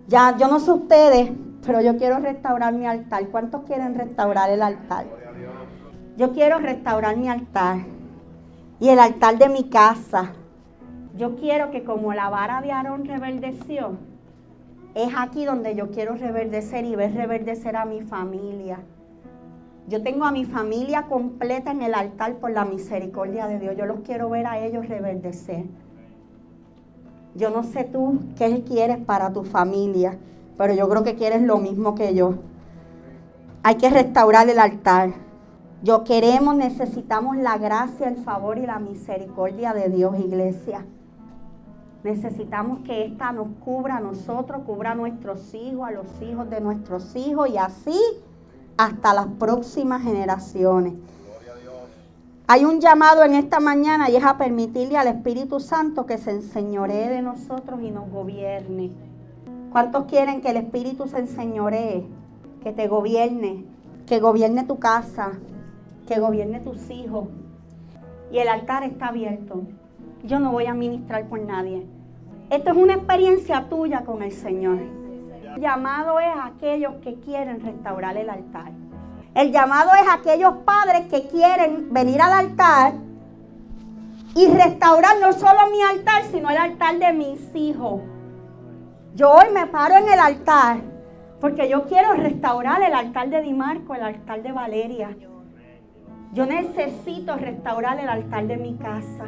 Ya, 0.10 0.36
yo 0.38 0.48
no 0.48 0.60
sé 0.60 0.72
ustedes, 0.72 1.30
pero 1.64 1.82
yo 1.82 1.96
quiero 1.98 2.18
restaurar 2.18 2.74
mi 2.74 2.88
altar. 2.88 3.28
¿Cuántos 3.28 3.62
quieren 3.66 3.94
restaurar 3.94 4.50
el 4.50 4.64
altar? 4.64 5.06
Yo 6.18 6.34
quiero 6.34 6.58
restaurar 6.58 7.16
mi 7.16 7.30
altar 7.30 7.82
y 8.80 8.90
el 8.90 8.98
altar 8.98 9.38
de 9.38 9.50
mi 9.50 9.70
casa. 9.70 10.32
Yo 11.16 11.36
quiero 11.36 11.70
que 11.70 11.84
como 11.84 12.12
la 12.16 12.28
vara 12.28 12.60
de 12.60 12.72
Aarón 12.72 13.06
reverdeció, 13.06 13.98
es 14.96 15.14
aquí 15.16 15.46
donde 15.46 15.76
yo 15.76 15.92
quiero 15.92 16.16
reverdecer 16.16 16.86
y 16.86 16.96
ver 16.96 17.14
reverdecer 17.14 17.76
a 17.76 17.86
mi 17.86 18.02
familia. 18.02 18.80
Yo 19.88 20.02
tengo 20.02 20.26
a 20.26 20.32
mi 20.32 20.44
familia 20.44 21.04
completa 21.04 21.70
en 21.70 21.84
el 21.84 21.94
altar 21.94 22.38
por 22.38 22.50
la 22.50 22.66
misericordia 22.66 23.46
de 23.46 23.60
Dios. 23.60 23.78
Yo 23.78 23.86
los 23.86 24.00
quiero 24.00 24.28
ver 24.28 24.48
a 24.48 24.58
ellos 24.58 24.88
reverdecer. 24.88 25.66
Yo 27.36 27.50
no 27.50 27.64
sé 27.64 27.84
tú 27.84 28.20
qué 28.38 28.64
quieres 28.64 28.98
para 28.98 29.32
tu 29.32 29.44
familia, 29.44 30.18
pero 30.58 30.74
yo 30.74 30.90
creo 30.90 31.04
que 31.04 31.16
quieres 31.16 31.42
lo 31.42 31.58
mismo 31.58 31.96
que 31.96 32.14
yo. 32.14 32.36
Hay 33.64 33.76
que 33.76 33.90
restaurar 33.90 34.50
el 34.50 34.60
altar. 34.60 35.12
Yo 35.84 36.04
queremos, 36.04 36.56
necesitamos 36.56 37.38
la 37.38 37.58
gracia, 37.58 38.08
el 38.08 38.18
favor 38.18 38.58
y 38.58 38.66
la 38.66 38.80
misericordia 38.80 39.74
de 39.74 39.90
Dios, 39.90 40.18
iglesia. 40.20 40.86
Necesitamos 42.04 42.80
que 42.80 43.06
esta 43.06 43.32
nos 43.32 43.48
cubra 43.64 43.98
a 43.98 44.00
nosotros, 44.00 44.62
cubra 44.66 44.92
a 44.92 44.96
nuestros 44.96 45.54
hijos, 45.54 45.88
a 45.88 45.92
los 45.92 46.08
hijos 46.22 46.50
de 46.50 46.62
nuestros 46.62 47.16
hijos 47.16 47.50
y 47.50 47.58
así 47.58 47.98
hasta 48.78 49.14
las 49.14 49.28
próximas 49.38 50.02
generaciones. 50.02 50.94
Hay 52.52 52.66
un 52.66 52.82
llamado 52.82 53.24
en 53.24 53.36
esta 53.36 53.60
mañana 53.60 54.10
y 54.10 54.16
es 54.16 54.24
a 54.26 54.40
permitirle 54.40 54.98
al 54.98 55.06
Espíritu 55.06 55.60
Santo 55.60 56.08
que 56.08 56.18
se 56.18 56.32
enseñoree 56.32 57.08
de 57.08 57.22
nosotros 57.22 57.80
y 57.84 57.92
nos 57.92 58.10
gobierne. 58.10 58.90
¿Cuántos 59.72 60.06
quieren 60.06 60.42
que 60.42 60.50
el 60.50 60.58
Espíritu 60.58 61.08
se 61.08 61.20
enseñoree? 61.20 62.08
Que 62.64 62.72
te 62.72 62.88
gobierne, 62.88 63.66
que 64.08 64.20
gobierne 64.20 64.64
tu 64.64 64.80
casa, 64.80 65.34
que 66.08 66.20
gobierne 66.20 66.60
tus 66.60 66.90
hijos. 66.90 67.28
Y 68.32 68.40
el 68.40 68.48
altar 68.48 68.82
está 68.82 69.10
abierto. 69.10 69.62
Yo 70.24 70.40
no 70.40 70.52
voy 70.52 70.66
a 70.66 70.74
ministrar 70.74 71.28
por 71.30 71.40
nadie. 71.40 71.86
Esto 72.50 72.72
es 72.72 72.78
una 72.78 72.96
experiencia 72.96 73.70
tuya 73.70 74.06
con 74.06 74.24
el 74.24 74.32
Señor. 74.32 74.80
Llamado 75.60 76.20
es 76.20 76.36
a 76.36 76.48
aquellos 76.48 76.96
que 77.04 77.14
quieren 77.20 77.62
restaurar 77.62 78.18
el 78.18 78.28
altar. 78.28 78.72
El 79.36 79.52
llamado 79.52 79.92
es 79.94 80.08
a 80.08 80.16
aquellos 80.16 80.54
padres 80.66 81.08
que 81.10 81.28
quieren 81.28 81.94
venir 81.94 82.22
al 82.22 82.34
altar 82.34 82.94
y 84.36 84.48
restaurar 84.48 85.20
no 85.22 85.34
solo 85.34 85.70
mi 85.72 85.82
altar, 85.82 86.24
sino 86.32 86.50
el 86.50 86.58
altar 86.58 86.98
de 86.98 87.14
mis 87.14 87.56
hijos. 87.56 88.02
Yo 89.16 89.32
hoy 89.32 89.52
me 89.54 89.68
paro 89.68 89.98
en 89.98 90.10
el 90.10 90.20
altar 90.20 90.78
porque 91.40 91.70
yo 91.70 91.84
quiero 91.86 92.14
restaurar 92.14 92.82
el 92.82 92.94
altar 92.94 93.30
de 93.30 93.42
Dimarco, 93.42 93.96
el 93.96 94.04
altar 94.04 94.42
de 94.44 94.52
Valeria. 94.52 95.16
Yo 96.34 96.46
necesito 96.46 97.36
restaurar 97.38 98.00
el 98.00 98.10
altar 98.10 98.46
de 98.48 98.58
mi 98.58 98.76
casa. 98.76 99.26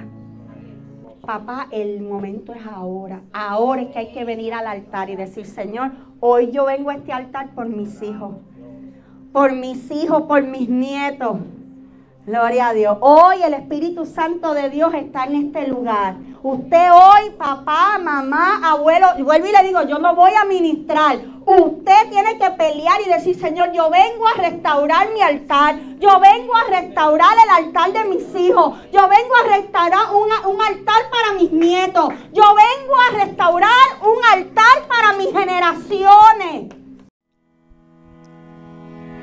Papá, 1.26 1.68
el 1.72 2.02
momento 2.02 2.54
es 2.54 2.66
ahora. 2.66 3.22
Ahora 3.32 3.84
es 3.84 3.90
que 3.90 4.00
hay 4.00 4.12
que 4.12 4.26
venir 4.26 4.54
al 4.54 4.68
altar 4.68 5.10
y 5.10 5.16
decir, 5.16 5.46
Señor, 5.46 5.92
hoy 6.20 6.52
yo 6.52 6.66
vengo 6.66 6.90
a 6.90 6.96
este 6.96 7.14
altar 7.14 7.52
por 7.54 7.68
mis 7.68 8.02
hijos. 8.02 8.36
Por 9.32 9.54
mis 9.54 9.90
hijos, 9.92 10.24
por 10.24 10.44
mis 10.44 10.68
nietos. 10.68 11.38
Gloria 12.26 12.68
a 12.68 12.74
Dios. 12.74 12.98
Hoy 13.00 13.42
el 13.42 13.54
Espíritu 13.54 14.06
Santo 14.06 14.54
de 14.54 14.70
Dios 14.70 14.94
está 14.94 15.24
en 15.24 15.36
este 15.36 15.68
lugar. 15.68 16.16
Usted 16.44 16.92
hoy, 16.92 17.30
papá, 17.38 17.98
mamá, 17.98 18.60
abuelo, 18.62 19.08
vuelvo 19.24 19.48
y 19.48 19.52
le 19.54 19.68
digo, 19.68 19.84
yo 19.84 20.00
no 20.00 20.16
voy 20.16 20.32
a 20.34 20.44
ministrar. 20.44 21.18
Usted 21.46 22.10
tiene 22.10 22.38
que 22.38 22.50
pelear 22.52 23.00
y 23.06 23.10
decir, 23.10 23.40
Señor, 23.40 23.72
yo 23.72 23.90
vengo 23.90 24.28
a 24.28 24.34
restaurar 24.34 25.14
mi 25.14 25.22
altar. 25.22 25.80
Yo 25.98 26.20
vengo 26.20 26.54
a 26.54 26.64
restaurar 26.66 27.34
el 27.46 27.66
altar 27.66 27.94
de 27.94 28.04
mis 28.10 28.36
hijos. 28.36 28.76
Yo 28.92 29.08
vengo 29.08 29.36
a 29.44 29.56
restaurar 29.56 30.14
un, 30.14 30.54
un 30.54 30.62
altar 30.62 31.10
para 31.10 31.40
mis 31.40 31.54
nietos. 31.54 32.10
Yo 32.34 32.44
vengo 32.44 32.96
a 33.10 33.26
restaurar 33.26 33.72
un 34.02 34.40
altar 34.40 34.88
para 34.90 35.14
mis 35.14 35.32
generaciones. 35.32 36.81